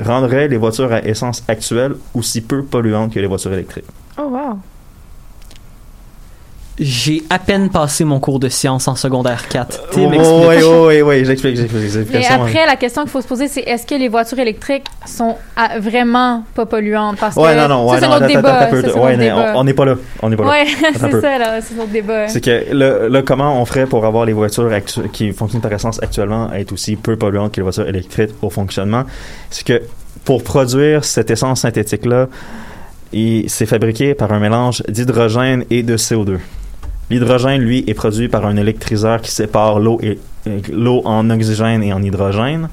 rendrait 0.00 0.48
les 0.48 0.56
voitures 0.56 0.92
à 0.92 1.00
essence 1.04 1.44
actuelles 1.46 1.94
aussi 2.12 2.40
peu 2.40 2.64
polluantes 2.64 3.14
que 3.14 3.20
les 3.20 3.28
voitures 3.28 3.52
électriques. 3.52 3.86
Oh, 4.18 4.22
wow. 4.22 4.58
J'ai 6.78 7.22
à 7.30 7.38
peine 7.38 7.70
passé 7.70 8.04
mon 8.04 8.20
cours 8.20 8.38
de 8.38 8.50
sciences 8.50 8.86
en 8.86 8.96
secondaire 8.96 9.48
4. 9.48 9.80
Oh, 9.82 9.86
Tim 9.92 10.10
oui, 10.10 10.18
oui, 10.18 10.56
oui, 10.62 11.00
oui, 11.02 11.24
j'explique, 11.24 11.56
j'explique. 11.56 12.10
Mais 12.12 12.26
hein. 12.26 12.34
après, 12.34 12.66
la 12.66 12.76
question 12.76 13.00
qu'il 13.02 13.10
faut 13.10 13.22
se 13.22 13.26
poser, 13.26 13.48
c'est 13.48 13.62
est-ce 13.62 13.86
que 13.86 13.94
les 13.94 14.08
voitures 14.08 14.38
électriques 14.40 14.84
sont 15.06 15.36
vraiment 15.80 16.44
pas 16.54 16.66
polluantes? 16.66 17.16
Parce 17.18 17.34
Ouais, 17.36 17.54
que 17.54 17.60
non, 17.60 17.68
non, 17.68 17.88
ouais, 17.90 17.98
c'est 17.98 18.06
notre 18.08 18.26
débat. 18.26 18.68
Ouais, 18.70 19.14
on- 19.14 19.16
débat. 19.16 19.52
on 19.56 19.64
n'est 19.64 19.72
pas 19.72 19.84
là. 19.86 19.94
On 20.20 20.28
n'est 20.28 20.36
pas 20.36 20.44
là. 20.44 20.50
Ouais, 20.50 20.66
un 20.86 20.92
c'est 21.10 21.20
ça, 21.22 21.38
là, 21.38 21.60
c'est 21.62 21.76
notre 21.76 21.90
débat. 21.92 22.28
C'est 22.28 22.42
que 22.42 22.66
le, 22.70 23.08
le 23.08 23.22
comment 23.22 23.58
on 23.58 23.64
ferait 23.64 23.86
pour 23.86 24.04
avoir 24.04 24.26
les 24.26 24.34
voitures 24.34 24.70
qui 25.12 25.32
fonctionnent 25.32 25.62
par 25.62 25.72
essence 25.72 25.98
actuellement 26.02 26.52
être 26.52 26.72
aussi 26.72 26.96
peu 26.96 27.16
polluantes 27.16 27.52
que 27.52 27.56
les 27.56 27.62
voitures 27.62 27.88
électriques 27.88 28.32
au 28.42 28.50
fonctionnement, 28.50 29.04
c'est 29.48 29.64
que 29.66 29.80
pour 30.26 30.42
produire 30.44 31.04
cette 31.06 31.30
essence 31.30 31.62
synthétique-là, 31.62 32.28
il- 33.14 33.48
c'est 33.48 33.64
fabriqué 33.64 34.12
par 34.12 34.30
un 34.32 34.40
mélange 34.40 34.82
d'hydrogène 34.88 35.64
et 35.70 35.82
de 35.82 35.96
CO2. 35.96 36.38
L'hydrogène, 37.10 37.60
lui, 37.60 37.84
est 37.86 37.94
produit 37.94 38.28
par 38.28 38.46
un 38.46 38.56
électryseur 38.56 39.20
qui 39.20 39.30
sépare 39.30 39.78
l'eau 39.78 40.00
en 41.04 41.30
oxygène 41.30 41.82
et 41.82 41.92
en 41.92 42.02
hydrogène. 42.02 42.68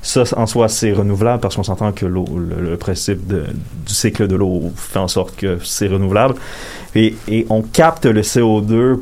Ça, 0.00 0.24
en 0.36 0.46
soi, 0.46 0.68
c'est 0.68 0.92
renouvelable 0.92 1.40
parce 1.40 1.56
qu'on 1.56 1.62
s'entend 1.62 1.92
que 1.92 2.06
le, 2.06 2.76
principe 2.76 3.26
du 3.26 3.94
cycle 3.94 4.26
de 4.26 4.36
l'eau 4.36 4.72
fait 4.76 4.98
en 4.98 5.08
sorte 5.08 5.36
que 5.36 5.58
c'est 5.62 5.88
renouvelable. 5.88 6.34
Et, 6.94 7.14
et 7.28 7.46
on 7.50 7.62
capte 7.62 8.06
le 8.06 8.20
CO2 8.20 9.00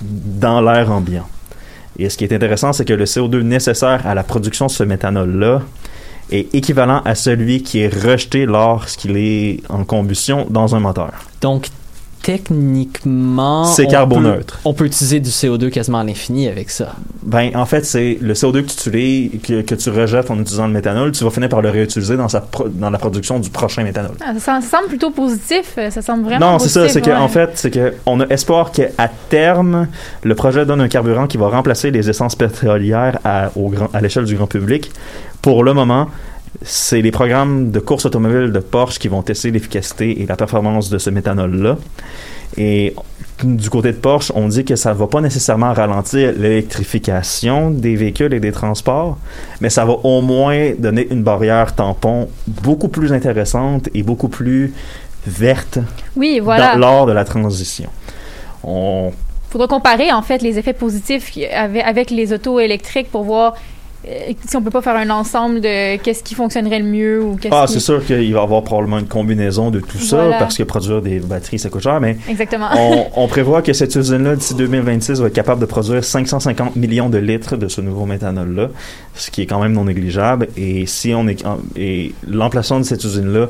dans 0.00 0.60
l'air 0.60 0.90
ambiant. 0.90 1.26
Et 1.98 2.08
ce 2.08 2.16
qui 2.16 2.24
est 2.24 2.32
intéressant, 2.32 2.72
c'est 2.72 2.84
que 2.84 2.92
le 2.92 3.04
CO2 3.04 3.40
nécessaire 3.42 4.06
à 4.06 4.14
la 4.14 4.24
production 4.24 4.66
de 4.66 4.70
ce 4.70 4.82
méthanol-là 4.82 5.62
est 6.30 6.54
équivalent 6.54 7.02
à 7.04 7.14
celui 7.14 7.62
qui 7.62 7.80
est 7.80 7.88
rejeté 7.88 8.46
lorsqu'il 8.46 9.16
est 9.16 9.60
en 9.68 9.84
combustion 9.84 10.46
dans 10.50 10.74
un 10.74 10.80
moteur. 10.80 11.12
Donc, 11.40 11.68
techniquement. 12.24 13.64
C'est 13.64 13.86
on 13.86 13.90
carboneutre. 13.90 14.54
peut- 14.56 14.60
On 14.68 14.74
peut 14.74 14.84
utiliser 14.86 15.20
du 15.20 15.30
CO2 15.30 15.70
quasiment 15.70 15.98
à 16.00 16.04
l'infini 16.04 16.48
avec 16.48 16.70
ça. 16.70 16.94
Ben, 17.22 17.50
en 17.54 17.66
fait, 17.66 17.84
c'est 17.84 18.18
le 18.20 18.34
CO2 18.34 18.62
que 18.62 18.68
tu, 18.70 18.88
utilises- 18.88 19.40
que, 19.42 19.60
que 19.62 19.74
tu 19.74 19.90
rejettes 19.90 20.30
en 20.30 20.38
utilisant 20.40 20.66
le 20.66 20.72
méthanol, 20.72 21.12
tu 21.12 21.24
vas 21.24 21.30
finir 21.30 21.48
par 21.48 21.62
le 21.62 21.70
réutiliser 21.70 22.16
dans, 22.16 22.28
sa 22.28 22.40
pro- 22.40 22.68
dans 22.68 22.90
la 22.90 22.98
production 22.98 23.38
du 23.38 23.50
prochain 23.50 23.82
méthanol. 23.84 24.12
Ah, 24.20 24.32
ça, 24.38 24.60
ça 24.60 24.76
semble 24.78 24.88
plutôt 24.88 25.10
positif. 25.10 25.78
Ça 25.90 26.02
semble 26.02 26.24
vraiment 26.24 26.52
Non, 26.52 26.58
c'est 26.58 26.68
ça, 26.68 26.88
c'est 26.88 27.06
ouais. 27.06 27.12
qu'en 27.14 27.28
fait, 27.28 27.50
c'est 27.54 27.70
que 27.70 27.94
on 28.06 28.20
a 28.20 28.26
espoir 28.26 28.72
qu'à 28.72 29.08
terme, 29.28 29.88
le 30.22 30.34
projet 30.34 30.66
donne 30.66 30.80
un 30.80 30.88
carburant 30.88 31.26
qui 31.26 31.36
va 31.36 31.48
remplacer 31.48 31.90
les 31.90 32.08
essences 32.10 32.34
pétrolières 32.36 33.18
à, 33.24 33.50
au 33.56 33.68
grand, 33.68 33.88
à 33.92 34.00
l'échelle 34.00 34.24
du 34.24 34.34
grand 34.36 34.46
public. 34.46 34.90
Pour 35.42 35.62
le 35.64 35.74
moment, 35.74 36.08
c'est 36.62 37.02
les 37.02 37.10
programmes 37.10 37.70
de 37.70 37.80
course 37.80 38.06
automobile 38.06 38.52
de 38.52 38.60
Porsche 38.60 38.98
qui 38.98 39.08
vont 39.08 39.22
tester 39.22 39.50
l'efficacité 39.50 40.22
et 40.22 40.26
la 40.26 40.36
performance 40.36 40.88
de 40.90 40.98
ce 40.98 41.10
méthanol-là. 41.10 41.76
Et 42.56 42.94
du 43.42 43.68
côté 43.68 43.90
de 43.92 43.96
Porsche, 43.96 44.30
on 44.34 44.48
dit 44.48 44.64
que 44.64 44.76
ça 44.76 44.90
ne 44.94 44.98
va 44.98 45.06
pas 45.08 45.20
nécessairement 45.20 45.72
ralentir 45.72 46.32
l'électrification 46.36 47.70
des 47.70 47.96
véhicules 47.96 48.32
et 48.32 48.40
des 48.40 48.52
transports, 48.52 49.18
mais 49.60 49.70
ça 49.70 49.84
va 49.84 49.92
au 49.92 50.20
moins 50.20 50.72
donner 50.78 51.08
une 51.10 51.22
barrière 51.22 51.74
tampon 51.74 52.28
beaucoup 52.46 52.88
plus 52.88 53.12
intéressante 53.12 53.88
et 53.94 54.02
beaucoup 54.02 54.28
plus 54.28 54.72
verte 55.26 55.78
Oui, 56.16 56.38
voilà. 56.40 56.72
dans- 56.74 56.78
lors 56.78 57.06
de 57.06 57.12
la 57.12 57.24
transition. 57.24 57.88
On, 58.62 59.12
faudra 59.50 59.66
comparer 59.68 60.12
en 60.12 60.22
fait 60.22 60.42
les 60.42 60.58
effets 60.58 60.72
positifs 60.72 61.30
avait 61.54 61.82
avec 61.82 62.10
les 62.10 62.32
autos 62.32 62.58
électriques 62.60 63.10
pour 63.10 63.24
voir 63.24 63.54
si 64.48 64.56
on 64.56 64.62
peut 64.62 64.70
pas 64.70 64.82
faire 64.82 64.96
un 64.96 65.10
ensemble 65.10 65.60
de 65.60 65.96
qu'est-ce 65.96 66.22
qui 66.22 66.34
fonctionnerait 66.34 66.78
le 66.78 66.84
mieux 66.84 67.22
ou 67.22 67.36
qu'est-ce 67.36 67.54
Ah, 67.54 67.64
qui... 67.66 67.74
c'est 67.74 67.80
sûr 67.80 68.04
qu'il 68.04 68.32
va 68.34 68.40
y 68.40 68.42
avoir 68.42 68.62
probablement 68.62 68.98
une 68.98 69.06
combinaison 69.06 69.70
de 69.70 69.80
tout 69.80 69.98
ça, 69.98 70.30
parce 70.38 70.56
que 70.56 70.62
produire 70.62 71.02
des 71.02 71.20
batteries, 71.20 71.58
ça 71.58 71.70
coûte 71.70 71.82
cher, 71.82 72.00
mais 72.00 72.16
Exactement. 72.28 72.68
on, 72.76 73.06
on 73.16 73.28
prévoit 73.28 73.62
que 73.62 73.72
cette 73.72 73.94
usine-là, 73.94 74.36
d'ici 74.36 74.54
2026, 74.54 75.20
va 75.20 75.28
être 75.28 75.32
capable 75.32 75.60
de 75.60 75.66
produire 75.66 76.04
550 76.04 76.76
millions 76.76 77.08
de 77.08 77.18
litres 77.18 77.56
de 77.56 77.68
ce 77.68 77.80
nouveau 77.80 78.06
méthanol-là, 78.06 78.68
ce 79.14 79.30
qui 79.30 79.42
est 79.42 79.46
quand 79.46 79.60
même 79.60 79.72
non 79.72 79.84
négligeable. 79.84 80.48
Et 80.56 80.86
si 80.86 81.14
on 81.14 81.26
est, 81.28 81.44
et 81.76 82.14
l'emplacement 82.26 82.80
de 82.80 82.84
cette 82.84 83.04
usine-là, 83.04 83.48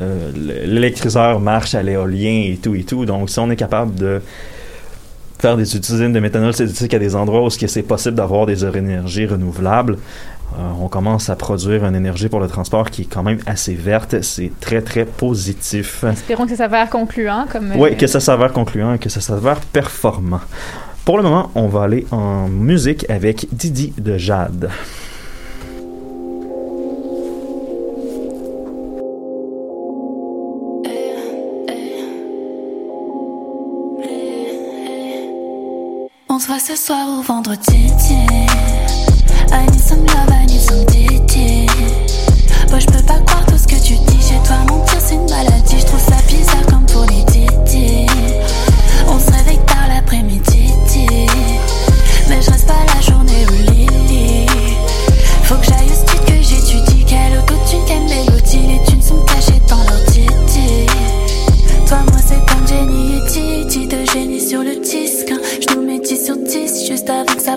euh, 0.00 0.30
l'électryseur 0.66 1.40
marche 1.40 1.74
à 1.74 1.82
l'éolien 1.82 2.44
et 2.46 2.58
tout 2.62 2.74
et 2.74 2.84
tout. 2.84 3.04
Donc, 3.04 3.30
si 3.30 3.38
on 3.38 3.50
est 3.50 3.56
capable 3.56 3.94
de 3.94 4.20
faire 5.40 5.56
des 5.56 5.76
usines 5.76 6.12
de 6.12 6.20
méthanol 6.20 6.52
synthétique 6.52 6.94
à 6.94 6.98
des 6.98 7.16
endroits 7.16 7.42
où 7.44 7.50
c'est 7.50 7.82
possible 7.82 8.16
d'avoir 8.16 8.46
des 8.46 8.64
énergies 8.64 9.26
renouvelables, 9.26 9.96
euh, 10.58 10.62
on 10.80 10.88
commence 10.88 11.30
à 11.30 11.36
produire 11.36 11.84
une 11.84 11.94
énergie 11.94 12.28
pour 12.28 12.40
le 12.40 12.48
transport 12.48 12.90
qui 12.90 13.02
est 13.02 13.04
quand 13.12 13.22
même 13.22 13.38
assez 13.46 13.74
verte. 13.74 14.20
C'est 14.22 14.50
très, 14.60 14.82
très 14.82 15.04
positif. 15.04 16.04
Espérons 16.04 16.44
que 16.44 16.50
ça 16.50 16.56
s'avère 16.56 16.90
concluant. 16.90 17.46
Comme, 17.50 17.72
Oui, 17.76 17.90
euh, 17.92 17.94
que 17.94 18.06
ça 18.06 18.20
s'avère 18.20 18.52
concluant, 18.52 18.98
que 18.98 19.08
ça 19.08 19.20
s'avère 19.20 19.60
performant. 19.60 20.40
Pour 21.04 21.16
le 21.16 21.22
moment, 21.22 21.50
on 21.54 21.68
va 21.68 21.84
aller 21.84 22.06
en 22.10 22.48
musique 22.48 23.08
avec 23.08 23.46
Didi 23.52 23.92
de 23.96 24.18
Jade. 24.18 24.70
Ce 36.60 36.76
soir 36.76 37.08
ou 37.08 37.22
vendredi. 37.22 37.86
I 39.50 39.66
need 39.66 39.80
some 39.80 40.04
love, 40.04 40.30
I 40.30 40.46
need 40.46 40.60
some. 40.60 41.66
Moi 42.68 42.78
je 42.78 42.86
peux 42.86 43.02
pas 43.02 43.18
croire 43.20 43.46
tout 43.46 43.56
ce 43.56 43.66
que 43.66 43.82
tu 43.82 43.94
dis. 43.94 44.20
Chez 44.20 44.38
toi 44.46 44.58
mentir 44.68 44.89
juste 67.00 67.08
avant 67.08 67.34
que 67.34 67.40
ça 67.40 67.56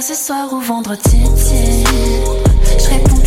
Ce 0.00 0.14
soir 0.14 0.52
ou 0.52 0.60
vendredi. 0.60 1.20
Je 2.78 2.88
réponds 2.88 3.17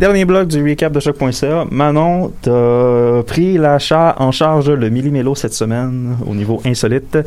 Dernier 0.00 0.24
bloc 0.24 0.48
du 0.48 0.66
recap 0.66 0.94
de 0.94 0.98
choc.ca. 0.98 1.66
Manon, 1.70 2.32
t'as 2.40 3.22
pris 3.24 3.58
l'achat 3.58 4.16
en 4.18 4.32
charge 4.32 4.70
le 4.70 4.88
Millimélo 4.88 5.34
cette 5.34 5.52
semaine 5.52 6.16
au 6.26 6.34
niveau 6.34 6.62
insolite. 6.64 7.18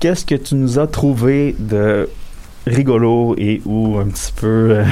Qu'est-ce 0.00 0.26
que 0.26 0.34
tu 0.34 0.56
nous 0.56 0.80
as 0.80 0.88
trouvé 0.88 1.54
de 1.60 2.08
rigolo 2.66 3.36
et 3.38 3.62
ou 3.64 3.96
un 3.98 4.06
petit 4.06 4.32
peu 4.32 4.46
euh, 4.72 4.84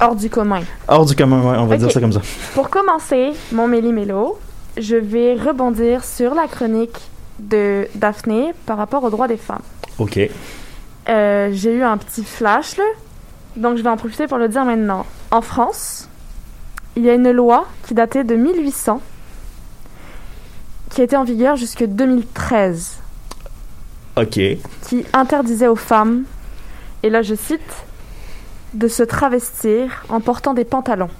Hors 0.00 0.16
du 0.16 0.28
commun. 0.28 0.62
hors 0.88 1.06
du 1.06 1.14
commun, 1.14 1.40
ouais, 1.40 1.56
on 1.56 1.66
va 1.66 1.76
dire 1.76 1.92
ça 1.92 2.00
comme 2.00 2.10
ça. 2.10 2.20
Pour 2.54 2.68
commencer, 2.68 3.30
mon 3.52 3.68
méli-mélo, 3.68 4.36
je 4.76 4.96
vais 4.96 5.34
rebondir 5.34 6.02
sur 6.02 6.34
la 6.34 6.48
chronique 6.48 6.98
de 7.38 7.86
Daphné 7.94 8.54
par 8.66 8.76
rapport 8.78 9.04
aux 9.04 9.10
droits 9.10 9.28
des 9.28 9.36
femmes. 9.36 9.62
OK. 10.00 10.18
Euh, 11.08 11.50
J'ai 11.52 11.74
eu 11.74 11.84
un 11.84 11.96
petit 11.96 12.24
flash, 12.24 12.76
là, 12.76 12.82
donc 13.56 13.76
je 13.76 13.84
vais 13.84 13.88
en 13.88 13.96
profiter 13.96 14.26
pour 14.26 14.38
le 14.38 14.48
dire 14.48 14.64
maintenant. 14.64 15.06
En 15.30 15.40
France, 15.40 16.08
il 16.96 17.04
y 17.04 17.10
a 17.10 17.14
une 17.14 17.30
loi 17.30 17.66
qui 17.86 17.94
datait 17.94 18.24
de 18.24 18.34
1800, 18.34 19.00
qui 20.90 21.02
était 21.02 21.16
en 21.16 21.24
vigueur 21.24 21.56
jusque 21.56 21.84
2013, 21.84 22.98
OK. 24.16 24.40
qui 24.86 25.04
interdisait 25.12 25.66
aux 25.66 25.76
femmes, 25.76 26.24
et 27.02 27.10
là 27.10 27.22
je 27.22 27.34
cite, 27.34 27.60
de 28.74 28.88
se 28.88 29.02
travestir 29.02 30.04
en 30.08 30.20
portant 30.20 30.54
des 30.54 30.64
pantalons. 30.64 31.10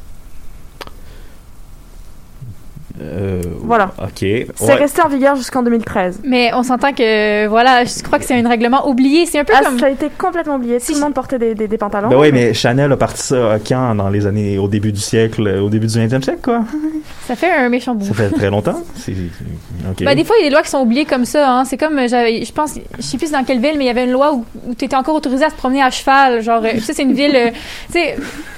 Euh, 3.00 3.40
Voilà. 3.60 3.92
OK. 4.00 4.18
C'est 4.20 4.46
Ouais. 4.60 4.74
resté 4.74 5.02
en 5.02 5.08
vigueur 5.08 5.34
jusqu'en 5.36 5.62
2013. 5.62 6.20
Mais 6.24 6.52
on 6.54 6.62
s'entend 6.62 6.92
que, 6.92 7.46
voilà, 7.48 7.84
je 7.84 8.02
crois 8.02 8.18
que 8.20 8.24
c'est 8.24 8.34
un 8.40 8.48
règlement 8.48 8.88
oublié. 8.88 9.26
C'est 9.26 9.38
un 9.40 9.44
peu 9.44 9.52
Ah, 9.56 9.62
comme. 9.64 9.78
ça 9.78 9.86
a 9.86 9.90
été 9.90 10.08
complètement 10.16 10.56
oublié. 10.56 10.78
Tout 10.78 10.94
le 10.94 11.00
monde 11.00 11.14
portait 11.14 11.38
des, 11.38 11.54
des, 11.54 11.66
des 11.66 11.78
pantalons. 11.78 12.08
Ben 12.08 12.16
oui, 12.18 12.30
mais 12.32 12.54
Chanel 12.54 12.92
a 12.92 12.96
parti 12.96 13.22
ça 13.22 13.54
à 13.54 13.58
quand? 13.58 13.94
Dans 13.96 14.08
les 14.10 14.26
années 14.26 14.58
au 14.58 14.68
début 14.68 14.92
du 14.92 15.00
siècle, 15.00 15.48
au 15.60 15.68
début 15.70 15.86
du 15.88 15.92
20e 15.98 16.22
siècle 16.22 16.40
quoi? 16.42 16.60
Ça 17.26 17.34
fait 17.34 17.50
un 17.52 17.68
méchant 17.70 17.94
bout. 17.94 18.04
Ça 18.04 18.12
fait 18.14 18.30
très 18.30 18.50
longtemps. 18.50 18.78
C'est 18.94 19.12
OK. 19.12 20.04
Ben, 20.04 20.14
des 20.14 20.24
fois, 20.24 20.36
il 20.38 20.44
y 20.44 20.46
a 20.46 20.48
des 20.50 20.52
lois 20.54 20.62
qui 20.62 20.70
sont 20.70 20.80
oubliées 20.82 21.04
comme 21.06 21.24
ça. 21.24 21.50
Hein. 21.50 21.64
C'est 21.64 21.78
comme, 21.78 21.98
euh, 21.98 22.06
je 22.06 22.52
pense, 22.52 22.74
je 22.98 23.02
sais 23.02 23.16
plus 23.16 23.30
dans 23.32 23.42
quelle 23.44 23.60
ville, 23.60 23.74
mais 23.78 23.84
il 23.84 23.88
y 23.88 23.90
avait 23.90 24.04
une 24.04 24.12
loi 24.12 24.34
où, 24.34 24.44
où 24.68 24.74
tu 24.74 24.84
étais 24.84 24.94
encore 24.96 25.14
autorisé 25.16 25.44
à 25.44 25.50
se 25.50 25.54
promener 25.54 25.82
à 25.82 25.90
cheval. 25.90 26.42
Genre, 26.42 26.62
euh, 26.64 26.78
ça, 26.80 26.92
c'est 26.92 27.02
une 27.02 27.14
ville. 27.14 27.34
euh, 27.34 27.50
tu 27.92 27.94
sais, 27.94 28.16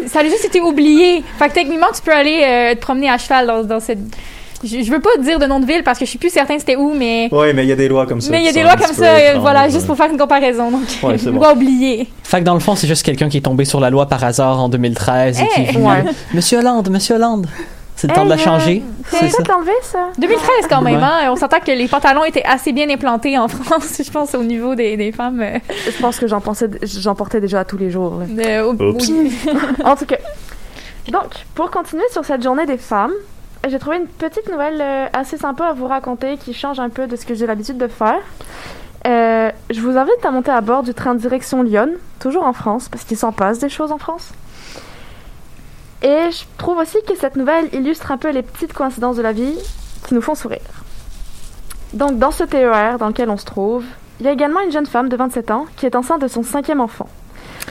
ça 0.09 0.21
a 0.21 0.25
juste 0.25 0.45
été 0.45 0.61
oublié. 0.61 1.23
Fait 1.39 1.49
que 1.49 1.55
techniquement, 1.55 1.87
tu 1.95 2.03
peux 2.03 2.13
aller 2.13 2.43
euh, 2.45 2.75
te 2.75 2.81
promener 2.81 3.09
à 3.09 3.19
cheval 3.19 3.47
dans, 3.47 3.63
dans 3.63 3.81
cette. 3.81 3.99
Je, 4.67 4.83
je 4.83 4.91
veux 4.91 5.01
pas 5.01 5.17
dire 5.21 5.39
de 5.39 5.47
nom 5.47 5.61
de 5.61 5.67
ville 5.67 5.83
parce 5.85 5.99
que 5.99 6.05
je 6.05 6.11
suis 6.11 6.19
plus 6.19 6.31
certain 6.31 6.59
c'était 6.59 6.77
où, 6.77 6.93
mais. 6.95 7.29
Ouais, 7.33 7.53
mais 7.53 7.65
il 7.65 7.69
y 7.69 7.73
a 7.73 7.77
des 7.77 7.89
lois 7.89 8.07
comme 8.07 8.21
ça. 8.21 8.31
mais 8.31 8.41
il 8.41 8.45
y 8.45 8.49
a 8.49 8.53
des 8.53 8.63
lois 8.63 8.77
comme 8.77 8.95
ça, 8.95 9.05
euh, 9.05 9.39
voilà, 9.39 9.65
ouais. 9.65 9.71
juste 9.71 9.87
pour 9.87 9.97
faire 9.97 10.11
une 10.11 10.19
comparaison. 10.19 10.71
Donc, 10.71 10.83
Ouais, 11.03 11.19
c'est 11.19 11.31
bon. 11.31 11.37
loi 11.39 11.53
oubliée. 11.53 12.09
Fait 12.23 12.41
que 12.41 12.45
dans 12.45 12.55
le 12.55 12.61
fond, 12.61 12.75
c'est 12.75 12.87
juste 12.89 13.05
quelqu'un 13.05 13.29
qui 13.29 13.39
est 13.39 13.43
tombé 13.43 13.65
sur 13.65 13.81
la 13.81 13.91
loi 13.91 14.07
par 14.07 14.23
hasard 14.25 14.61
en 14.61 14.69
2013 14.69 15.39
et 15.39 15.43
Hey! 15.43 15.49
qui 15.55 15.61
est 15.61 15.73
venu. 15.73 15.87
Ouais. 15.87 16.05
Monsieur 16.35 16.59
Hollande, 16.59 16.91
Monsieur 16.91 17.15
Hollande. 17.17 17.47
C'est 17.99 18.09
le 18.09 18.15
temps 18.15 18.25
de 18.25 18.29
la 18.29 18.35
Hey, 18.35 18.43
euh, 18.43 18.45
changer. 18.45 18.83
C'est 19.11 19.29
ça. 19.31 19.43
enlevé, 19.57 19.73
ça? 19.83 20.09
2013 20.19 20.49
quand 20.69 20.83
même, 20.83 20.97
Ouais. 20.97 21.03
hein? 21.03 21.31
On 21.33 21.37
s'entend 21.37 21.61
que 21.61 21.71
les 21.71 21.89
pantalons 21.89 22.25
étaient 22.27 22.45
assez 22.45 22.73
bien 22.75 22.91
implantés 22.91 23.39
en 23.39 23.49
France, 23.49 24.03
je 24.05 24.11
pense, 24.11 24.35
au 24.35 24.43
niveau 24.43 24.75
des, 24.75 24.99
des 24.99 25.13
femmes. 25.13 25.41
euh, 25.41 25.59
Je 25.87 25.99
pense 26.03 26.19
que 26.19 26.27
j'en 26.27 26.43
pensais, 26.43 26.69
j'en 26.83 27.15
portais 27.15 27.41
déjà 27.41 27.65
tous 27.65 27.79
les 27.79 27.91
jours. 27.91 28.19
là. 28.21 28.27
de- 28.27 28.63
au- 28.67 28.91
Oups. 28.93 29.09
oui. 29.09 29.33
En 29.85 29.97
tout 29.97 30.05
cas. 30.05 30.17
Donc, 31.11 31.31
pour 31.55 31.71
continuer 31.71 32.05
sur 32.13 32.23
cette 32.25 32.43
journée 32.43 32.67
des 32.67 32.77
femmes, 32.77 33.13
j'ai 33.69 33.79
trouvé 33.79 33.97
une 33.97 34.07
petite 34.07 34.51
nouvelle 34.51 34.81
euh, 34.81 35.07
assez 35.13 35.37
sympa 35.37 35.67
à 35.67 35.73
vous 35.73 35.87
raconter 35.87 36.37
qui 36.37 36.55
change 36.55 36.79
un 36.79 36.89
peu 36.89 37.07
de 37.07 37.17
ce 37.17 37.27
que 37.27 37.35
j'ai 37.35 37.47
l'habitude 37.47 37.79
de 37.79 37.89
faire. 37.89 38.21
Euh, 39.07 39.51
je 39.71 39.81
vous 39.81 39.97
invite 39.97 40.25
à 40.25 40.31
monter 40.31 40.51
à 40.51 40.61
bord 40.61 40.83
du 40.83 40.95
train 40.95 41.15
direction 41.15 41.63
Lyon, 41.63 41.91
toujours 42.19 42.45
en 42.45 42.53
France, 42.53 42.89
parce 42.89 43.05
qu'il 43.05 43.17
s'en 43.17 43.33
passe 43.33 43.59
des 43.59 43.69
choses 43.69 43.93
en 43.93 43.99
France. 43.99 44.33
Et 46.03 46.31
je 46.31 46.45
trouve 46.59 46.79
aussi 46.79 46.99
que 47.07 47.17
cette 47.17 47.37
nouvelle 47.37 47.69
illustre 47.73 48.11
un 48.13 48.19
peu 48.19 48.31
les 48.31 48.43
petites 48.43 48.73
coïncidences 48.73 49.17
de 49.17 49.23
la 49.23 49.33
vie 49.33 49.57
qui 50.07 50.15
nous 50.15 50.21
font 50.21 50.35
sourire. 50.35 50.61
Donc, 51.93 52.19
dans 52.19 52.31
ce 52.31 52.45
TER 52.45 52.99
dans 52.99 53.09
lequel 53.09 53.31
on 53.31 53.37
se 53.37 53.45
trouve, 53.45 53.85
il 54.21 54.27
y 54.27 54.29
a 54.29 54.33
également 54.33 54.61
une 54.61 54.73
jeune 54.73 54.87
femme 54.87 55.09
de 55.09 55.17
27 55.17 55.51
ans 55.51 55.67
qui 55.77 55.87
est 55.87 55.97
enceinte 55.97 56.21
de 56.21 56.29
son 56.29 56.43
cinquième 56.43 56.81
enfant. 56.81 57.09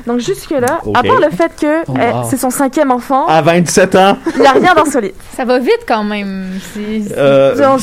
Donc, 0.07 0.19
jusque-là, 0.19 0.79
à 0.93 1.03
part 1.03 1.19
le 1.19 1.29
fait 1.29 1.51
que 1.59 1.83
Oh, 1.87 1.93
euh, 1.97 2.11
wow. 2.11 2.23
c'est 2.29 2.37
son 2.37 2.49
cinquième 2.49 2.91
enfant, 2.91 3.25
À 3.27 3.41
27 3.41 3.95
ans, 3.95 4.17
il 4.35 4.41
n'y 4.41 4.47
a 4.47 4.51
rien 4.51 4.73
d'insolite. 4.75 5.15
Ça 5.35 5.45
va 5.45 5.59
vite 5.59 5.85
quand 5.87 6.03
même. 6.03 6.59
C'est- 6.73 7.17
euh, 7.17 7.77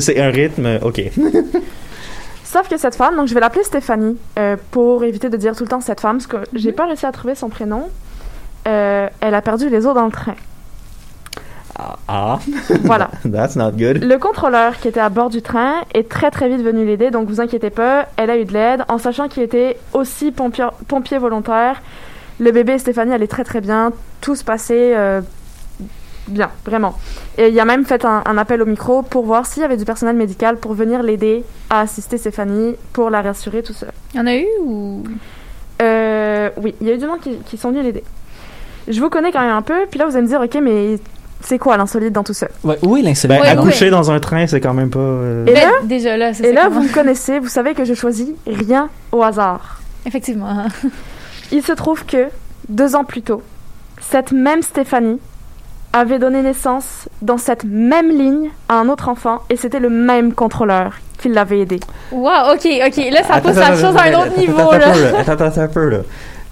c'est 0.00 0.20
un 0.20 0.30
rythme, 0.30 0.78
ok. 0.82 1.00
Sauf 2.44 2.68
que 2.68 2.76
cette 2.76 2.94
femme, 2.96 3.16
donc 3.16 3.28
je 3.28 3.34
vais 3.34 3.40
l'appeler 3.40 3.64
Stéphanie 3.64 4.18
euh, 4.38 4.56
pour 4.70 5.04
éviter 5.04 5.30
de 5.30 5.36
dire 5.38 5.56
tout 5.56 5.64
le 5.64 5.68
temps 5.70 5.80
cette 5.80 6.00
femme, 6.00 6.18
parce 6.18 6.26
que 6.26 6.36
j'ai 6.52 6.72
pas 6.72 6.84
réussi 6.86 7.06
à 7.06 7.12
trouver 7.12 7.34
son 7.34 7.48
prénom. 7.48 7.88
Euh, 8.68 9.08
elle 9.20 9.34
a 9.34 9.40
perdu 9.42 9.68
les 9.70 9.86
os 9.86 9.94
dans 9.94 10.04
le 10.04 10.12
train. 10.12 10.34
Ah, 11.78 12.38
Voilà. 12.82 13.10
that's 13.32 13.56
not 13.56 13.72
good. 13.72 14.02
Le 14.02 14.16
contrôleur 14.18 14.76
qui 14.78 14.88
était 14.88 15.00
à 15.00 15.08
bord 15.08 15.30
du 15.30 15.40
train 15.42 15.76
est 15.94 16.08
très 16.08 16.30
très 16.30 16.48
vite 16.48 16.62
venu 16.62 16.84
l'aider, 16.84 17.10
donc 17.10 17.28
vous 17.28 17.40
inquiétez 17.40 17.70
pas, 17.70 18.08
elle 18.16 18.30
a 18.30 18.36
eu 18.38 18.44
de 18.44 18.52
l'aide, 18.52 18.84
en 18.88 18.98
sachant 18.98 19.28
qu'il 19.28 19.42
était 19.42 19.78
aussi 19.92 20.30
pompier, 20.32 20.66
pompier 20.88 21.18
volontaire. 21.18 21.82
Le 22.38 22.50
bébé 22.52 22.74
et 22.74 22.78
Stéphanie 22.78 23.12
allaient 23.12 23.26
très 23.26 23.44
très 23.44 23.60
bien, 23.60 23.92
tout 24.20 24.34
se 24.36 24.44
passait 24.44 24.94
euh, 24.96 25.20
bien, 26.28 26.50
vraiment. 26.64 26.94
Et 27.38 27.48
il 27.48 27.58
a 27.58 27.64
même 27.64 27.84
fait 27.86 28.04
un, 28.04 28.22
un 28.26 28.36
appel 28.38 28.60
au 28.62 28.66
micro 28.66 29.02
pour 29.02 29.24
voir 29.24 29.46
s'il 29.46 29.62
y 29.62 29.64
avait 29.64 29.76
du 29.76 29.84
personnel 29.84 30.16
médical 30.16 30.56
pour 30.58 30.74
venir 30.74 31.02
l'aider 31.02 31.44
à 31.70 31.80
assister 31.80 32.18
Stéphanie, 32.18 32.74
pour 32.92 33.08
la 33.10 33.22
rassurer, 33.22 33.62
tout 33.62 33.72
ça. 33.74 33.86
Il 34.12 34.18
y 34.18 34.20
en 34.20 34.26
a 34.26 34.34
eu 34.36 34.46
ou? 34.62 35.04
Euh, 35.80 36.50
oui, 36.58 36.74
il 36.80 36.86
y 36.86 36.90
a 36.90 36.94
eu 36.94 36.98
du 36.98 37.06
monde 37.06 37.20
qui, 37.20 37.36
qui 37.46 37.56
sont 37.56 37.70
venus 37.70 37.84
l'aider. 37.84 38.04
Je 38.88 39.00
vous 39.00 39.10
connais 39.10 39.30
quand 39.32 39.40
même 39.40 39.50
un 39.56 39.62
peu, 39.62 39.86
puis 39.90 39.98
là 39.98 40.06
vous 40.06 40.12
allez 40.16 40.22
me 40.22 40.28
dire, 40.28 40.40
ok, 40.40 40.58
mais 40.62 40.98
c'est 41.44 41.58
quoi 41.58 41.76
l'insolite 41.76 42.12
dans 42.12 42.22
tout 42.24 42.32
ça? 42.34 42.48
Ouais, 42.64 42.78
où 42.82 42.96
est 42.96 43.02
l'insolite? 43.02 43.36
Ben, 43.38 43.42
Ouais, 43.42 43.48
accoucher 43.48 43.90
dans 43.90 44.10
un 44.10 44.20
train, 44.20 44.46
c'est 44.46 44.60
quand 44.60 44.74
même 44.74 44.90
pas. 44.90 44.98
euh, 44.98 45.46
Et 45.46 45.52
Ben, 45.52 45.60
là- 45.68 45.72
déjà 45.84 46.16
là, 46.16 46.30
Et 46.42 46.52
là, 46.52 46.68
vous 46.68 46.82
me 46.82 46.88
connaissez, 46.92 47.38
vous 47.38 47.48
savez 47.48 47.74
que 47.74 47.84
je 47.84 47.94
choisis 47.94 48.28
rien 48.46 48.88
au 49.12 49.22
hasard. 49.22 49.80
Effectivement. 50.06 50.64
Il 51.52 51.62
se 51.62 51.72
trouve 51.72 52.04
que, 52.06 52.28
deux 52.68 52.96
ans 52.96 53.04
plus 53.04 53.22
tôt, 53.22 53.42
cette 54.00 54.32
même 54.32 54.62
Stéphanie 54.62 55.18
avait 55.92 56.18
donné 56.18 56.40
naissance 56.42 57.08
dans 57.20 57.36
cette 57.38 57.64
même 57.64 58.08
ligne 58.08 58.48
à 58.68 58.76
un 58.76 58.88
autre 58.88 59.08
enfant 59.10 59.40
et 59.50 59.56
c'était 59.56 59.78
le 59.80 59.90
même 59.90 60.32
contrôleur 60.32 60.94
qui 61.18 61.28
l'avait 61.28 61.60
aidé. 61.60 61.78
Wow, 62.10 62.54
ok, 62.54 62.66
ok. 62.86 62.96
Là, 63.12 63.22
ça 63.22 63.34
Attends, 63.34 63.48
pousse 63.50 63.58
la 63.58 63.66
attends, 63.66 63.76
chose 63.76 63.96
à 63.96 64.00
un 64.02 64.06
attends, 64.08 64.20
autre 64.22 64.30
attends, 64.32 64.40
niveau, 64.40 64.58
attends, 64.60 64.70
là. 64.78 64.86
attends, 64.88 65.18
Attends, 65.18 65.32
attends, 65.32 65.44
attends 65.44 65.60
un 65.60 65.68
peu, 65.68 65.88
là. 65.90 65.98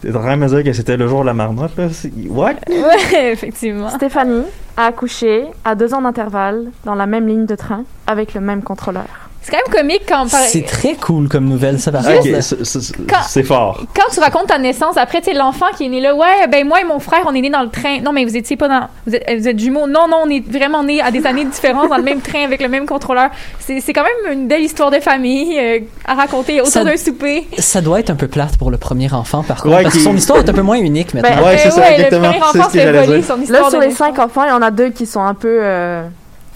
T'es 0.02 0.16
en 0.16 0.20
train 0.20 0.36
de 0.36 0.42
me 0.42 0.48
dire 0.48 0.64
que 0.64 0.72
c'était 0.72 0.96
le 0.96 1.06
jour 1.06 1.20
de 1.20 1.26
la 1.26 1.34
marmotte, 1.34 1.76
là? 1.76 1.88
What? 2.28 2.54
Ouais, 2.68 3.32
effectivement. 3.32 3.90
Stéphanie 3.90 4.44
a 4.76 4.86
accouché 4.86 5.44
à 5.64 5.74
deux 5.74 5.92
ans 5.92 6.00
d'intervalle 6.00 6.68
dans 6.84 6.94
la 6.94 7.06
même 7.06 7.26
ligne 7.26 7.44
de 7.44 7.54
train 7.54 7.84
avec 8.06 8.32
le 8.34 8.40
même 8.40 8.62
contrôleur. 8.62 9.29
C'est 9.42 9.52
quand 9.52 9.58
même 9.66 9.80
comique 9.82 10.02
quand, 10.06 10.30
par- 10.30 10.40
C'est 10.42 10.66
très 10.66 10.94
cool 10.94 11.28
comme 11.28 11.46
nouvelle, 11.46 11.80
ça, 11.80 11.90
par 11.90 12.02
Ok, 12.06 12.14
contre. 12.16 12.28
là. 12.28 12.40
c'est- 12.42 13.42
fort. 13.42 13.80
quand 13.96 14.12
tu 14.12 14.20
racontes 14.20 14.48
ta 14.48 14.58
naissance, 14.58 14.96
après, 14.98 15.20
tu 15.22 15.30
sais, 15.30 15.36
l'enfant 15.36 15.66
qui 15.76 15.86
est 15.86 15.88
né 15.88 16.00
là, 16.00 16.14
ouais, 16.14 16.46
ben 16.50 16.66
moi 16.68 16.80
et 16.80 16.84
mon 16.84 16.98
frère, 16.98 17.20
on 17.26 17.34
est 17.34 17.40
nés 17.40 17.48
dans 17.50 17.62
le 17.62 17.70
train. 17.70 18.00
Non, 18.02 18.12
mais 18.12 18.24
vous 18.26 18.36
étiez 18.36 18.56
pas 18.56 18.68
dans. 18.68 18.88
Vous 19.06 19.14
êtes, 19.14 19.24
vous 19.40 19.48
êtes 19.48 19.58
jumeaux. 19.58 19.86
Non, 19.86 20.06
non, 20.08 20.18
on 20.26 20.30
est 20.30 20.46
vraiment 20.46 20.82
nés 20.82 21.00
à 21.00 21.10
des 21.10 21.26
années 21.26 21.44
différentes 21.46 21.88
dans 21.88 21.96
le 21.96 22.02
même 22.02 22.20
train 22.20 22.44
avec 22.44 22.60
le 22.60 22.68
même 22.68 22.84
contrôleur. 22.86 23.30
C'est 23.58 23.80
c'est 23.80 23.92
quand 23.94 24.02
même 24.04 24.32
une 24.38 24.46
belle 24.46 24.62
histoire 24.62 24.90
de 24.90 25.00
famille 25.00 25.58
euh, 25.58 25.78
à 26.06 26.14
raconter 26.14 26.60
autour 26.60 26.84
d'un 26.84 26.96
souper. 26.98 27.46
Ça 27.58 27.80
doit 27.80 28.00
être 28.00 28.10
un 28.10 28.16
peu 28.16 28.28
plate 28.28 28.56
pour 28.58 28.70
le 28.70 28.76
premier 28.76 29.10
enfant, 29.12 29.42
par 29.42 29.62
contre. 29.62 29.74
Ouais, 29.76 29.82
parce 29.82 29.94
que 29.94 30.00
son 30.02 30.14
histoire 30.16 30.40
est 30.40 30.48
un 30.50 30.52
peu 30.52 30.62
moins 30.62 30.76
unique 30.78 31.14
maintenant. 31.14 31.30
Ben, 31.36 31.44
Ouais, 31.44 31.56
c'est 31.58 31.68
Euh, 31.68 31.70
ça, 31.70 31.80
ouais, 31.80 31.92
exactement. 31.94 32.28
Le 32.28 32.38
premier 32.38 32.52
C'est 32.52 32.60
enfant 32.60 33.04
volé 33.06 33.18
dire. 33.20 33.26
son 33.26 33.40
histoire. 33.40 33.62
Là, 33.62 33.70
sur 33.70 33.80
les 33.80 33.90
cinq 33.92 34.18
enfants, 34.18 34.44
il 34.44 34.48
y 34.50 34.52
en 34.52 34.62
a 34.62 34.70
deux 34.70 34.90
qui 34.90 35.06
sont 35.06 35.22
un 35.22 35.34
peu 35.34 35.60
euh, 35.62 36.02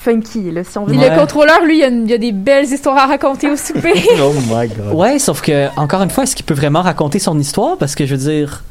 funky, 0.05 0.51
là, 0.51 0.63
si 0.65 0.77
on 0.79 0.85
veut. 0.85 0.93
Puis 0.93 0.99
Ouais. 1.01 1.11
le 1.11 1.17
contrôleur, 1.19 1.65
lui, 1.65 1.77
il 1.79 1.81
y, 1.81 1.85
a 1.85 1.89
une- 1.89 2.05
il 2.05 2.11
y 2.11 2.15
a 2.15 2.19
des 2.19 2.33
belles 2.33 2.67
histoires 2.67 2.97
à 2.99 3.07
raconter 3.07 3.51
au 3.51 3.57
souper. 3.57 3.95
Oh 4.21 4.33
my 4.51 4.69
god. 4.69 4.93
Ouais, 4.95 5.19
sauf 5.19 5.41
que, 5.43 5.69
encore 5.79 6.03
une 6.03 6.11
fois, 6.11 6.25
est-ce 6.25 6.37
qu'il 6.37 6.45
peut 6.47 6.55
vraiment 6.55 6.83
raconter 6.83 7.19
son 7.19 7.39
histoire? 7.39 7.77
Parce 7.79 7.95
que, 7.95 8.05
je 8.07 8.15
veux 8.15 8.31
dire, 8.31 8.63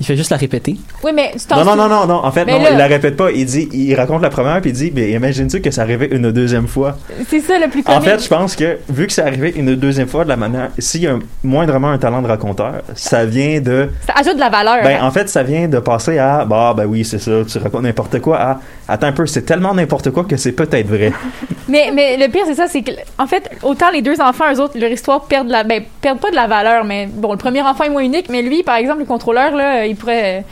il 0.00 0.04
fait 0.06 0.16
juste 0.16 0.30
la 0.30 0.36
répéter. 0.36 0.76
oui, 1.04 1.12
mais 1.14 1.30
tu 1.38 1.46
t'en 1.46 1.56
Non, 1.64 1.76
non, 1.76 1.76
non, 1.76 1.88
non, 1.88 2.06
non. 2.06 2.14
En 2.24 2.32
fait, 2.32 2.44
Mais 2.44 2.52
non, 2.58 2.64
là- 2.64 2.70
il 2.72 2.76
la 2.78 2.86
répète 2.88 3.16
pas. 3.16 3.30
Il 3.30 3.46
dit, 3.46 3.68
il 3.72 3.94
raconte 3.94 4.22
la 4.22 4.28
première, 4.28 4.60
puis 4.60 4.70
il 4.70 4.72
dit, 4.72 4.92
mais 4.92 5.12
imagine-tu 5.12 5.60
que 5.60 5.70
ça 5.70 5.82
arrivait 5.82 6.08
une 6.10 6.32
deuxième 6.32 6.66
fois? 6.66 6.96
C'est 7.28 7.38
ça 7.38 7.60
le 7.60 7.68
plus 7.70 7.80
En 7.86 7.94
comique. 8.00 8.02
fait, 8.08 8.24
je 8.24 8.28
pense 8.28 8.56
que, 8.56 8.78
vu 8.88 9.06
que 9.06 9.12
c'est 9.12 9.22
arrivé 9.22 9.52
une 9.56 9.76
deuxième 9.76 10.08
fois 10.08 10.24
de 10.24 10.30
la 10.30 10.36
manière, 10.36 10.70
s'il 10.80 11.02
y 11.02 11.06
a 11.06 11.12
un- 11.12 11.20
moindrement 11.44 11.90
un 11.90 11.98
talent 11.98 12.22
de 12.22 12.26
raconteur, 12.26 12.82
ça 12.96 13.24
vient 13.24 13.60
de, 13.60 13.88
Ça 14.04 14.14
ajoute 14.18 14.34
de 14.34 14.40
la 14.40 14.50
valeur. 14.50 14.82
ben, 14.82 15.00
en 15.00 15.12
fait, 15.12 15.28
ça 15.28 15.44
vient 15.44 15.68
de 15.68 15.78
passer 15.78 16.18
à, 16.18 16.44
bah, 16.44 16.74
ben 16.76 16.86
oui, 16.86 17.04
c'est 17.04 17.20
ça, 17.20 17.30
tu 17.46 17.58
racontes 17.58 17.82
n'importe 17.82 18.18
quoi, 18.20 18.36
à, 18.40 18.60
attends 18.88 19.06
un 19.06 19.12
peu, 19.12 19.26
c'est 19.26 19.42
tellement 19.42 19.74
n'importe 19.74 20.10
quoi 20.10 20.24
que 20.24 20.36
c'est 20.36 20.52
peut-être 20.52 20.86
vrai. 20.86 21.12
Mais, 21.68 21.90
mais 21.94 22.18
le 22.18 22.30
pire, 22.30 22.42
c'est 22.44 22.56
ça, 22.56 22.66
c'est 22.68 22.82
que, 22.82 22.90
en 23.18 23.26
fait, 23.26 23.50
autant 23.62 23.90
les 23.90 24.02
deux 24.02 24.20
enfants, 24.20 24.44
eux 24.52 24.60
autres, 24.60 24.78
leur 24.78 24.90
histoire 24.90 25.24
perdent 25.24 25.46
de 25.46 25.52
la, 25.52 25.64
ben, 25.64 25.82
perdent 26.02 26.20
pas 26.20 26.30
de 26.30 26.36
la 26.36 26.46
valeur, 26.46 26.84
mais 26.84 27.06
bon, 27.06 27.32
le 27.32 27.38
premier 27.38 27.62
enfant 27.62 27.84
est 27.84 27.88
moins 27.88 28.02
unique, 28.02 28.28
mais 28.28 28.42
lui, 28.42 28.62
par 28.62 28.74
exemple, 28.76 28.98
le 28.98 29.06
contrôleur, 29.06 29.54
là, 29.56 29.86
il 29.86 29.96
pourrait, 29.96 30.40
euh, 30.40 30.42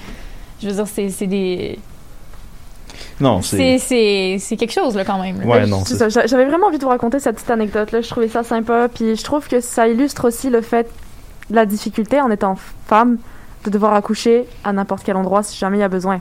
je 0.63 0.69
veux 0.69 0.75
dire, 0.75 0.87
c'est, 0.87 1.11
c'est 1.11 1.27
des, 1.27 1.79
Non, 3.21 3.43
c'est, 3.43 3.77
c'est, 3.79 4.57
quelque 4.57 4.73
chose, 4.73 4.97
là, 4.97 5.05
quand 5.05 5.21
même. 5.21 5.41
là. 5.41 5.47
ouais, 5.47 5.67
non, 5.67 5.85
J'avais 5.87 6.47
vraiment 6.47 6.69
envie 6.69 6.79
de 6.79 6.83
vous 6.83 6.89
raconter 6.89 7.19
cette 7.21 7.37
petite 7.37 7.51
anecdote-là. 7.51 8.01
Je 8.01 8.09
trouvais 8.09 8.29
ça 8.29 8.43
sympa. 8.43 8.89
Puis 8.89 9.15
je 9.15 9.23
trouve 9.23 9.47
que 9.47 9.61
ça 9.61 9.87
illustre 9.89 10.27
aussi 10.27 10.49
le 10.49 10.63
fait, 10.63 10.89
la 11.51 11.67
difficulté 11.67 12.23
en 12.23 12.31
étant 12.31 12.57
femme, 12.87 13.19
de 13.65 13.71
devoir 13.71 13.93
accoucher 13.95 14.45
à 14.65 14.73
n'importe 14.73 15.03
quel 15.05 15.17
endroit 15.17 15.43
si 15.43 15.59
jamais 15.59 15.77
il 15.77 15.81
y 15.81 15.85
a 15.85 15.89
besoin. 15.89 16.21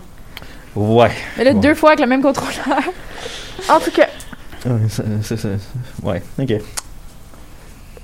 Ouais. 0.76 1.12
Mais 1.38 1.44
là, 1.44 1.54
Bon. 1.54 1.60
deux 1.60 1.74
fois 1.76 1.90
avec 1.92 2.00
le 2.02 2.08
même 2.08 2.22
contrôleur. 2.22 2.80
En 3.70 3.80
tout 3.80 3.92
cas, 3.92 4.08
Ouais, 4.66 4.72
c'est- 4.90 5.04
c'est- 5.24 5.38
c'est- 5.38 5.60
ouais, 6.04 6.22
ok. 6.40 6.54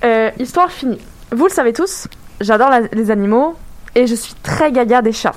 euh, 0.04 0.32
histoire 0.40 0.72
finie. 0.72 1.00
Vous 1.32 1.46
le 1.46 1.52
savez 1.52 1.74
tous, 1.74 2.08
j'adore 2.42 2.70
la- 2.70 2.82
les 2.94 3.12
animaux 3.12 3.56
et 3.96 4.08
je 4.08 4.16
suis 4.16 4.34
très 4.44 4.72
gaga 4.72 5.02
des 5.02 5.12
chats. 5.12 5.36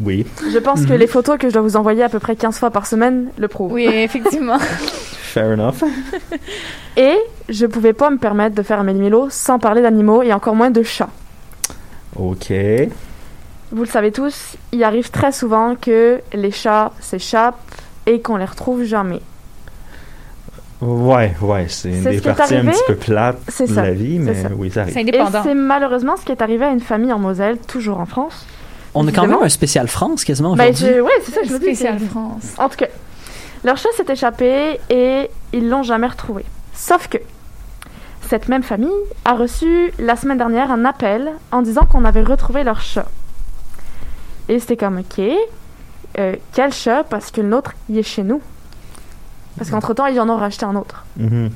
Oui. 0.00 0.26
Je 0.52 0.58
pense 0.58 0.82
que 0.84 0.92
Mhm. 0.92 0.98
les 0.98 1.06
photos 1.06 1.38
que 1.38 1.48
je 1.48 1.52
dois 1.54 1.62
vous 1.62 1.76
envoyer 1.76 2.02
à 2.02 2.08
peu 2.08 2.18
près 2.18 2.36
15 2.36 2.58
fois 2.58 2.70
par 2.70 2.86
semaine 2.86 3.28
le 3.38 3.48
prouvent. 3.48 3.72
Oui, 3.72 3.84
effectivement. 3.86 4.58
Fair 4.58 5.46
enough. 5.50 5.82
Et 6.96 7.16
je 7.48 7.66
pouvais 7.66 7.92
pas 7.92 8.10
me 8.10 8.18
permettre 8.18 8.54
de 8.54 8.62
faire 8.62 8.80
un 8.80 8.84
méli-mélo 8.84 9.28
sans 9.30 9.58
parler 9.58 9.82
d'animaux 9.82 10.22
et 10.22 10.32
encore 10.32 10.54
moins 10.54 10.70
de 10.70 10.82
chats. 10.82 11.08
Ok. 12.16 12.52
Vous 13.70 13.82
le 13.82 13.88
savez 13.88 14.12
tous, 14.12 14.56
il 14.72 14.82
arrive 14.82 15.10
très 15.10 15.32
souvent 15.32 15.74
que 15.74 16.20
les 16.32 16.50
chats 16.50 16.92
s'échappent 17.00 17.60
et 18.06 18.20
qu'on 18.20 18.36
les 18.36 18.44
retrouve 18.46 18.82
jamais. 18.84 19.20
Ouais, 20.80 21.34
ouais, 21.42 21.66
c'est 21.68 21.90
une 21.90 22.04
des 22.04 22.18
ce 22.18 22.22
parties 22.22 22.54
un 22.54 22.64
petit 22.66 22.80
peu 22.86 22.94
plates 22.94 23.38
C'est 23.48 23.66
de 23.66 23.74
ça, 23.74 23.82
la 23.82 23.90
vie, 23.90 24.18
mais 24.20 24.34
ça. 24.34 24.48
oui, 24.56 24.70
ça 24.70 24.82
arrive. 24.82 24.94
C'est 24.94 25.42
c'est 25.42 25.54
malheureusement 25.54 26.16
ce 26.16 26.24
qui 26.24 26.30
est 26.32 26.40
arrivé 26.40 26.64
à 26.64 26.70
une 26.70 26.80
famille 26.80 27.12
en 27.12 27.18
Moselle, 27.18 27.58
toujours 27.58 27.98
en 27.98 28.06
France. 28.06 28.46
On 28.94 29.06
a 29.06 29.12
quand 29.12 29.26
même 29.26 29.42
un 29.42 29.48
spécial 29.48 29.88
France 29.88 30.24
quasiment 30.24 30.54
Ben, 30.54 30.72
aujourd'hui. 30.72 31.00
ouais, 31.00 31.10
c'est 31.24 31.32
ça 31.32 31.40
que 31.42 31.48
je 31.48 31.52
me 31.52 31.58
dis. 31.58 31.64
Spécial 31.66 31.98
France. 31.98 32.54
En 32.58 32.68
tout 32.68 32.76
cas, 32.76 32.86
leur 33.64 33.76
chat 33.76 33.88
s'est 33.96 34.10
échappé 34.10 34.78
et 34.88 35.28
ils 35.52 35.68
l'ont 35.68 35.82
jamais 35.82 36.06
retrouvé. 36.06 36.44
Sauf 36.74 37.08
que 37.08 37.18
cette 38.28 38.48
même 38.48 38.62
famille 38.62 38.88
a 39.24 39.34
reçu 39.34 39.90
la 39.98 40.14
semaine 40.16 40.38
dernière 40.38 40.70
un 40.70 40.84
appel 40.84 41.32
en 41.50 41.62
disant 41.62 41.86
qu'on 41.86 42.04
avait 42.04 42.22
retrouvé 42.22 42.62
leur 42.62 42.80
chat. 42.80 43.06
Et 44.48 44.58
c'était 44.58 44.76
comme, 44.76 44.98
ok, 44.98 45.24
euh, 46.18 46.34
quel 46.52 46.72
chat 46.72 47.04
Parce 47.04 47.30
que 47.30 47.40
le 47.40 47.48
nôtre, 47.48 47.72
il 47.88 47.98
est 47.98 48.02
chez 48.02 48.22
nous. 48.22 48.40
Parce 49.56 49.70
qu'entre-temps, 49.70 50.06
ils 50.06 50.20
en 50.20 50.28
ont 50.28 50.36
racheté 50.36 50.64
un 50.64 50.76
autre. 50.76 51.04
Mhm. 51.16 51.50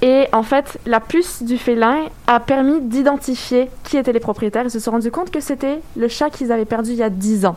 Et 0.00 0.26
en 0.32 0.42
fait, 0.42 0.78
la 0.86 1.00
puce 1.00 1.42
du 1.42 1.58
félin 1.58 2.06
a 2.26 2.38
permis 2.38 2.80
d'identifier 2.80 3.68
qui 3.82 3.96
étaient 3.96 4.12
les 4.12 4.20
propriétaires. 4.20 4.64
Ils 4.64 4.70
se 4.70 4.78
sont 4.78 4.92
rendus 4.92 5.10
compte 5.10 5.30
que 5.30 5.40
c'était 5.40 5.80
le 5.96 6.08
chat 6.08 6.30
qu'ils 6.30 6.52
avaient 6.52 6.64
perdu 6.64 6.92
il 6.92 6.96
y 6.96 7.02
a 7.02 7.10
10 7.10 7.46
ans. 7.46 7.56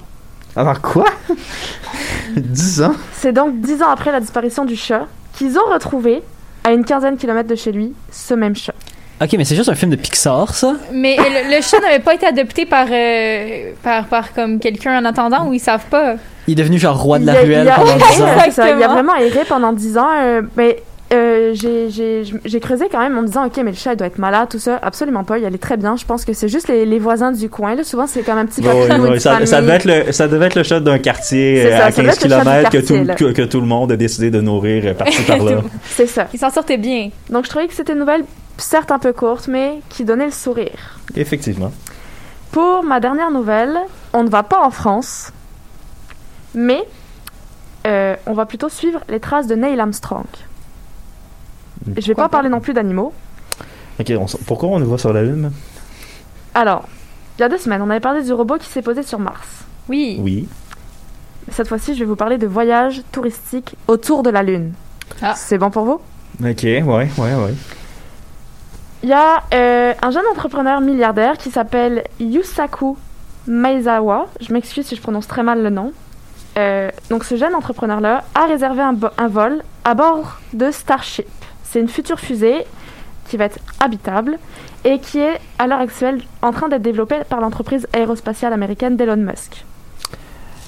Alors 0.56 0.82
quoi? 0.82 1.06
10 2.36 2.82
ans? 2.82 2.96
C'est 3.14 3.32
donc 3.32 3.62
10 3.62 3.84
ans 3.84 3.90
après 3.90 4.12
la 4.12 4.20
disparition 4.20 4.66
du 4.66 4.76
chat 4.76 5.08
qu'ils 5.34 5.58
ont 5.58 5.72
retrouvé, 5.72 6.24
à 6.64 6.72
une 6.72 6.84
quinzaine 6.84 7.16
de 7.16 7.20
kilomètres 7.20 7.50
de 7.50 7.56
chez 7.56 7.72
lui, 7.72 7.94
ce 8.12 8.34
même 8.34 8.56
chat. 8.56 8.76
Ok, 9.22 9.34
mais 9.38 9.44
c'est 9.46 9.56
juste 9.56 9.70
un 9.70 9.76
film 9.76 9.92
de 9.92 9.96
Pixar, 9.98 10.54
ça. 10.56 10.76
Mais 10.92 11.16
le, 11.16 11.56
le 11.56 11.62
chat 11.62 11.80
n'avait 11.80 12.00
pas 12.00 12.16
été 12.16 12.26
adopté 12.26 12.66
par, 12.66 12.88
euh, 12.92 13.72
par, 13.84 14.06
par 14.08 14.34
comme 14.34 14.60
quelqu'un 14.60 15.00
en 15.00 15.06
attendant 15.06 15.48
ou 15.48 15.54
ils 15.54 15.60
savent 15.60 15.86
pas? 15.92 16.16
Il 16.48 16.54
est 16.54 16.56
devenu 16.56 16.80
genre 16.80 17.00
roi 17.00 17.20
de 17.20 17.24
Il 17.24 17.28
la 17.28 17.34
a- 17.34 17.42
ruelle 17.44 17.66
il 17.66 17.70
a 17.70 17.76
pendant 17.76 17.92
erré, 17.92 18.50
10 18.50 18.60
ans. 18.60 18.66
il 18.78 18.84
a 18.84 18.88
vraiment 18.88 19.16
erré 19.18 19.42
pendant 19.48 19.74
10 19.74 19.98
ans. 20.00 20.10
euh, 20.24 20.42
mais 20.58 20.82
euh, 21.14 21.52
j'ai- 21.54 21.90
j'ai 21.92 22.24
j'ai 22.46 22.60
creusé 22.62 22.86
quand 22.90 22.98
même 23.00 23.16
en 23.18 23.22
me 23.22 23.28
disant, 23.28 23.46
OK, 23.46 23.58
mais 23.58 23.72
le 23.72 23.76
chat, 23.78 23.94
il 23.94 23.98
doit 23.98 24.08
être 24.08 24.18
malade, 24.18 24.48
tout 24.50 24.58
ça. 24.60 24.80
Absolument 24.82 25.24
pas, 25.24 25.38
il 25.38 25.46
allait 25.46 25.58
très 25.60 25.76
bien. 25.78 25.96
Je 25.98 26.06
pense 26.06 26.26
que 26.26 26.34
c'est 26.34 26.48
juste 26.48 26.68
les, 26.70 26.86
les 26.86 27.00
voisins 27.00 27.32
du 27.32 27.48
coin. 27.50 27.76
Là. 27.76 27.84
Souvent, 27.84 28.08
c'est 28.08 28.22
comme 28.24 28.38
un 28.40 28.46
petit 28.48 28.62
une 28.62 29.20
ça, 29.20 29.62
devait 29.62 29.74
être 29.76 29.86
le, 29.86 30.12
ça 30.14 30.28
devait 30.28 30.46
être 30.48 30.56
le 30.56 30.64
chat 30.64 30.80
d'un 30.80 30.98
quartier 30.98 31.64
euh, 31.66 31.78
ça, 31.78 31.86
à 31.88 31.92
ça 31.92 32.02
devait 32.02 32.14
15 32.14 32.18
être 32.18 32.24
le 32.24 32.30
chat 32.30 32.38
du 32.40 32.44
km 32.46 32.70
que, 32.72 32.78
tout, 32.78 33.26
que, 33.26 33.32
que 33.34 33.42
tout 33.44 33.60
le 33.62 33.68
monde 33.68 33.92
a 33.92 33.98
décidé 33.98 34.32
de 34.32 34.42
nourrir 34.42 34.96
par-ci 34.96 35.22
par-là. 35.28 35.58
C'est 35.90 36.08
ça. 36.08 36.28
Il 36.34 36.40
s'en 36.40 36.50
sortait 36.50 36.78
bien. 36.78 37.10
Donc, 37.30 37.44
je 37.46 37.50
trouvais 37.50 37.68
que 37.68 37.74
c'était 37.76 37.92
une 37.94 38.00
nouvelle, 38.00 38.24
certes 38.62 38.92
un 38.92 39.00
peu 39.00 39.14
courte, 39.14 39.48
mais 39.48 39.82
qui 39.90 40.06
donnait 40.06 40.26
le 40.26 40.32
sourire. 40.32 41.00
Effectivement. 41.16 41.72
Pour 42.52 42.84
ma 42.84 43.00
dernière 43.00 43.32
nouvelle, 43.32 43.78
on 44.14 44.24
ne 44.24 44.30
va 44.30 44.44
pas 44.44 44.62
en 44.62 44.72
France, 44.72 45.32
mais 46.54 46.84
euh, 47.88 48.16
on 48.26 48.34
va 48.34 48.46
plutôt 48.46 48.70
suivre 48.70 49.00
les 49.10 49.20
traces 49.20 49.48
de 49.48 49.56
Neil 49.56 49.80
Armstrong. 49.80 50.26
Je 51.88 51.92
vais 51.92 52.02
Pourquoi 52.02 52.16
pas 52.16 52.24
pas? 52.24 52.30
parler 52.30 52.50
non 52.50 52.60
plus 52.60 52.74
d'animaux. 52.74 53.14
Ok, 54.00 54.12
on 54.18 54.26
pourquoi 54.46 54.70
on 54.70 54.80
nous 54.80 54.86
voit 54.86 54.98
sur 54.98 55.14
la 55.14 55.24
Lune? 55.24 55.52
Alors, 56.54 56.88
il 57.38 57.42
y 57.42 57.46
a 57.46 57.50
deux 57.50 57.58
semaines, 57.58 57.82
on 57.82 57.90
avait 57.90 58.00
parlé 58.00 58.22
du 58.24 58.34
robot 58.34 58.58
qui 58.58 58.68
s'est 58.68 58.82
posé 58.82 59.02
sur 59.04 59.20
Mars. 59.20 59.48
Oui. 59.90 60.18
Oui. 60.22 60.48
Cette 61.52 61.68
fois-ci, 61.68 61.96
je 61.96 62.00
vais 62.00 62.06
vous 62.06 62.16
parler 62.16 62.38
de 62.38 62.46
voyages 62.48 63.02
touristiques 63.12 63.76
autour 63.88 64.22
de 64.24 64.30
la 64.30 64.44
Lune. 64.44 64.74
Ah. 65.22 65.34
C'est 65.36 65.58
bon 65.58 65.72
pour 65.72 65.86
vous? 65.86 66.02
Ok, 66.44 66.64
ouais, 66.64 66.84
ouais, 66.86 67.10
ouais. 67.18 67.54
Il 69.04 69.10
y 69.10 69.14
a 69.14 69.44
euh, 69.54 69.94
un 70.00 70.12
jeune 70.12 70.26
entrepreneur 70.32 70.80
milliardaire 70.80 71.38
qui 71.38 71.50
s'appelle 71.50 72.04
Yusaku 72.20 72.98
Maezawa. 73.48 74.28
Je 74.40 74.54
m'excuse 74.54 74.86
si 74.86 74.96
je 74.96 75.02
prononce 75.02 75.28
très 75.28 75.42
mal 75.42 75.64
le 75.64 75.72
nom. 75.72 75.92
Euh, 76.58 76.92
donc, 77.10 77.24
ce 77.24 77.36
jeune 77.36 77.56
entrepreneur-là 77.56 78.24
a 78.36 78.46
réservé 78.46 78.82
un, 78.82 78.96
un 79.18 79.28
vol 79.28 79.64
à 79.86 79.96
bord 79.96 80.40
de 80.54 80.70
Starship. 80.70 81.26
C'est 81.64 81.80
une 81.80 81.90
future 81.90 82.20
fusée 82.20 82.64
qui 83.28 83.38
va 83.38 83.46
être 83.46 83.58
habitable 83.80 84.38
et 84.84 85.00
qui 85.00 85.20
est 85.20 85.40
à 85.58 85.66
l'heure 85.66 85.80
actuelle 85.80 86.22
en 86.44 86.52
train 86.52 86.68
d'être 86.68 86.82
développée 86.84 87.22
par 87.28 87.42
l'entreprise 87.42 87.88
aérospatiale 87.94 88.54
américaine 88.54 88.98
d'Elon 88.98 89.18
Musk. 89.18 89.66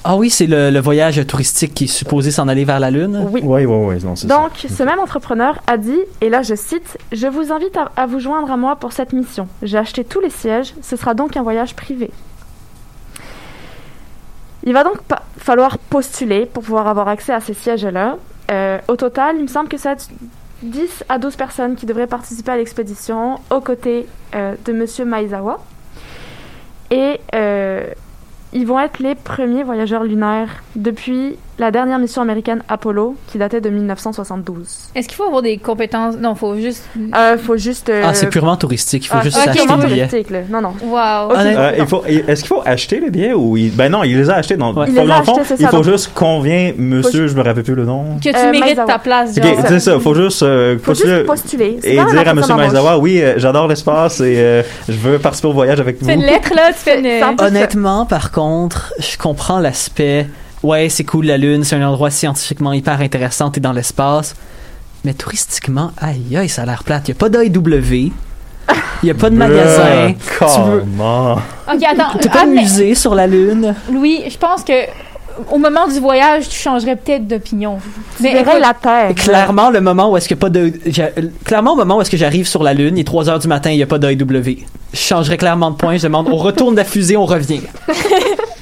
Ah 0.06 0.16
oui, 0.16 0.28
c'est 0.28 0.46
le, 0.46 0.70
le 0.70 0.80
voyage 0.80 1.26
touristique 1.26 1.72
qui 1.72 1.84
est 1.84 1.86
supposé 1.88 2.30
s'en 2.30 2.46
aller 2.46 2.64
vers 2.64 2.78
la 2.78 2.90
Lune? 2.90 3.26
Oui. 3.32 3.42
Non, 3.42 4.14
c'est 4.16 4.28
ça. 4.28 4.38
Donc, 4.38 4.50
ce 4.68 4.82
même 4.82 4.98
entrepreneur 5.00 5.58
a 5.66 5.78
dit, 5.78 5.98
et 6.20 6.28
là 6.28 6.42
je 6.42 6.54
cite, 6.54 6.98
Je 7.10 7.26
vous 7.26 7.50
invite 7.52 7.76
à, 7.76 7.90
à 7.96 8.06
vous 8.06 8.20
joindre 8.20 8.50
à 8.52 8.56
moi 8.58 8.76
pour 8.76 8.92
cette 8.92 9.14
mission. 9.14 9.48
J'ai 9.62 9.78
acheté 9.78 10.04
tous 10.04 10.20
les 10.20 10.30
sièges, 10.30 10.74
ce 10.82 10.96
sera 10.96 11.14
donc 11.14 11.36
un 11.38 11.42
voyage 11.42 11.74
privé. 11.74 12.10
Il 14.64 14.72
va 14.72 14.84
donc 14.84 14.96
falloir 15.38 15.78
postuler 15.78 16.46
pour 16.46 16.62
pouvoir 16.62 16.86
avoir 16.86 17.08
accès 17.08 17.32
à 17.32 17.40
ces 17.40 17.54
sièges-là. 17.54 18.16
Euh, 18.50 18.78
au 18.88 18.96
total, 18.96 19.36
il 19.36 19.42
me 19.42 19.46
semble 19.48 19.68
que 19.68 19.76
c'est 19.78 20.10
10 20.62 21.04
à 21.08 21.18
12 21.18 21.36
personnes 21.36 21.76
qui 21.76 21.86
devraient 21.86 22.06
participer 22.06 22.52
à 22.52 22.56
l'expédition 22.56 23.38
aux 23.50 23.60
côtés 23.60 24.06
euh, 24.34 24.54
de 24.64 24.72
Monsieur 24.72 25.04
Maizawa. 25.04 25.60
Et 26.90 27.20
euh, 27.34 27.86
ils 28.54 28.66
vont 28.66 28.78
être 28.78 29.00
les 29.00 29.14
premiers 29.14 29.64
voyageurs 29.64 30.04
lunaires 30.04 30.62
depuis 30.76 31.36
la 31.58 31.70
dernière 31.70 31.98
mission 31.98 32.20
américaine 32.22 32.62
Apollo 32.68 33.14
qui 33.30 33.38
datait 33.38 33.60
de 33.60 33.70
1972. 33.70 34.66
Est-ce 34.94 35.06
qu'il 35.08 35.16
faut 35.16 35.24
avoir 35.24 35.42
des 35.42 35.56
compétences? 35.58 36.16
Non, 36.16 36.34
faut 36.34 36.56
juste. 36.56 36.84
Euh, 37.16 37.38
faut 37.38 37.56
juste. 37.56 37.88
euh, 37.88 38.02
Ah, 38.04 38.14
c'est 38.14 38.28
purement 38.28 38.56
touristique. 38.56 39.04
Il 39.04 39.08
faut 39.08 39.16
ah, 39.18 39.22
juste 39.22 39.36
c'est 39.36 39.42
ok, 39.42 39.46
s'acheter 39.54 39.66
purement 39.66 39.82
le 39.82 39.88
billet. 39.88 40.08
touristique, 40.08 40.30
là. 40.32 40.40
Non, 40.50 40.60
non. 40.60 40.74
Wow. 40.82 41.36
Euh, 41.36 41.72
il 41.78 41.86
faut, 41.86 42.04
est-ce 42.04 42.40
qu'il 42.42 42.48
faut 42.48 42.62
acheter 42.64 42.98
le 43.00 43.10
billet 43.10 43.32
ou 43.32 43.56
il... 43.56 43.70
ben 43.74 43.88
non, 43.90 44.02
il 44.02 44.16
les 44.16 44.28
a 44.30 44.34
achetés 44.34 44.56
dans, 44.56 44.74
Ouais. 44.74 44.86
Il 44.88 44.94
les 44.94 45.00
fond, 45.06 45.34
achetés, 45.36 45.44
c'est 45.46 45.60
il 45.60 45.66
faut 45.68 45.76
donc. 45.76 45.84
juste 45.84 46.10
combien 46.14 46.72
monsieur, 46.76 47.28
je 47.28 47.36
me 47.36 47.42
rappelle 47.42 47.62
plus 47.62 47.74
le 47.76 47.84
nom. 47.84 48.16
Que 48.16 48.30
tu 48.30 48.36
Euh, 48.36 48.50
mérites 48.50 48.84
ta 48.86 48.98
place. 48.98 49.36
Ok, 49.36 49.44
genre. 49.44 49.56
c'est 49.68 49.80
ça, 49.80 50.00
faut 50.00 50.14
juste 50.14 50.42
euh, 50.42 50.76
Faut 50.78 50.86
postuler 50.86 51.14
juste 51.14 51.26
postuler. 51.26 51.78
C'est 51.82 51.90
et 51.94 52.04
dire 52.04 52.28
à 52.28 52.34
monsieur. 52.34 52.54
Maizawa, 52.56 52.98
oui, 52.98 53.20
euh, 53.22 53.34
j'adore 53.36 53.68
l'espace 53.68 54.20
et 54.20 54.34
euh, 54.38 54.62
je 54.88 54.94
veux 54.94 55.18
participer 55.18 55.48
au 55.48 55.52
voyage 55.52 55.78
avec 55.80 56.00
vous. 56.00 56.06
fais 56.06 56.14
une 56.14 56.22
lettre, 56.22 56.52
là, 56.54 56.68
tu 56.72 56.78
fais 56.80 57.00
C'est. 57.00 57.22
Honnêtement, 57.44 58.06
par 58.06 58.32
contre, 58.32 58.92
je 58.98 59.16
comprends 59.16 59.60
l'aspect. 59.60 60.26
Ouais, 60.64 60.88
c'est 60.88 61.04
cool 61.04 61.26
la 61.26 61.36
Lune, 61.36 61.62
c'est 61.62 61.76
un 61.76 61.86
endroit 61.86 62.10
scientifiquement 62.10 62.72
hyper 62.72 63.02
intéressant, 63.02 63.50
t'es 63.50 63.60
dans 63.60 63.72
l'espace. 63.74 64.34
Mais 65.04 65.12
touristiquement, 65.12 65.90
aïe 66.00 66.34
aïe, 66.38 66.48
ça 66.48 66.62
a 66.62 66.64
l'air 66.66 66.82
plate. 66.84 67.08
Y 67.08 67.12
a 67.12 67.14
pas 67.14 67.28
d'AEW, 67.28 68.10
y 69.02 69.10
a 69.10 69.14
pas 69.14 69.28
de 69.28 69.36
magasin. 69.36 69.82
Euh, 69.82 70.08
Tu 70.38 70.44
veux- 70.62 70.80
comment? 70.96 71.32
Ok, 71.34 71.82
attends. 71.86 72.18
T'as 72.18 72.30
pas 72.30 72.38
ah, 72.44 72.46
de 72.46 72.52
mais- 72.52 72.62
musée 72.62 72.94
sur 72.94 73.14
la 73.14 73.26
Lune? 73.26 73.74
Louis, 73.92 74.22
je 74.30 74.38
pense 74.38 74.64
que 74.64 74.72
au 75.50 75.58
moment 75.58 75.86
du 75.86 76.00
voyage, 76.00 76.48
tu 76.48 76.58
changerais 76.58 76.96
peut-être 76.96 77.28
d'opinion. 77.28 77.78
Tu 78.16 78.22
verrais 78.22 78.40
écoute, 78.40 78.54
la 78.62 78.72
Terre. 78.72 79.14
Clairement, 79.14 79.68
le 79.68 79.82
moment 79.82 80.10
où 80.10 80.16
est-ce 80.16 80.32
a 80.32 80.36
pas 80.38 80.48
de. 80.48 80.72
Clairement, 81.44 81.74
au 81.74 81.76
moment 81.76 81.98
où 81.98 82.00
est-ce 82.00 82.10
que 82.10 82.16
j'arrive 82.16 82.48
sur 82.48 82.62
la 82.62 82.72
Lune, 82.72 82.96
il 82.96 83.00
est 83.00 83.04
3 83.04 83.28
heures 83.28 83.38
du 83.38 83.48
matin, 83.48 83.70
il 83.70 83.76
y 83.76 83.82
a 83.82 83.86
pas 83.86 83.98
d'AEW. 83.98 84.64
Je 84.94 84.98
changerais 84.98 85.36
clairement 85.36 85.72
de 85.72 85.76
point, 85.76 85.98
je 85.98 86.04
demande, 86.04 86.28
on 86.30 86.36
retourne 86.36 86.74
la 86.74 86.84
fusée, 86.84 87.18
on 87.18 87.26
revient. 87.26 87.60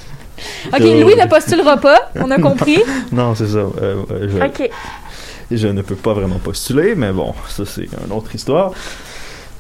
Ok, 0.68 0.80
Euh, 0.80 1.00
Louis 1.02 1.16
ne 1.16 1.26
postulera 1.26 1.76
pas, 1.76 2.10
on 2.16 2.30
a 2.30 2.38
compris. 2.38 2.82
Non, 3.12 3.34
c'est 3.34 3.46
ça. 3.46 3.58
euh, 3.58 4.02
euh, 4.10 4.28
je, 4.28 4.38
Ok. 4.64 4.70
je 5.50 5.68
ne 5.68 5.82
peux 5.82 5.96
pas 5.96 6.12
vraiment 6.12 6.38
postuler, 6.38 6.94
mais 6.94 7.12
bon, 7.12 7.34
ça 7.48 7.64
c'est 7.66 7.84
une 7.84 8.12
autre 8.12 8.34
histoire. 8.34 8.72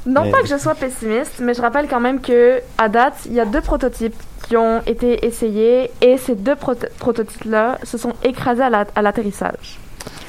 Non 0.04 0.22
Mais- 0.24 0.30
pas 0.32 0.40
que 0.42 0.48
je 0.48 0.58
sois 0.58 0.74
pessimiste, 0.74 1.34
mais 1.40 1.54
je 1.54 1.62
rappelle 1.62 1.86
quand 1.88 2.00
même 2.00 2.20
que 2.20 2.60
à 2.78 2.88
date, 2.88 3.14
il 3.26 3.34
y 3.34 3.40
a 3.40 3.44
deux 3.44 3.60
prototypes 3.60 4.16
qui 4.48 4.56
ont 4.56 4.80
été 4.86 5.24
essayés 5.24 5.90
et 6.00 6.16
ces 6.18 6.34
deux 6.34 6.54
proto- 6.56 6.88
prototypes-là 6.98 7.78
se 7.84 7.96
sont 7.98 8.12
écrasés 8.24 8.64
à 8.64 8.70
la- 8.70 8.86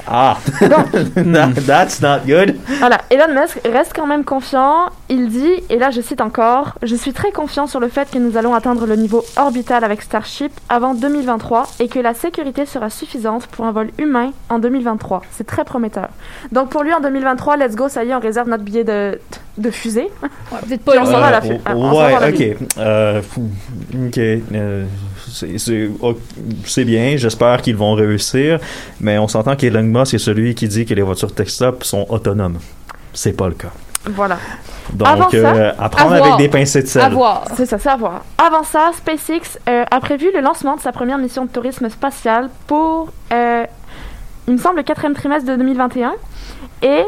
Ah, 0.06 0.36
that's 1.66 2.00
not 2.00 2.20
good. 2.26 2.56
Voilà, 2.78 2.98
Elon 3.10 3.32
Musk 3.40 3.58
reste 3.64 3.92
quand 3.94 4.06
même 4.06 4.24
confiant. 4.24 4.86
Il 5.08 5.28
dit, 5.28 5.50
et 5.70 5.78
là 5.78 5.90
je 5.90 6.00
cite 6.00 6.20
encore, 6.20 6.74
Je 6.82 6.94
suis 6.94 7.12
très 7.12 7.30
confiant 7.32 7.66
sur 7.66 7.80
le 7.80 7.88
fait 7.88 8.10
que 8.10 8.18
nous 8.18 8.36
allons 8.36 8.54
atteindre 8.54 8.86
le 8.86 8.96
niveau 8.96 9.24
orbital 9.36 9.84
avec 9.84 10.02
Starship 10.02 10.52
avant 10.68 10.94
2023 10.94 11.66
et 11.80 11.88
que 11.88 11.98
la 11.98 12.14
sécurité 12.14 12.66
sera 12.66 12.90
suffisante 12.90 13.46
pour 13.46 13.64
un 13.66 13.72
vol 13.72 13.90
humain 13.98 14.30
en 14.50 14.58
2023. 14.58 15.22
C'est 15.30 15.46
très 15.46 15.64
prometteur. 15.64 16.08
Donc 16.52 16.70
pour 16.70 16.82
lui 16.82 16.92
en 16.92 17.00
2023, 17.00 17.56
let's 17.56 17.74
go, 17.74 17.88
ça 17.88 18.04
y 18.04 18.10
est, 18.10 18.14
on 18.14 18.20
réserve 18.20 18.48
notre 18.48 18.64
billet 18.64 18.84
de, 18.84 19.18
de 19.58 19.70
fusée. 19.70 20.10
Ouais, 20.22 20.28
Peut-être 20.66 20.82
pas 20.82 20.92
Puis 20.92 21.00
on 21.00 21.06
s'en 21.06 21.18
va 21.20 21.26
à 21.26 21.30
la 21.30 21.38
Euh, 21.38 21.40
fu- 21.40 21.60
on 21.66 21.90
s'en 21.90 21.96
va 21.96 22.06
à 22.06 22.10
la 22.10 22.26
ouais, 22.30 22.56
ok. 22.56 22.66
Euh, 22.78 23.20
ok. 24.06 24.18
euh, 24.18 24.84
c'est- 25.58 25.90
oh, 26.00 26.14
c'est 26.64 26.84
bien, 26.84 27.16
j'espère 27.16 27.60
qu'ils 27.62 27.76
vont 27.76 27.94
réussir, 27.94 28.58
mais 29.00 29.18
on 29.18 29.28
s'entend 29.28 29.56
qu'Elon 29.56 29.82
Musk 29.82 30.14
est 30.14 30.18
celui 30.18 30.54
qui 30.54 30.68
dit 30.68 30.84
que 30.86 30.94
les 30.94 31.02
voitures 31.02 31.34
Tesla 31.34 31.72
sont 31.82 32.06
autonomes. 32.08 32.58
C'est 33.12 33.32
pas 33.36 33.48
le 33.48 33.54
cas. 33.54 33.72
Voilà. 34.06 34.36
Donc, 34.92 35.08
Avant 35.08 35.30
ça, 35.30 35.36
euh, 35.36 35.72
avec 35.78 36.36
des 36.36 36.48
pincettes 36.48 36.84
de 36.94 37.00
À 37.00 37.04
sel. 37.04 37.12
voir. 37.14 37.44
C'est 37.56 37.64
ça, 37.64 37.78
c'est 37.78 37.88
à 37.88 37.96
voir. 37.96 38.22
Avant 38.36 38.62
ça, 38.62 38.90
SpaceX 38.94 39.58
euh, 39.68 39.84
a 39.90 40.00
prévu 40.00 40.30
le 40.34 40.40
lancement 40.42 40.76
de 40.76 40.80
sa 40.82 40.92
première 40.92 41.16
mission 41.16 41.46
de 41.46 41.50
tourisme 41.50 41.88
spatial 41.88 42.50
pour, 42.66 43.08
euh, 43.32 43.64
il 44.46 44.52
me 44.54 44.58
semble, 44.58 44.76
le 44.76 44.82
quatrième 44.82 45.14
trimestre 45.14 45.48
de 45.48 45.56
2021. 45.56 46.12
Et 46.82 47.02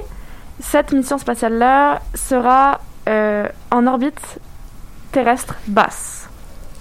cette 0.59 0.93
mission 0.93 1.19
spatiale-là 1.19 2.01
sera 2.15 2.81
en 3.71 3.87
orbite 3.87 4.39
terrestre 5.13 5.55
basse. 5.69 6.16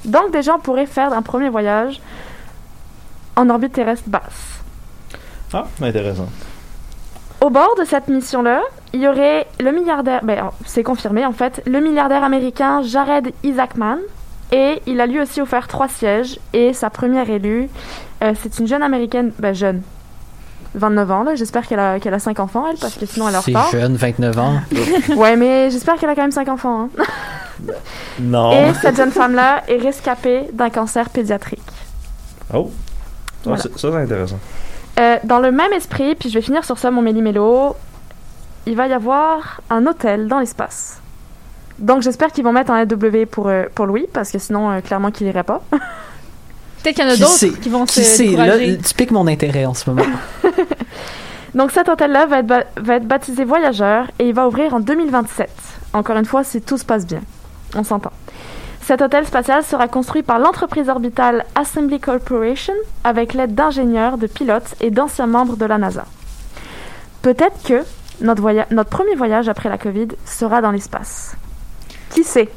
Donc 0.06 0.32
déjà, 0.32 0.56
on 0.56 0.60
pourrait 0.60 0.86
faire 0.86 1.14
un 1.14 1.22
premier 1.22 1.49
voyage 1.49 2.01
en 3.36 3.49
orbite 3.49 3.74
terrestre 3.74 4.08
basse. 4.08 4.62
Ah, 5.53 5.66
intéressant. 5.82 6.28
Au 7.41 7.49
bord 7.49 7.76
de 7.78 7.84
cette 7.84 8.08
mission-là, 8.08 8.62
il 8.93 9.01
y 9.01 9.08
aurait 9.08 9.45
le 9.60 9.72
milliardaire, 9.72 10.24
ben, 10.24 10.51
c'est 10.66 10.84
confirmé 10.84 11.26
en 11.26 11.34
fait, 11.34 11.62
le 11.66 11.80
milliardaire 11.80 12.24
américain 12.24 12.82
Jared 12.82 13.32
Isaacman. 13.43 13.99
Et 14.51 14.82
il 14.86 15.01
a 15.01 15.08
lui 15.08 15.20
aussi 15.20 15.41
offert 15.41 15.68
trois 15.68 15.88
sièges. 15.88 16.39
Et 16.53 16.74
sa 16.74 16.89
première 16.89 17.30
élue, 17.30 17.68
euh, 18.24 18.34
c'est 18.39 18.60
une 18.60 18.68
jeune 18.68 18.84
américaine, 18.84 19.32
ben 19.39 19.53
jeune, 19.53 19.82
29 20.76 21.11
ans, 21.11 21.23
là. 21.23 21.36
J'espère 21.36 21.67
qu'elle 21.67 21.80
a, 21.80 21.99
qu'elle 21.99 22.13
a 22.13 22.19
5 22.19 22.39
enfants, 22.39 22.65
elle, 22.69 22.78
parce 22.78 22.95
que 22.95 23.05
sinon 23.05 23.28
elle 23.28 23.36
est 23.36 23.38
en 23.38 23.41
C'est 23.41 23.51
retard. 23.51 23.71
jeune, 23.71 23.95
29 23.95 24.39
ans. 24.39 24.59
Ouais, 25.15 25.36
mais 25.36 25.69
j'espère 25.69 25.95
qu'elle 25.95 26.09
a 26.09 26.15
quand 26.15 26.21
même 26.21 26.32
5 26.32 26.47
enfants. 26.49 26.89
hein. 26.97 27.03
Non. 28.19 28.51
Et 28.51 28.73
cette 28.82 28.97
jeune 28.97 29.11
femme-là 29.11 29.63
est 29.67 29.78
rescapée 29.78 30.47
d'un 30.53 30.69
cancer 30.69 31.09
pédiatrique. 31.09 31.61
Oh. 32.53 32.69
Voilà. 33.45 33.61
c'est- 33.61 33.78
Ça, 33.80 33.89
c'est 33.91 33.97
intéressant. 33.97 34.39
Euh, 34.99 35.17
dans 35.23 35.39
le 35.39 35.51
même 35.51 35.71
esprit, 35.73 36.15
puis 36.15 36.30
je 36.30 36.34
vais 36.36 36.41
finir 36.41 36.63
sur 36.65 36.78
ça, 36.78 36.91
mon 36.91 37.01
méli-mélo, 37.01 37.76
il 38.65 38.76
va 38.76 38.88
y 38.88 38.93
avoir 38.93 39.61
un 39.69 39.86
hôtel 39.88 40.28
dans 40.28 40.39
l'espace. 40.39 40.99
Donc 41.80 42.01
j'espère 42.01 42.32
qu'ils 42.32 42.43
vont 42.43 42.53
mettre 42.53 42.71
un 42.71 42.82
AW 42.84 43.26
pour, 43.30 43.47
euh, 43.49 43.63
pour 43.76 43.86
Louis, 43.86 44.07
parce 44.11 44.32
que 44.32 44.39
sinon, 44.39 44.71
euh, 44.71 44.80
clairement 44.82 45.11
qu'il 45.11 45.28
irait 45.28 45.43
pas. 45.43 45.61
Peut-être 45.71 46.95
qu'il 46.95 47.03
y 47.05 47.07
en 47.07 47.11
a 47.11 47.15
Qui 47.15 47.21
d'autres 47.21 47.59
qui 47.61 47.69
vont 47.69 47.86
Qui 47.86 47.93
se 47.95 48.03
sait, 48.03 48.28
là, 48.36 48.57
tu 48.57 48.93
piques 48.95 49.11
mon 49.11 49.28
intérêt 49.28 49.65
en 49.65 49.73
ce 49.73 49.89
moment. 49.89 50.05
Donc 51.56 51.72
cet 51.72 51.88
hôtel-là 51.88 52.26
va, 52.26 52.39
être 52.95 53.08
baptisé 53.08 53.45
Voyageur 53.45 54.08
et 54.20 54.28
il 54.28 54.34
va 54.34 54.47
ouvrir 54.47 54.74
en 54.74 54.82
2027. 54.82 55.49
Encore 55.93 56.18
une 56.18 56.26
fois, 56.26 56.43
si 56.43 56.62
tout 56.62 56.78
se 56.78 56.86
passe 56.86 57.08
bien. 57.08 57.22
On 57.76 57.84
s'entend. 57.84 58.12
Cet 58.82 59.01
hôtel 59.01 59.26
spatial 59.26 59.64
sera 59.64 59.88
construit 59.88 60.22
par 60.22 60.38
l'entreprise 60.38 60.89
orbitale 60.89 61.45
Assembly 61.56 61.99
Corporation 61.99 62.74
avec 63.03 63.34
l'aide 63.34 63.56
d'ingénieurs, 63.56 64.18
de 64.18 64.28
pilotes 64.28 64.76
et 64.82 64.91
d'anciens 64.91 65.28
membres 65.28 65.56
de 65.56 65.66
la 65.66 65.78
NASA. 65.78 66.06
Peut-être 67.22 67.64
que 67.64 67.84
notre 68.22 68.89
premier 68.89 69.16
voyage 69.16 69.49
après 69.49 69.70
la 69.70 69.78
COVID 69.78 70.10
sera 70.26 70.62
dans 70.62 70.72
l'espace. 70.72 71.36
Qui 72.12 72.24
sait? 72.24 72.49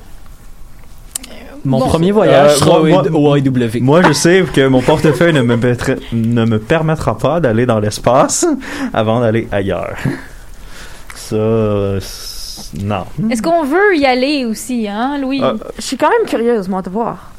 Mon 1.64 1.78
Bon. 1.80 1.86
premier 1.86 2.12
voyage 2.12 2.52
Euh, 2.52 2.56
sera 2.56 2.80
moi- 2.82 3.02
au, 3.10 3.36
IW. 3.36 3.80
Moi, 3.80 4.02
je 4.02 4.12
sais 4.12 4.44
que 4.52 4.66
mon 4.68 4.80
portefeuille 4.80 5.32
ne 5.32 5.42
me, 5.42 5.56
mettrait- 5.56 5.98
ne 6.12 6.44
me 6.44 6.58
permettra 6.58 7.16
pas 7.18 7.40
d'aller 7.40 7.66
dans 7.66 7.78
l'espace 7.80 8.46
avant 8.94 9.20
d'aller 9.20 9.48
ailleurs. 9.52 9.96
Ça, 11.14 11.36
euh, 11.36 12.00
non. 12.82 13.04
Est-ce 13.30 13.42
qu'on 13.42 13.64
veut 13.64 13.96
y 13.96 14.06
aller 14.06 14.44
aussi, 14.44 14.86
hein, 14.88 15.18
Louis? 15.20 15.40
Ah, 15.42 15.54
Je 15.76 15.82
suis 15.82 15.96
quand 15.96 16.10
même 16.10 16.26
curieuse, 16.26 16.68
moi, 16.68 16.80
de 16.82 16.90
voir. 16.90 17.32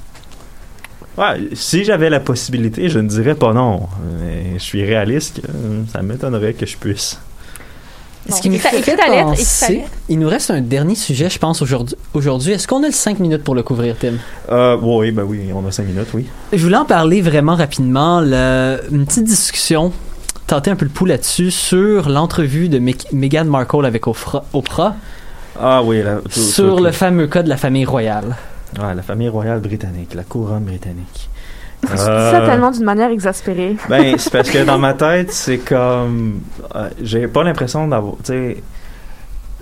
Ouais, 1.17 1.49
si 1.53 1.84
j'avais 1.84 2.09
la 2.09 2.20
possibilité, 2.20 2.88
je 2.89 2.99
ne 2.99 3.07
dirais 3.07 3.36
pas 3.36 3.51
non. 3.53 3.88
Mais 4.22 4.53
je 4.57 4.63
suis 4.63 4.84
réaliste, 4.86 5.41
euh, 5.49 5.82
ça 5.91 6.01
m'étonnerait 6.01 6.53
que 6.53 6.65
je 6.65 6.78
puisse. 6.78 7.20
Ce 8.32 8.41
qui 8.41 8.49
nous 8.49 8.57
fait 8.59 8.95
penser, 8.95 9.84
il 10.09 10.19
nous 10.19 10.30
reste 10.30 10.51
un 10.51 10.61
dernier 10.61 10.95
sujet, 10.95 11.30
je 11.30 11.39
pense, 11.39 11.61
aujourd'hui. 11.61 11.95
Aujourd'hui, 12.13 12.53
Est-ce 12.53 12.67
qu'on 12.67 12.84
a 12.84 12.88
le 12.88 12.93
5 12.93 13.19
minutes 13.19 13.43
pour 13.43 13.55
le 13.55 13.63
couvrir, 13.63 13.95
Tim? 13.99 14.13
Euh, 14.51 14.77
oui, 14.82 15.11
ben 15.11 15.23
oui, 15.23 15.41
on 15.53 15.65
a 15.67 15.71
cinq 15.71 15.86
minutes, 15.88 16.07
oui. 16.13 16.25
Je 16.53 16.61
voulais 16.63 16.77
en 16.77 16.86
parler 16.86 17.21
vraiment 17.21 17.55
rapidement. 17.55 18.21
le- 18.21 18.80
une 18.91 19.05
petite 19.05 19.23
discussion, 19.25 19.91
tenter 20.47 20.71
un 20.71 20.75
peu 20.75 20.86
le 20.86 20.91
pouls 20.91 21.05
là-dessus, 21.05 21.51
sur 21.51 22.09
l'entrevue 22.09 22.69
de 22.69 22.80
Meg- 22.80 23.05
Meghan 23.13 23.45
Markle 23.45 23.86
avec 23.86 24.07
Oprah, 24.07 24.43
Oprah 24.53 24.95
Ah 25.59 25.82
oui, 25.84 26.01
la, 26.03 26.15
tout- 26.17 26.39
sur 26.39 26.77
tout- 26.77 26.84
le 26.84 26.91
fameux 26.91 27.27
cas 27.27 27.43
de 27.43 27.49
la 27.49 27.57
famille 27.57 27.86
royale. 27.86 28.36
Ouais, 28.80 28.93
la 28.95 29.01
famille 29.01 29.30
royale 29.30 29.59
britannique, 29.61 30.13
la 30.13 30.23
couronne 30.23 30.63
britannique. 30.63 31.28
Je 31.84 31.88
dis 31.95 32.01
Euh, 32.01 32.32
ça 32.32 32.41
tellement 32.45 32.71
d'une 32.71 32.84
manière 32.84 33.09
exaspérée. 33.11 33.77
Ben, 33.89 34.15
c'est 34.17 34.32
parce 34.32 34.49
que 34.49 34.63
dans 34.65 34.77
ma 34.77 34.93
tête, 35.05 35.32
c'est 35.32 35.59
comme. 35.59 36.41
euh, 36.75 36.89
J'ai 37.01 37.27
pas 37.27 37.43
l'impression 37.43 37.88
d'avoir. 37.88 38.15
Tu 38.17 38.34
sais. 38.34 38.63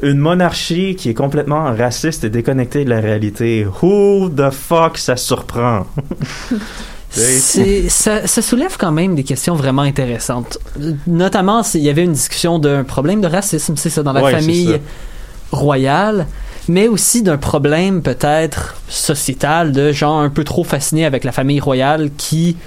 Une 0.04 0.20
monarchie 0.20 0.96
qui 0.96 1.10
est 1.10 1.14
complètement 1.16 1.74
raciste 1.76 2.24
et 2.24 2.30
déconnectée 2.30 2.86
de 2.86 2.90
la 2.92 3.00
réalité. 3.00 3.66
Who 3.82 4.30
the 4.30 4.52
fuck 4.52 4.98
ça 5.00 5.16
surprend? 5.16 5.88
C'est- 7.10 7.90
ça, 7.90 8.28
ça 8.28 8.42
soulève 8.42 8.76
quand 8.78 8.92
même 8.92 9.16
des 9.16 9.24
questions 9.24 9.56
vraiment 9.56 9.82
intéressantes. 9.82 10.60
Notamment, 11.08 11.64
il 11.74 11.82
y 11.82 11.90
avait 11.90 12.04
une 12.04 12.12
discussion 12.14 12.60
d'un 12.60 12.84
problème 12.84 13.22
de 13.22 13.28
racisme, 13.28 13.76
c'est 13.78 13.90
ça, 13.90 14.04
dans 14.04 14.14
la 14.14 14.22
Ouais, 14.24 14.32
famille 14.34 14.80
royale, 15.52 16.28
mais 16.68 16.88
aussi 16.88 17.22
d'un 17.24 17.38
problème 17.38 18.02
peut-être 18.02 18.76
sociétal 18.90 19.72
de 19.72 19.92
gens 19.92 20.20
un 20.20 20.30
peu 20.30 20.44
trop 20.44 20.64
fascinés 20.64 21.06
avec 21.06 21.24
la 21.24 21.32
famille 21.32 21.60
royale 21.60 22.10
qui 22.18 22.58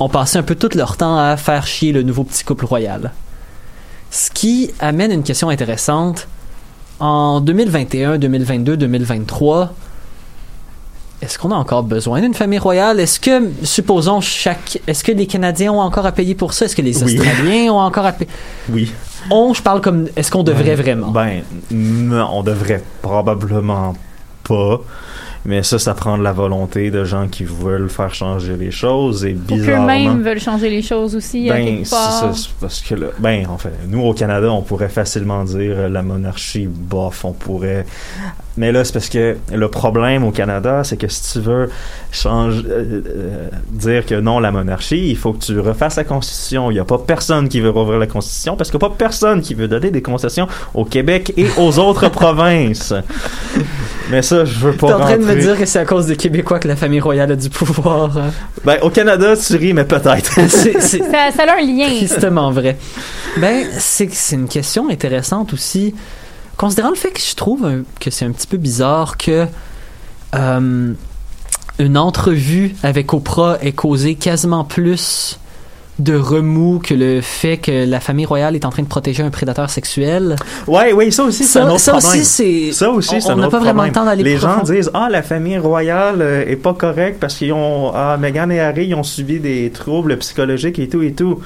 ont 0.00 0.08
passé 0.08 0.38
un 0.38 0.42
peu 0.42 0.54
tout 0.54 0.70
leur 0.74 0.96
temps 0.96 1.18
à 1.18 1.36
faire 1.36 1.66
chier 1.66 1.92
le 1.92 2.02
nouveau 2.02 2.24
petit 2.24 2.44
couple 2.44 2.66
royal. 2.66 3.12
Ce 4.10 4.30
qui 4.30 4.70
amène 4.80 5.12
une 5.12 5.22
question 5.22 5.48
intéressante. 5.48 6.28
En 7.00 7.40
2021, 7.40 8.18
2022, 8.18 8.76
2023, 8.76 9.72
est-ce 11.20 11.38
qu'on 11.38 11.50
a 11.50 11.54
encore 11.54 11.82
besoin 11.82 12.20
d'une 12.20 12.34
famille 12.34 12.58
royale? 12.58 13.00
Est-ce 13.00 13.18
que, 13.20 13.50
supposons, 13.64 14.20
chaque. 14.20 14.80
Est-ce 14.86 15.02
que 15.04 15.12
les 15.12 15.26
Canadiens 15.26 15.72
ont 15.72 15.80
encore 15.80 16.06
à 16.06 16.12
payer 16.12 16.34
pour 16.34 16.52
ça? 16.52 16.64
Est-ce 16.64 16.76
que 16.76 16.82
les 16.82 17.02
Oui. 17.02 17.18
Australiens 17.18 17.72
ont 17.72 17.80
encore 17.80 18.06
à 18.06 18.12
payer? 18.12 18.30
Oui. 18.68 18.92
On, 19.30 19.54
je 19.54 19.62
parle 19.62 19.80
comme. 19.80 20.08
Est-ce 20.16 20.30
qu'on 20.30 20.42
devrait 20.42 20.74
vraiment? 20.74 21.10
Ben, 21.10 21.42
non, 21.70 22.28
on 22.32 22.42
devrait 22.42 22.82
probablement 23.02 23.94
pas. 24.44 24.80
Mais 25.44 25.62
ça, 25.62 25.78
ça 25.78 25.94
prend 25.94 26.18
de 26.18 26.22
la 26.22 26.32
volonté 26.32 26.90
de 26.90 27.04
gens 27.04 27.28
qui 27.28 27.44
veulent 27.44 27.88
faire 27.88 28.12
changer 28.12 28.56
les 28.56 28.70
choses 28.70 29.24
et 29.24 29.32
bizarrement. 29.32 29.86
qu'eux-mêmes 29.86 30.22
veulent 30.22 30.40
changer 30.40 30.68
les 30.68 30.82
choses 30.82 31.14
aussi, 31.14 31.48
à 31.48 31.54
Ben, 31.54 31.84
c'est 31.84 31.94
c'est 32.34 32.48
parce 32.60 32.80
que 32.82 32.94
là, 32.94 33.06
ben, 33.18 33.46
en 33.48 33.56
fait, 33.56 33.72
nous 33.88 34.02
au 34.02 34.12
Canada, 34.12 34.50
on 34.52 34.62
pourrait 34.62 34.88
facilement 34.88 35.44
dire 35.44 35.74
euh, 35.78 35.88
la 35.88 36.02
monarchie, 36.02 36.66
bof, 36.66 37.24
on 37.24 37.32
pourrait. 37.32 37.86
Mais 38.58 38.72
là, 38.72 38.84
c'est 38.84 38.92
parce 38.92 39.08
que 39.08 39.36
le 39.54 39.68
problème 39.68 40.24
au 40.24 40.32
Canada, 40.32 40.82
c'est 40.82 40.96
que 40.96 41.06
si 41.06 41.32
tu 41.32 41.40
veux 41.40 41.70
changer, 42.10 42.64
euh, 42.68 43.00
euh, 43.06 43.48
dire 43.70 44.04
que 44.04 44.16
non, 44.16 44.40
la 44.40 44.50
monarchie, 44.50 45.10
il 45.10 45.16
faut 45.16 45.32
que 45.32 45.44
tu 45.44 45.60
refasses 45.60 45.94
la 45.96 46.02
Constitution. 46.04 46.70
Il 46.72 46.74
n'y 46.74 46.80
a 46.80 46.84
pas 46.84 46.98
personne 46.98 47.48
qui 47.48 47.60
veut 47.60 47.70
rouvrir 47.70 48.00
la 48.00 48.08
Constitution 48.08 48.56
parce 48.56 48.70
qu'il 48.70 48.78
n'y 48.80 48.84
a 48.84 48.88
pas 48.88 48.94
personne 48.98 49.40
qui 49.42 49.54
veut 49.54 49.68
donner 49.68 49.92
des 49.92 50.02
concessions 50.02 50.48
au 50.74 50.84
Québec 50.84 51.32
et 51.36 51.46
aux 51.56 51.78
autres 51.78 52.08
provinces. 52.08 52.92
Mais 54.10 54.22
ça, 54.22 54.44
je 54.44 54.58
veux 54.58 54.72
pas 54.72 54.88
T'es 54.88 54.92
en 54.94 55.00
train 55.00 55.18
de 55.18 55.24
me 55.24 55.36
dire 55.36 55.56
que 55.56 55.64
c'est 55.66 55.78
à 55.78 55.84
cause 55.84 56.06
des 56.06 56.16
Québécois 56.16 56.58
que 56.58 56.66
la 56.66 56.76
famille 56.76 57.00
royale 57.00 57.30
a 57.32 57.36
du 57.36 57.50
pouvoir. 57.50 58.18
hein? 58.18 58.30
Ben, 58.64 58.78
au 58.82 58.90
Canada, 58.90 59.36
tu 59.36 59.54
ris, 59.56 59.72
mais 59.72 59.84
peut-être. 59.84 60.32
Ça, 60.48 61.30
ça 61.36 61.42
a 61.44 61.58
un 61.58 61.64
lien. 61.64 61.86
tristement 61.86 62.50
vrai. 62.50 62.76
Ben, 63.36 63.66
c'est 63.78 64.08
c'est 64.12 64.36
une 64.36 64.48
question 64.48 64.88
intéressante 64.90 65.52
aussi. 65.52 65.94
Considérant 66.58 66.90
le 66.90 66.96
fait 66.96 67.12
que 67.12 67.20
je 67.20 67.34
trouve 67.36 67.84
que 68.00 68.10
c'est 68.10 68.24
un 68.24 68.32
petit 68.32 68.48
peu 68.48 68.56
bizarre 68.56 69.16
que 69.16 69.46
euh, 70.34 70.92
une 71.78 71.96
entrevue 71.96 72.74
avec 72.82 73.14
Oprah 73.14 73.58
ait 73.62 73.72
causé 73.72 74.16
quasiment 74.16 74.64
plus 74.64 75.38
de 76.00 76.14
remous 76.16 76.78
que 76.80 76.94
le 76.94 77.20
fait 77.20 77.56
que 77.58 77.84
la 77.88 77.98
famille 78.00 78.26
royale 78.26 78.54
est 78.54 78.64
en 78.64 78.70
train 78.70 78.82
de 78.82 78.88
protéger 78.88 79.22
un 79.22 79.30
prédateur 79.30 79.68
sexuel. 79.68 80.36
Ouais, 80.66 80.92
oui, 80.92 81.10
ça 81.10 81.24
aussi, 81.24 81.44
c'est 81.44 81.58
un 81.58 81.66
Ça, 81.66 81.72
autre 81.72 81.80
ça 81.80 81.92
problème. 81.92 82.20
aussi. 82.20 82.72
Ça 82.72 82.90
aussi, 82.90 83.20
c'est 83.20 83.32
On 83.32 83.36
n'a 83.36 83.48
pas 83.48 83.58
vraiment 83.58 83.84
le 83.84 83.90
temps 83.92 84.04
d'aller 84.04 84.22
Les 84.22 84.36
gens 84.38 84.62
disent 84.62 84.90
ah 84.94 85.08
la 85.10 85.22
famille 85.22 85.58
royale 85.58 86.22
euh, 86.22 86.44
est 86.46 86.56
pas 86.56 86.74
correcte 86.74 87.18
parce 87.20 87.36
qu'ils 87.36 87.52
ont 87.52 87.90
ah 87.94 88.16
Meghan 88.18 88.50
et 88.50 88.60
Harry 88.60 88.86
ils 88.88 88.94
ont 88.94 89.02
subi 89.02 89.40
des 89.40 89.70
troubles 89.70 90.16
psychologiques 90.18 90.78
et 90.78 90.88
tout 90.88 91.02
et 91.02 91.12
tout. 91.12 91.40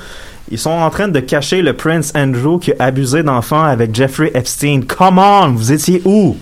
Ils 0.52 0.58
sont 0.58 0.68
en 0.68 0.90
train 0.90 1.08
de 1.08 1.18
cacher 1.18 1.62
le 1.62 1.72
prince 1.72 2.12
Andrew 2.14 2.58
qui 2.60 2.74
a 2.78 2.84
abusé 2.84 3.22
d'enfants 3.22 3.62
avec 3.62 3.94
Jeffrey 3.94 4.30
Epstein. 4.34 4.82
Come 4.86 5.18
on, 5.18 5.52
vous 5.52 5.72
étiez 5.72 6.02
où? 6.04 6.36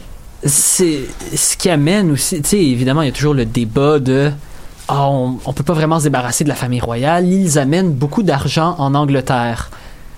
C'est 0.45 1.03
ce 1.33 1.57
qui 1.57 1.71
amène 1.71 2.11
aussi, 2.11 2.43
tu 2.43 2.49
sais, 2.49 2.59
évidemment, 2.59 3.03
il 3.03 3.07
y 3.07 3.09
a 3.09 3.13
toujours 3.13 3.35
le 3.35 3.45
débat 3.45 4.01
de 4.01 4.33
ah, 4.89 5.07
on, 5.09 5.39
on 5.47 5.53
peut 5.53 5.63
pas 5.63 5.75
vraiment 5.75 6.01
se 6.01 6.05
débarrasser 6.05 6.43
de 6.43 6.49
la 6.49 6.57
famille 6.57 6.81
royale. 6.81 7.25
Ils 7.29 7.57
amènent 7.57 7.93
beaucoup 7.93 8.25
d'argent 8.25 8.75
en 8.79 8.97
Angleterre 8.97 9.71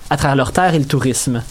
à 0.08 0.16
travers 0.16 0.36
leur 0.36 0.52
terre 0.52 0.74
et 0.74 0.78
le 0.78 0.86
tourisme. 0.86 1.42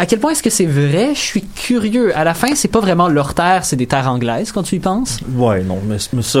À 0.00 0.06
quel 0.06 0.18
point 0.18 0.30
est-ce 0.30 0.42
que 0.42 0.48
c'est 0.48 0.64
vrai? 0.64 1.10
Je 1.12 1.20
suis 1.20 1.42
curieux. 1.42 2.16
À 2.16 2.24
la 2.24 2.32
fin, 2.32 2.54
c'est 2.54 2.68
pas 2.68 2.80
vraiment 2.80 3.10
leur 3.10 3.34
terre, 3.34 3.66
c'est 3.66 3.76
des 3.76 3.86
terres 3.86 4.08
anglaises 4.10 4.50
quand 4.50 4.62
tu 4.62 4.76
y 4.76 4.78
penses? 4.78 5.18
Ouais, 5.36 5.62
non, 5.62 5.78
mais, 5.86 5.98
ça, 6.22 6.40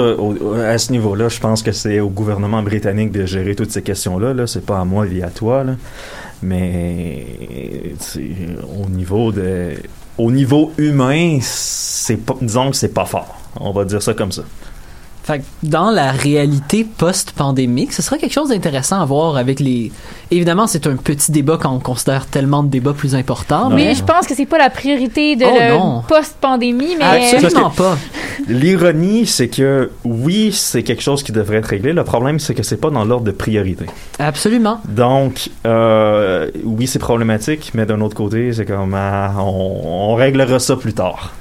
à 0.66 0.78
ce 0.78 0.90
niveau-là, 0.92 1.28
je 1.28 1.38
pense 1.40 1.62
que 1.62 1.70
c'est 1.70 2.00
au 2.00 2.08
gouvernement 2.08 2.62
britannique 2.62 3.12
de 3.12 3.26
gérer 3.26 3.54
toutes 3.54 3.70
ces 3.70 3.82
questions-là. 3.82 4.32
Là, 4.32 4.46
c'est 4.46 4.64
pas 4.64 4.80
à 4.80 4.86
moi 4.86 5.06
ni 5.06 5.22
à 5.22 5.28
toi. 5.28 5.66
Mais 6.42 7.26
au 8.82 8.88
niveau 8.88 9.30
de, 9.30 9.74
au 10.16 10.32
niveau 10.32 10.72
humain, 10.78 11.38
c'est 11.42 12.16
pas, 12.16 12.36
disons 12.40 12.70
que 12.70 12.76
c'est 12.76 12.94
pas 12.94 13.04
fort. 13.04 13.36
On 13.56 13.72
va 13.72 13.84
dire 13.84 14.00
ça 14.00 14.14
comme 14.14 14.32
ça. 14.32 14.44
Fait 15.30 15.38
que 15.38 15.44
dans 15.62 15.92
la 15.92 16.10
réalité 16.10 16.82
post-pandémique, 16.84 17.92
ce 17.92 18.02
serait 18.02 18.18
quelque 18.18 18.32
chose 18.32 18.48
d'intéressant 18.48 19.00
à 19.00 19.04
voir 19.04 19.36
avec 19.36 19.60
les. 19.60 19.92
Évidemment, 20.32 20.66
c'est 20.66 20.88
un 20.88 20.96
petit 20.96 21.30
débat 21.30 21.56
quand 21.56 21.72
on 21.72 21.78
considère 21.78 22.26
tellement 22.26 22.64
de 22.64 22.68
débats 22.68 22.94
plus 22.94 23.14
importants, 23.14 23.70
Non. 23.70 23.76
mais 23.76 23.84
Mais 23.84 23.94
je 23.94 24.02
pense 24.02 24.26
que 24.26 24.34
c'est 24.34 24.46
pas 24.46 24.58
la 24.58 24.70
priorité 24.70 25.36
de 25.36 25.44
Oh, 25.44 26.02
le 26.02 26.08
post-pandémie, 26.08 26.96
mais 26.98 27.04
absolument 27.32 27.70
pas. 27.70 27.96
L'ironie, 28.48 29.24
c'est 29.24 29.46
que 29.46 29.92
oui, 30.04 30.50
c'est 30.52 30.82
quelque 30.82 31.02
chose 31.02 31.22
qui 31.22 31.30
devrait 31.30 31.58
être 31.58 31.66
réglé. 31.66 31.92
Le 31.92 32.02
problème, 32.02 32.40
c'est 32.40 32.54
que 32.54 32.64
c'est 32.64 32.78
pas 32.78 32.90
dans 32.90 33.04
l'ordre 33.04 33.24
de 33.24 33.30
priorité. 33.30 33.86
Absolument. 34.18 34.80
Donc, 34.88 35.48
euh, 35.64 36.50
oui, 36.64 36.88
c'est 36.88 36.98
problématique, 36.98 37.70
mais 37.74 37.86
d'un 37.86 38.00
autre 38.00 38.16
côté, 38.16 38.52
c'est 38.52 38.64
comme 38.64 38.94
ah, 38.94 39.32
on, 39.38 40.10
on 40.10 40.14
réglera 40.16 40.58
ça 40.58 40.74
plus 40.74 40.92
tard. 40.92 41.34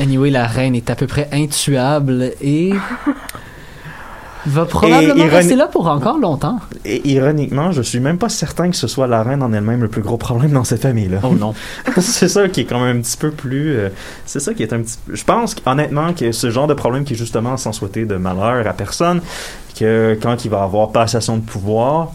Anyway, 0.00 0.30
la 0.30 0.46
reine 0.46 0.74
est 0.74 0.90
à 0.90 0.94
peu 0.96 1.06
près 1.06 1.28
intuable 1.32 2.32
et 2.42 2.72
va 4.46 4.64
probablement 4.64 5.24
ironi- 5.24 5.28
rester 5.30 5.56
là 5.56 5.66
pour 5.66 5.88
encore 5.88 6.18
longtemps. 6.18 6.60
Et 6.84 7.08
ironiquement, 7.10 7.72
je 7.72 7.82
suis 7.82 7.98
même 7.98 8.18
pas 8.18 8.28
certain 8.28 8.70
que 8.70 8.76
ce 8.76 8.86
soit 8.86 9.06
la 9.08 9.22
reine 9.24 9.42
en 9.42 9.52
elle-même 9.52 9.82
le 9.82 9.88
plus 9.88 10.02
gros 10.02 10.18
problème 10.18 10.52
dans 10.52 10.62
cette 10.64 10.82
famille-là. 10.82 11.18
Oh 11.24 11.34
non. 11.34 11.52
c'est 11.98 12.28
ça 12.28 12.48
qui 12.48 12.60
est 12.60 12.64
quand 12.64 12.78
même 12.80 12.98
un 12.98 13.00
petit 13.00 13.16
peu 13.16 13.30
plus. 13.32 13.76
euh, 13.76 13.88
c'est 14.24 14.38
ça 14.40 14.54
qui 14.54 14.62
est 14.62 14.72
un 14.72 14.82
petit. 14.82 14.98
Je 15.12 15.24
pense 15.24 15.56
honnêtement 15.66 16.12
que 16.12 16.30
ce 16.30 16.50
genre 16.50 16.68
de 16.68 16.74
problème 16.74 17.04
qui 17.04 17.14
est 17.14 17.16
justement 17.16 17.56
sans 17.56 17.72
souhaiter 17.72 18.04
de 18.04 18.14
malheur 18.16 18.66
à 18.68 18.72
personne, 18.72 19.20
que 19.78 20.16
quand 20.22 20.44
il 20.44 20.50
va 20.50 20.62
avoir 20.62 20.90
passation 20.92 21.36
de 21.38 21.42
pouvoir. 21.42 22.12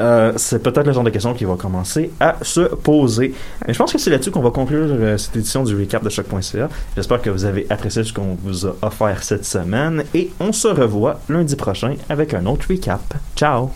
Euh, 0.00 0.32
c'est 0.36 0.62
peut-être 0.62 0.86
le 0.86 0.92
genre 0.92 1.04
de 1.04 1.10
question 1.10 1.34
qui 1.34 1.44
va 1.44 1.54
commencer 1.54 2.10
à 2.20 2.36
se 2.42 2.60
poser. 2.60 3.34
Je 3.66 3.76
pense 3.76 3.92
que 3.92 3.98
c'est 3.98 4.10
là-dessus 4.10 4.30
qu'on 4.30 4.42
va 4.42 4.50
conclure 4.50 4.88
euh, 4.90 5.16
cette 5.16 5.36
édition 5.36 5.64
du 5.64 5.76
recap 5.76 6.02
de 6.02 6.10
choc.ca. 6.10 6.68
J'espère 6.94 7.22
que 7.22 7.30
vous 7.30 7.44
avez 7.44 7.66
apprécié 7.70 8.04
ce 8.04 8.12
qu'on 8.12 8.36
vous 8.42 8.66
a 8.66 8.74
offert 8.82 9.22
cette 9.22 9.44
semaine 9.44 10.04
et 10.14 10.30
on 10.40 10.52
se 10.52 10.68
revoit 10.68 11.20
lundi 11.28 11.56
prochain 11.56 11.94
avec 12.08 12.34
un 12.34 12.46
autre 12.46 12.66
recap. 12.68 13.14
Ciao! 13.34 13.70